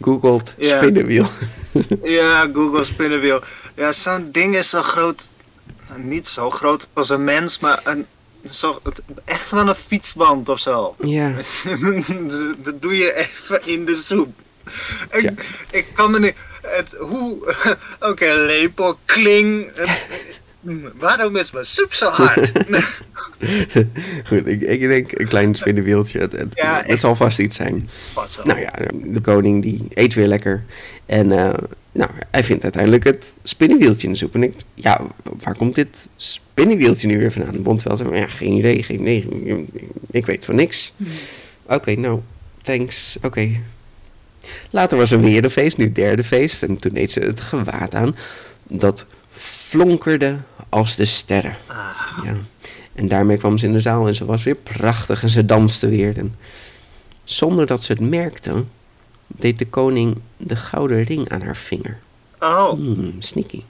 Googelt 0.00 0.54
Ja. 0.58 0.76
spinnenwiel. 0.76 1.26
ja, 2.02 2.48
Google 2.54 2.84
spinnenwiel. 2.84 3.40
Ja, 3.74 3.92
zo'n 3.92 4.28
ding 4.32 4.56
is 4.56 4.68
zo 4.68 4.82
groot. 4.82 5.22
niet 5.96 6.28
zo 6.28 6.50
groot 6.50 6.88
als 6.92 7.08
een 7.08 7.24
mens, 7.24 7.58
maar 7.58 7.80
een, 7.84 8.06
zo, 8.50 8.80
echt 9.24 9.50
wel 9.50 9.68
een 9.68 9.74
fietsband 9.74 10.48
of 10.48 10.58
zo. 10.58 10.94
Ja, 10.98 11.32
dat 12.62 12.82
doe 12.82 12.96
je 12.96 13.14
even 13.14 13.66
in 13.66 13.84
de 13.84 13.94
soep. 13.96 14.34
Ik, 15.10 15.32
ik 15.70 15.86
kan 15.94 16.10
me 16.10 16.18
niet. 16.18 16.34
Het, 16.62 16.88
hoe. 16.98 17.54
Oké, 18.00 18.26
lepel, 18.34 18.98
kling. 19.04 19.70
het- 19.76 20.06
waarom 20.98 21.36
is 21.36 21.50
mijn 21.50 21.66
soep 21.66 21.94
zo 21.94 22.08
hard? 22.08 22.52
goed. 24.28 24.46
Ik, 24.46 24.60
ik 24.60 24.80
denk 24.80 25.18
een 25.18 25.28
klein 25.28 25.54
spinnenwieltje. 25.54 26.20
Het, 26.20 26.32
het, 26.32 26.48
Ja, 26.54 26.76
het 26.76 26.86
echt. 26.86 27.00
zal 27.00 27.16
vast 27.16 27.38
iets 27.38 27.56
zijn. 27.56 27.88
Wel. 28.14 28.26
Nou 28.44 28.60
ja, 28.60 28.72
de 29.04 29.20
koning 29.20 29.62
die 29.62 29.86
eet 29.94 30.14
weer 30.14 30.26
lekker. 30.26 30.64
En 31.06 31.32
eh, 31.32 31.54
nou, 31.92 32.10
hij 32.30 32.44
vindt 32.44 32.62
uiteindelijk 32.62 33.04
het 33.04 33.32
spinnenwieltje 33.42 34.06
in 34.06 34.12
de 34.12 34.18
soep. 34.18 34.34
En 34.34 34.42
ik, 34.42 34.54
ja, 34.74 35.06
waar 35.42 35.56
komt 35.56 35.74
dit 35.74 36.08
spinnenwieltje 36.16 37.08
nu 37.08 37.18
weer 37.18 37.32
vandaan? 37.32 37.54
En 37.54 37.62
Bond 37.62 37.82
wel 37.82 38.14
ja, 38.14 38.26
geen 38.26 38.52
idee, 38.52 38.82
geen 38.82 39.00
idee. 39.00 39.66
Ik, 40.10 40.26
weet 40.26 40.44
van 40.44 40.54
niks. 40.54 40.92
Oké, 41.66 41.94
nou, 41.94 42.20
thanks. 42.62 43.16
Oké. 43.22 43.50
Later 44.70 44.98
was 44.98 45.10
er 45.10 45.20
weer 45.20 45.44
een 45.44 45.50
feest, 45.50 45.76
nu 45.76 45.84
het 45.84 45.94
derde 45.94 46.24
feest. 46.24 46.62
En 46.62 46.78
toen 46.78 46.94
deed 46.94 47.12
ze 47.12 47.20
het 47.20 47.40
gewaad 47.40 47.94
aan. 47.94 48.16
Dat 48.68 49.06
flonkerde 49.68 50.36
als 50.68 50.96
de 50.96 51.04
sterren. 51.04 51.56
Ah, 51.66 51.76
Ja. 52.24 52.34
En 52.94 53.08
daarmee 53.08 53.36
kwam 53.36 53.58
ze 53.58 53.66
in 53.66 53.72
de 53.72 53.80
zaal 53.80 54.06
en 54.06 54.14
ze 54.14 54.24
was 54.24 54.42
weer 54.42 54.54
prachtig 54.54 55.22
en 55.22 55.28
ze 55.30 55.44
danste 55.44 55.88
weer. 55.88 56.18
En 56.18 56.34
zonder 57.24 57.66
dat 57.66 57.82
ze 57.82 57.92
het 57.92 58.00
merkte, 58.00 58.64
deed 59.26 59.58
de 59.58 59.66
koning 59.66 60.16
de 60.36 60.56
gouden 60.56 61.02
ring 61.02 61.28
aan 61.28 61.42
haar 61.42 61.56
vinger. 61.56 61.98
oh, 62.40 62.70
Hmm, 62.70 63.14
sneaky. 63.18 63.62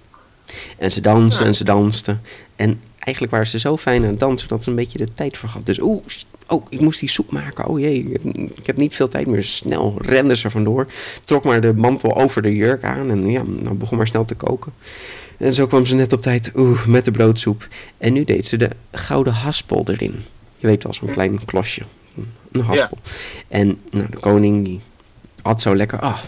En 0.79 0.93
ze 0.93 1.01
danste 1.01 1.45
en 1.45 1.55
ze 1.55 1.65
danste. 1.65 2.17
En 2.57 2.81
eigenlijk 2.99 3.33
waren 3.33 3.47
ze 3.49 3.59
zo 3.59 3.77
fijn 3.77 4.03
aan 4.03 4.09
het 4.11 4.19
dansen 4.19 4.49
dat 4.49 4.63
ze 4.65 4.71
een 4.71 4.77
beetje 4.77 4.99
de 4.99 5.13
tijd 5.13 5.39
vergat. 5.39 5.67
Dus 5.67 5.81
oeh, 5.81 6.03
oh, 6.47 6.67
ik 6.69 6.81
moest 6.81 7.01
die 7.01 7.09
soep 7.09 7.31
maken. 7.31 7.67
Oh 7.67 7.79
jee, 7.81 8.03
ik 8.05 8.13
heb, 8.13 8.37
ik 8.59 8.67
heb 8.67 8.77
niet 8.77 8.95
veel 8.95 9.09
tijd 9.09 9.27
meer. 9.27 9.43
Snel 9.45 9.95
rende 9.99 10.37
ze 10.37 10.51
vandoor. 10.51 10.87
Trok 11.25 11.45
maar 11.45 11.61
de 11.61 11.75
mantel 11.75 12.17
over 12.17 12.43
de 12.43 12.55
jurk 12.57 12.85
aan. 12.85 13.11
En 13.11 13.31
ja, 13.31 13.43
nou 13.47 13.75
begon 13.75 13.97
maar 13.97 14.07
snel 14.07 14.25
te 14.25 14.35
koken. 14.35 14.73
En 15.39 15.55
zo 15.55 15.67
kwam 15.67 15.85
ze 15.85 15.95
net 15.95 16.13
op 16.13 16.23
tijd, 16.23 16.51
oeh, 16.57 16.87
met 16.87 17.05
de 17.05 17.11
broodsoep. 17.11 17.69
En 17.99 18.13
nu 18.13 18.25
deed 18.25 18.47
ze 18.47 18.57
de 18.57 18.71
gouden 18.93 19.33
haspel 19.33 19.85
erin. 19.87 20.25
Je 20.57 20.67
weet 20.67 20.83
wel, 20.83 20.95
zo'n 20.95 21.11
klein 21.11 21.45
klosje. 21.45 21.83
Een 22.53 22.61
haspel. 22.61 22.99
En 23.49 23.81
nou, 23.91 24.07
de 24.11 24.17
koning 24.17 24.65
die 24.65 24.81
at 25.43 25.61
zo 25.61 25.77
lekker. 25.77 25.99
Ah, 26.01 26.19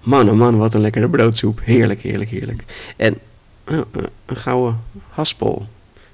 man 0.00 0.30
oh 0.30 0.36
man, 0.36 0.56
wat 0.56 0.74
een 0.74 0.80
lekkere 0.80 1.08
broodsoep. 1.08 1.60
Heerlijk, 1.64 2.00
heerlijk, 2.00 2.30
heerlijk. 2.30 2.62
En 2.96 3.18
eh, 3.64 3.78
eh, 3.78 3.84
een 4.26 4.36
gouden 4.36 4.80
haspel. 5.08 5.66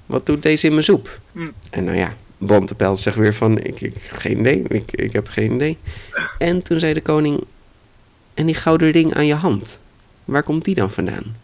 Wat 0.05 0.25
doet 0.25 0.43
deze 0.43 0.65
in 0.65 0.71
mijn 0.71 0.83
soep? 0.83 1.19
Hm. 1.31 1.47
En 1.69 1.83
nou 1.83 1.97
ja, 1.97 2.15
Bontepel 2.37 2.97
zegt 2.97 3.17
weer 3.17 3.33
van, 3.33 3.59
ik, 3.59 3.81
ik 3.81 3.95
geen 3.97 4.39
idee, 4.39 4.63
ik, 4.67 4.91
ik 4.91 5.13
heb 5.13 5.27
geen 5.27 5.53
idee. 5.53 5.77
En 6.37 6.61
toen 6.61 6.79
zei 6.79 6.93
de 6.93 7.01
koning, 7.01 7.43
en 8.33 8.45
die 8.45 8.55
gouden 8.55 8.91
ring 8.91 9.13
aan 9.13 9.25
je 9.25 9.35
hand, 9.35 9.79
waar 10.25 10.43
komt 10.43 10.65
die 10.65 10.75
dan 10.75 10.91
vandaan? 10.91 11.35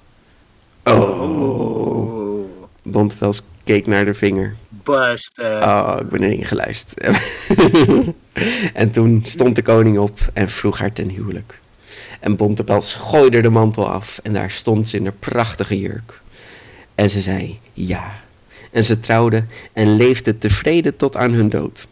Oh. 0.83 2.45
Bontepels 2.83 3.41
keek 3.63 3.87
naar 3.87 4.05
de 4.05 4.13
vinger. 4.13 4.55
Busted. 4.69 5.63
Oh, 5.63 5.95
ik 5.99 6.09
ben 6.09 6.23
erin 6.23 6.45
geluisterd. 6.45 7.17
en 8.73 8.91
toen 8.91 9.21
stond 9.23 9.55
de 9.55 9.61
koning 9.61 9.97
op 9.97 10.19
en 10.33 10.49
vroeg 10.49 10.77
haar 10.77 10.93
ten 10.93 11.09
huwelijk. 11.09 11.59
En 12.19 12.35
Bontepels 12.35 12.93
gooide 12.93 13.41
de 13.41 13.49
mantel 13.49 13.89
af 13.89 14.19
en 14.23 14.33
daar 14.33 14.51
stond 14.51 14.89
ze 14.89 14.97
in 14.97 15.03
haar 15.03 15.13
prachtige 15.19 15.79
jurk. 15.79 16.21
En 16.95 17.09
ze 17.09 17.21
zei 17.21 17.59
ja. 17.73 18.19
En 18.71 18.83
ze 18.83 18.99
trouwden 18.99 19.49
en 19.73 19.95
leefden 19.95 20.37
tevreden 20.37 20.95
tot 20.95 21.15
aan 21.17 21.31
hun 21.31 21.49
dood. 21.49 21.87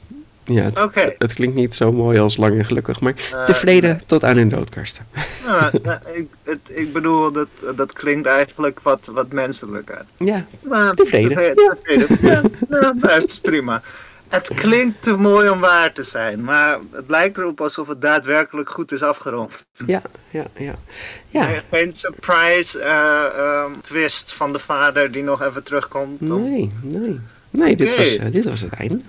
Ja, 0.51 0.63
het, 0.63 1.15
het 1.17 1.33
klinkt 1.33 1.55
niet 1.55 1.75
zo 1.75 1.91
mooi 1.91 2.19
als 2.19 2.37
lang 2.37 2.57
en 2.57 2.65
gelukkig, 2.65 2.99
maar 3.01 3.13
tevreden 3.45 3.89
nee. 3.89 4.05
tot 4.05 4.23
aan 4.23 4.37
hun 4.37 4.49
dood, 4.49 4.69
Karsten. 4.69 5.05
Nou, 5.45 5.71
nou, 5.83 5.99
ik, 6.13 6.27
het, 6.43 6.59
ik 6.67 6.93
bedoel, 6.93 7.31
dat, 7.31 7.47
dat 7.75 7.93
klinkt 7.93 8.27
eigenlijk 8.27 8.79
wat, 8.83 9.09
wat 9.11 9.31
menselijker. 9.31 10.05
Ja, 10.17 10.45
Maar 10.61 10.93
Tevreden, 10.93 11.29
tevreden, 11.29 11.77
tevreden. 11.83 12.17
Ja, 12.21 12.41
ja, 12.81 12.93
nou, 12.99 13.21
het 13.21 13.31
is 13.31 13.39
prima. 13.39 13.81
Het 14.27 14.47
klinkt 14.47 15.01
te 15.01 15.11
mooi 15.17 15.49
om 15.49 15.59
waar 15.59 15.93
te 15.93 16.03
zijn, 16.03 16.43
maar 16.43 16.77
het 16.91 17.05
lijkt 17.07 17.37
erop 17.37 17.61
alsof 17.61 17.87
het 17.87 18.01
daadwerkelijk 18.01 18.69
goed 18.69 18.91
is 18.91 19.01
afgerond. 19.03 19.65
ja, 19.85 20.01
ja, 20.29 20.45
ja. 20.57 20.73
Ja, 21.29 21.47
Nee, 21.47 21.61
Geen 21.71 21.91
surprise 21.95 22.79
eh, 22.79 23.25
ehm, 23.37 23.71
twist 23.81 24.33
van 24.33 24.53
de 24.53 24.59
vader 24.59 25.11
die 25.11 25.23
nog 25.23 25.41
even 25.41 25.63
terugkomt. 25.63 26.31
om- 26.31 26.43
nee, 26.43 26.71
nee. 26.81 27.19
Nee, 27.49 27.75
dit, 27.75 27.95
was, 27.95 28.17
eh, 28.17 28.31
dit 28.31 28.43
was 28.45 28.61
het 28.61 28.73
einde. 28.73 29.01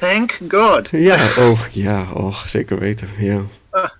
Thank 0.00 0.38
God. 0.48 0.88
Ja, 1.10 1.28
oh, 1.38 1.60
ja, 1.72 2.06
oh, 2.12 2.44
zeker 2.46 2.78
weten, 2.78 3.08
ja. 3.18 3.42
Ah. 3.70 3.90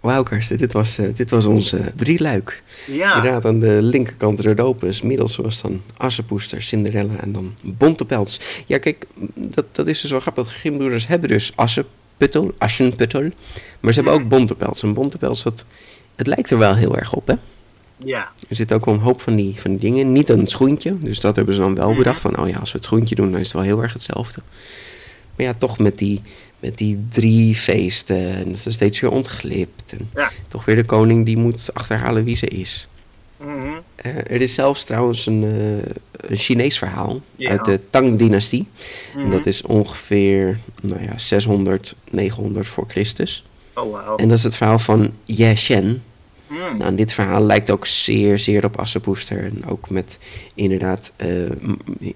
Wauw, 0.00 0.22
Karsten, 0.22 0.58
dit 0.58 0.72
was, 0.72 0.98
eh, 0.98 1.06
dit 1.14 1.30
was 1.30 1.46
onze 1.46 1.92
drieluik. 1.96 2.62
Ja, 2.86 3.16
Inderdaad, 3.16 3.44
aan 3.44 3.60
de 3.60 3.78
linkerkant 3.82 4.40
Rodopus, 4.40 5.02
middels 5.02 5.36
was 5.36 5.62
dan 5.62 5.82
Assepoester, 5.96 6.62
Cinderella 6.62 7.16
en 7.20 7.32
dan 7.32 7.54
Bontepels. 7.62 8.40
Ja, 8.66 8.78
kijk, 8.78 9.06
dat, 9.34 9.64
dat 9.72 9.86
is 9.86 10.00
dus 10.00 10.10
wel 10.10 10.20
grappig. 10.20 10.46
De 10.46 10.52
Grimbroeders 10.52 11.06
hebben 11.06 11.28
dus 11.28 11.52
Asseputtel, 11.56 12.54
Aschenputtel, 12.58 13.30
maar 13.80 13.92
ze 13.92 14.00
hebben 14.00 14.20
ook 14.20 14.28
Bontepels. 14.28 14.82
En 14.82 14.94
Bontepels, 14.94 15.42
dat, 15.42 15.64
het 16.14 16.26
lijkt 16.26 16.50
er 16.50 16.58
wel 16.58 16.74
heel 16.74 16.96
erg 16.96 17.12
op, 17.12 17.26
hè? 17.26 17.34
ja. 18.04 18.30
Er 18.48 18.56
zit 18.56 18.72
ook 18.72 18.84
wel 18.84 18.94
een 18.94 19.00
hoop 19.00 19.20
van 19.20 19.36
die, 19.36 19.60
van 19.60 19.70
die 19.70 19.80
dingen. 19.80 20.12
Niet 20.12 20.28
een 20.28 20.46
schoentje. 20.46 20.98
Dus 21.00 21.20
dat 21.20 21.36
hebben 21.36 21.54
ze 21.54 21.60
dan 21.60 21.74
wel 21.74 21.94
bedacht. 21.94 22.20
Van, 22.20 22.38
oh 22.38 22.48
ja, 22.48 22.58
als 22.58 22.72
we 22.72 22.76
het 22.76 22.86
schoentje 22.86 23.14
doen, 23.14 23.30
dan 23.30 23.40
is 23.40 23.46
het 23.46 23.56
wel 23.56 23.64
heel 23.64 23.82
erg 23.82 23.92
hetzelfde. 23.92 24.40
Maar 25.36 25.46
ja, 25.46 25.54
toch 25.58 25.78
met 25.78 25.98
die, 25.98 26.20
met 26.60 26.78
die 26.78 27.04
drie 27.08 27.54
feesten. 27.54 28.34
En 28.34 28.48
dat 28.50 28.58
ze 28.60 28.70
steeds 28.70 29.00
weer 29.00 29.10
ontglipt. 29.10 29.92
En 29.92 30.10
Ja. 30.14 30.30
toch 30.48 30.64
weer 30.64 30.76
de 30.76 30.84
koning 30.84 31.24
die 31.24 31.36
moet 31.36 31.70
achterhalen 31.72 32.24
wie 32.24 32.36
ze 32.36 32.46
is. 32.48 32.88
Mhm. 33.36 33.50
Eh, 33.96 34.16
er 34.16 34.40
is 34.40 34.54
zelfs 34.54 34.84
trouwens 34.84 35.26
een, 35.26 35.42
eh, 35.44 36.30
een 36.30 36.36
Chinees 36.36 36.78
verhaal 36.78 37.20
Ja. 37.36 37.50
uit 37.50 37.64
de 37.64 37.80
Tang-dynastie. 37.90 38.66
En 39.14 39.20
Mhm. 39.20 39.30
dat 39.30 39.46
is 39.46 39.62
ongeveer 39.62 40.58
nou 40.82 41.02
ja, 41.02 41.18
600, 41.18 41.94
900 42.10 42.66
voor 42.66 42.84
Christus. 42.88 43.44
Oh, 43.74 43.82
wow. 44.06 44.20
En 44.20 44.28
dat 44.28 44.38
is 44.38 44.44
het 44.44 44.56
verhaal 44.56 44.78
van 44.78 45.12
Ye 45.24 45.56
Shen. 45.56 46.02
Mm. 46.52 46.76
Nou, 46.78 46.94
dit 46.94 47.12
verhaal 47.12 47.42
lijkt 47.42 47.70
ook 47.70 47.86
zeer, 47.86 48.38
zeer 48.38 48.64
op 48.64 48.78
Assepoester. 48.78 49.38
En 49.44 49.62
ook 49.66 49.90
met 49.90 50.18
inderdaad, 50.54 51.12
eh, 51.16 51.28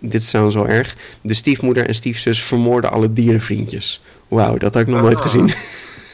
dit 0.01 0.22
is 0.22 0.28
trouwens 0.28 0.57
wel 0.57 0.68
erg. 0.68 0.97
De 1.20 1.34
stiefmoeder 1.34 1.87
en 1.89 1.95
stiefzus 1.95 2.43
vermoorden 2.43 2.91
alle 2.93 3.12
dierenvriendjes. 3.12 4.03
Wauw, 4.28 4.57
dat 4.57 4.74
had 4.74 4.82
ik 4.82 4.89
nog 4.89 5.01
nooit 5.03 5.16
Ah. 5.16 5.22
gezien. 5.22 5.51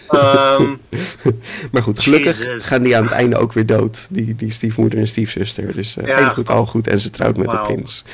Ehm, 0.09 0.75
maar 1.73 1.83
goed, 1.83 1.99
gelukkig 2.01 2.47
gaan 2.59 2.83
die 2.83 2.97
aan 2.97 3.03
het 3.03 3.13
einde 3.13 3.37
ook 3.37 3.53
weer 3.53 3.67
dood. 3.67 4.07
Die, 4.11 4.37
die 4.37 4.51
stiefmoeder 4.51 4.99
en 4.99 5.09
stiefzuster. 5.09 5.73
Dus 5.75 5.95
Ja. 5.95 6.03
eind 6.15 6.33
goed, 6.33 6.49
al 6.49 6.67
goed. 6.67 6.87
En 6.87 7.01
ze 7.01 7.11
trouwt 7.11 7.37
met 7.37 7.51
de 7.51 7.59
prins. 7.59 8.05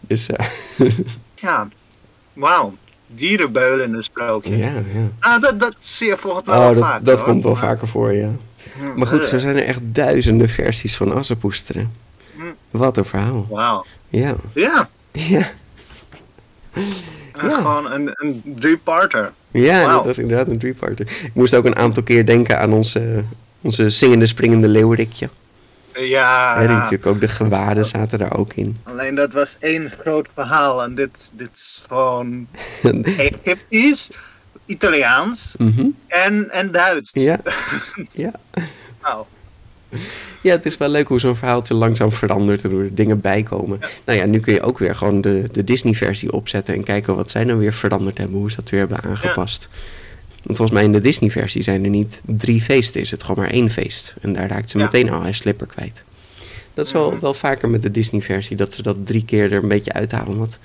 Dus 0.00 0.28
eh, 0.28 0.46
ja, 1.34 1.68
wauw. 2.32 2.74
Dierenbeulen 3.06 3.86
in 3.86 3.94
een 3.94 4.02
sprookje. 4.02 4.56
ja, 4.56 4.72
ja. 4.72 5.10
Ah, 5.18 5.42
dat, 5.42 5.60
dat 5.60 5.76
zie 5.80 6.06
je 6.08 6.16
volgens 6.16 6.44
mij 6.46 6.56
Oh, 6.56 6.64
wel 6.64 6.74
dat, 6.74 6.82
vaak. 6.82 7.04
dat 7.04 7.16
hoor. 7.18 7.26
komt 7.28 7.44
wel 7.44 7.56
vaker 7.56 7.88
voor, 7.88 8.12
ja. 8.14 8.28
Maar 8.96 9.06
goed, 9.06 9.24
zo 9.24 9.38
zijn 9.38 9.56
er 9.56 9.64
echt 9.64 9.80
duizenden 9.82 10.48
versies 10.48 10.96
van 10.96 11.14
Assepoesteren. 11.14 11.92
Wat 12.70 12.96
een 12.96 13.04
verhaal. 13.04 13.46
Wauw. 13.50 13.84
Ja, 14.08 14.34
Ja, 14.54 14.88
ja. 15.12 15.50
Ja. 17.42 17.54
gewoon 17.54 17.92
een, 17.92 18.10
een 18.12 18.42
drie-parter. 18.44 19.32
Ja, 19.50 19.86
dat 19.86 20.04
was 20.04 20.18
inderdaad 20.18 20.48
een 20.48 20.58
drieparter. 20.58 21.06
Ik 21.06 21.30
moest 21.34 21.54
ook 21.54 21.64
een 21.64 21.76
aantal 21.76 22.02
keer 22.02 22.26
denken 22.26 22.58
aan 22.60 22.72
onze, 22.72 23.24
onze 23.60 23.90
zingende, 23.90 24.26
springende 24.26 24.68
leeuwerikje. 24.68 25.28
Ja, 25.94 26.58
die 26.58 26.68
natuurlijk 26.68 27.06
ook 27.06 27.20
de 27.20 27.28
gewaden 27.28 27.84
zaten 27.84 28.18
daar 28.18 28.36
ook 28.36 28.52
in. 28.52 28.76
alleen 28.82 29.14
dat 29.14 29.32
was 29.32 29.56
één 29.58 29.92
groot 30.00 30.28
verhaal 30.34 30.82
en 30.82 30.94
dit, 30.94 31.10
dit 31.32 31.48
is 31.54 31.82
gewoon 31.88 32.46
Egyptisch, 33.16 34.10
Italiaans 34.70 35.54
Mhm. 35.58 35.86
en, 36.06 36.50
en 36.50 36.70
Duits. 36.70 37.10
Ja. 37.12 37.40
Ja. 38.12 38.30
Nou, 39.02 39.24
ja, 40.40 40.50
het 40.52 40.66
is 40.66 40.76
wel 40.76 40.88
leuk 40.88 41.08
hoe 41.08 41.20
zo'n 41.20 41.36
verhaaltje 41.36 41.74
langzaam 41.74 42.12
verandert 42.12 42.62
en 42.62 42.70
hoe 42.70 42.82
er 42.82 42.94
dingen 42.94 43.20
bijkomen. 43.20 43.78
Nou 44.04 44.18
ja, 44.18 44.26
nu 44.26 44.40
kun 44.40 44.52
je 44.54 44.60
ook 44.62 44.78
weer 44.78 44.96
gewoon 44.96 45.20
de, 45.20 45.48
de 45.52 45.64
Disney-versie 45.64 46.32
opzetten 46.32 46.74
en 46.74 46.82
kijken 46.84 47.16
wat 47.16 47.30
zij 47.30 47.44
nou 47.44 47.58
weer 47.58 47.72
veranderd 47.72 48.18
hebben, 48.18 48.36
hoe 48.38 48.50
ze 48.50 48.56
dat 48.56 48.70
weer 48.70 48.80
hebben 48.80 49.02
aangepast. 49.02 49.68
Want 50.42 50.56
volgens 50.56 50.70
mij 50.70 50.84
in 50.86 50.92
de 50.92 51.00
Disney-versie 51.00 51.62
zijn 51.62 51.84
er 51.84 51.90
niet 51.90 52.22
drie 52.26 52.60
feesten, 52.62 53.00
is 53.00 53.10
het 53.10 53.22
gewoon 53.22 53.44
maar 53.44 53.52
één 53.54 53.70
feest. 53.70 54.14
En 54.20 54.32
daar 54.32 54.48
raakt 54.48 54.70
ze 54.70 54.78
Ja. 54.78 54.84
meteen 54.84 55.10
al 55.10 55.22
haar 55.22 55.34
slipper 55.34 55.66
kwijt. 55.66 56.04
Dat 56.74 56.86
is 56.86 56.92
wel, 56.92 57.18
wel 57.18 57.34
vaker 57.34 57.68
met 57.70 57.82
de 57.82 57.90
Disney-versie, 57.90 58.56
dat 58.56 58.72
ze 58.74 58.82
dat 58.82 59.06
drie 59.06 59.24
keer 59.24 59.52
er 59.52 59.62
een 59.62 59.68
beetje 59.68 59.92
uithalen. 59.92 60.38
Want 60.38 60.58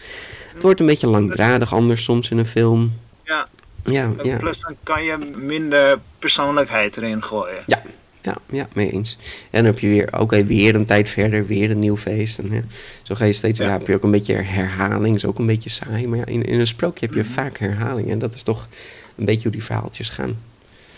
het 0.54 0.62
wordt 0.62 0.80
een 0.80 0.86
beetje 0.86 1.08
langdradig 1.08 1.74
anders 1.74 2.04
soms 2.04 2.30
in 2.30 2.38
een 2.38 2.46
film. 2.46 2.94
ja. 3.24 3.48
Ja, 3.86 4.12
ja. 4.24 4.38
Plus 4.38 4.60
dan 4.60 4.76
kan 4.84 5.04
je 5.04 5.18
minder 5.36 6.00
persoonlijkheid 6.20 6.98
erin 6.98 7.24
gooien. 7.24 7.64
Ja, 7.66 7.82
Ja, 8.22 8.36
ja, 8.52 8.68
mee 8.74 8.92
eens. 8.92 9.18
En 9.50 9.64
dan 9.64 9.66
heb 9.66 9.80
je 9.80 9.88
weer, 9.88 10.20
oké, 10.20 10.46
weer 10.46 10.76
een 10.76 10.86
tijd 10.86 11.10
verder, 11.10 11.46
weer 11.46 11.72
een 11.72 11.80
nieuw 11.80 11.98
feest. 11.98 12.40
En, 12.40 12.52
ja, 12.52 12.62
zo 13.04 13.16
ga 13.16 13.26
je 13.26 13.34
steeds, 13.34 13.60
Ja. 13.60 13.66
ja. 13.66 13.72
heb 13.72 13.88
je 13.88 13.94
ook 13.96 14.04
een 14.04 14.12
beetje 14.12 14.34
herhaling, 14.34 15.16
is 15.16 15.26
ook 15.26 15.40
een 15.40 15.46
beetje 15.46 15.70
saai. 15.70 16.08
Maar 16.08 16.18
ja, 16.18 16.26
in, 16.26 16.44
in 16.44 16.60
een 16.60 16.68
sprookje 16.68 17.06
heb 17.06 17.16
je 17.16 17.22
Mhm. 17.22 17.30
vaak 17.32 17.58
herhaling. 17.58 18.10
En 18.10 18.20
dat 18.20 18.36
is 18.36 18.44
toch 18.44 18.68
een 19.16 19.26
beetje 19.26 19.42
hoe 19.44 19.52
die 19.52 19.64
verhaaltjes 19.64 20.10
gaan. 20.10 20.38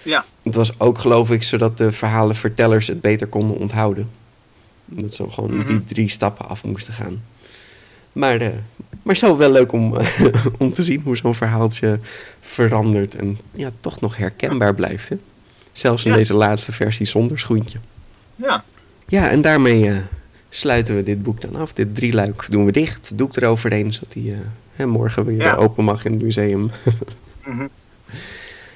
Ja. 0.01 0.25
Het 0.43 0.55
was 0.55 0.79
ook, 0.79 0.97
geloof 0.97 1.31
ik, 1.31 1.43
zodat 1.43 1.77
de 1.77 1.91
verhalenvertellers 1.91 2.87
het 2.87 3.01
beter 3.01 3.27
konden 3.27 3.57
onthouden. 3.57 4.09
Dat 4.85 5.13
ze 5.15 5.29
gewoon 5.31 5.55
Mhm. 5.57 5.67
die 5.67 5.83
drie 5.83 6.09
stappen 6.09 6.47
af 6.49 6.63
moesten 6.63 6.93
gaan. 6.93 7.23
Maar, 8.17 8.35
eh 8.41 8.49
maar 9.03 9.15
het 9.15 9.23
is 9.23 9.37
wel 9.37 9.51
leuk 9.51 9.71
om, 9.71 9.97
om 10.57 10.73
te 10.73 10.83
zien 10.83 11.01
hoe 11.03 11.17
zo'n 11.17 11.35
verhaaltje 11.35 11.99
verandert. 12.41 13.15
En 13.15 13.37
ja, 13.51 13.71
toch 13.79 13.99
nog 14.01 14.17
herkenbaar 14.17 14.75
blijft. 14.75 15.09
Hè? 15.09 15.15
Zelfs 15.71 16.05
in 16.05 16.11
Ja. 16.11 16.17
deze 16.17 16.33
laatste 16.33 16.71
versie 16.71 17.05
zonder 17.05 17.39
schoentje. 17.39 17.77
Ja, 18.35 18.63
Ja, 19.07 19.29
en 19.29 19.41
daarmee 19.41 19.89
eh, 19.89 19.95
sluiten 20.49 20.95
we 20.95 21.03
dit 21.03 21.23
boek 21.23 21.41
dan 21.41 21.55
af. 21.55 21.73
Dit 21.73 21.95
drieluik 21.95 22.45
doen 22.49 22.65
we 22.65 22.71
dicht. 22.71 23.11
Doek 23.17 23.35
eroverheen, 23.35 23.93
zodat 23.93 24.13
hij 24.13 24.23
eh, 24.31 24.37
hè, 24.75 24.85
morgen 24.85 25.25
weer 25.25 25.37
Ja. 25.37 25.55
open 25.55 25.83
mag 25.83 26.05
in 26.05 26.11
het 26.13 26.21
museum. 26.21 26.71
Mhm. 27.45 27.67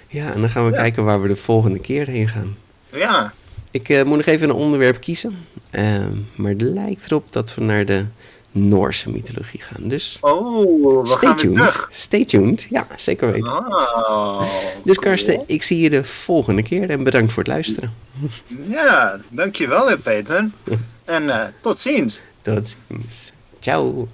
ja, 0.07 0.33
en 0.33 0.39
dan 0.41 0.49
gaan 0.49 0.65
we 0.65 0.71
Ja. 0.71 0.77
kijken 0.77 1.03
waar 1.03 1.21
we 1.21 1.27
de 1.27 1.35
volgende 1.35 1.79
keer 1.79 2.07
heen 2.07 2.27
gaan. 2.27 2.55
ja. 2.91 3.33
Ik 3.71 3.89
eh, 3.89 4.03
moet 4.03 4.17
nog 4.17 4.25
even 4.25 4.49
een 4.49 4.55
onderwerp 4.55 5.01
kiezen. 5.01 5.35
Ehm, 5.69 6.11
maar 6.35 6.51
het 6.51 6.61
lijkt 6.61 7.05
erop 7.05 7.33
dat 7.33 7.55
we 7.55 7.61
naar 7.61 7.85
de 7.85 8.05
Noorse 8.51 9.09
mythologie 9.09 9.61
gaan. 9.61 9.87
Dus 9.89 10.17
Oh, 10.21 11.03
we 11.03 11.07
stay 11.09 11.33
tuned. 11.33 11.85
Stay 11.89 12.25
tuned. 12.25 12.67
Ja, 12.69 12.87
zeker 12.95 13.31
weten. 13.31 13.51
Oh, 13.53 14.39
Dus 14.83 14.97
cool. 14.97 15.07
Karsten, 15.09 15.43
ik 15.45 15.63
zie 15.63 15.79
je 15.79 15.89
de 15.89 16.03
volgende 16.03 16.63
keer 16.63 16.89
en 16.89 17.03
bedankt 17.03 17.31
voor 17.33 17.43
het 17.43 17.51
luisteren. 17.51 17.93
Ja, 18.69 19.19
dankjewel 19.29 19.85
weer 19.85 19.97
Peter. 19.99 20.49
En 21.05 21.29
eh, 21.29 21.47
tot 21.61 21.79
ziens. 21.79 22.19
Tot 22.41 22.75
ziens. 22.87 23.31
Ciao. 23.59 24.07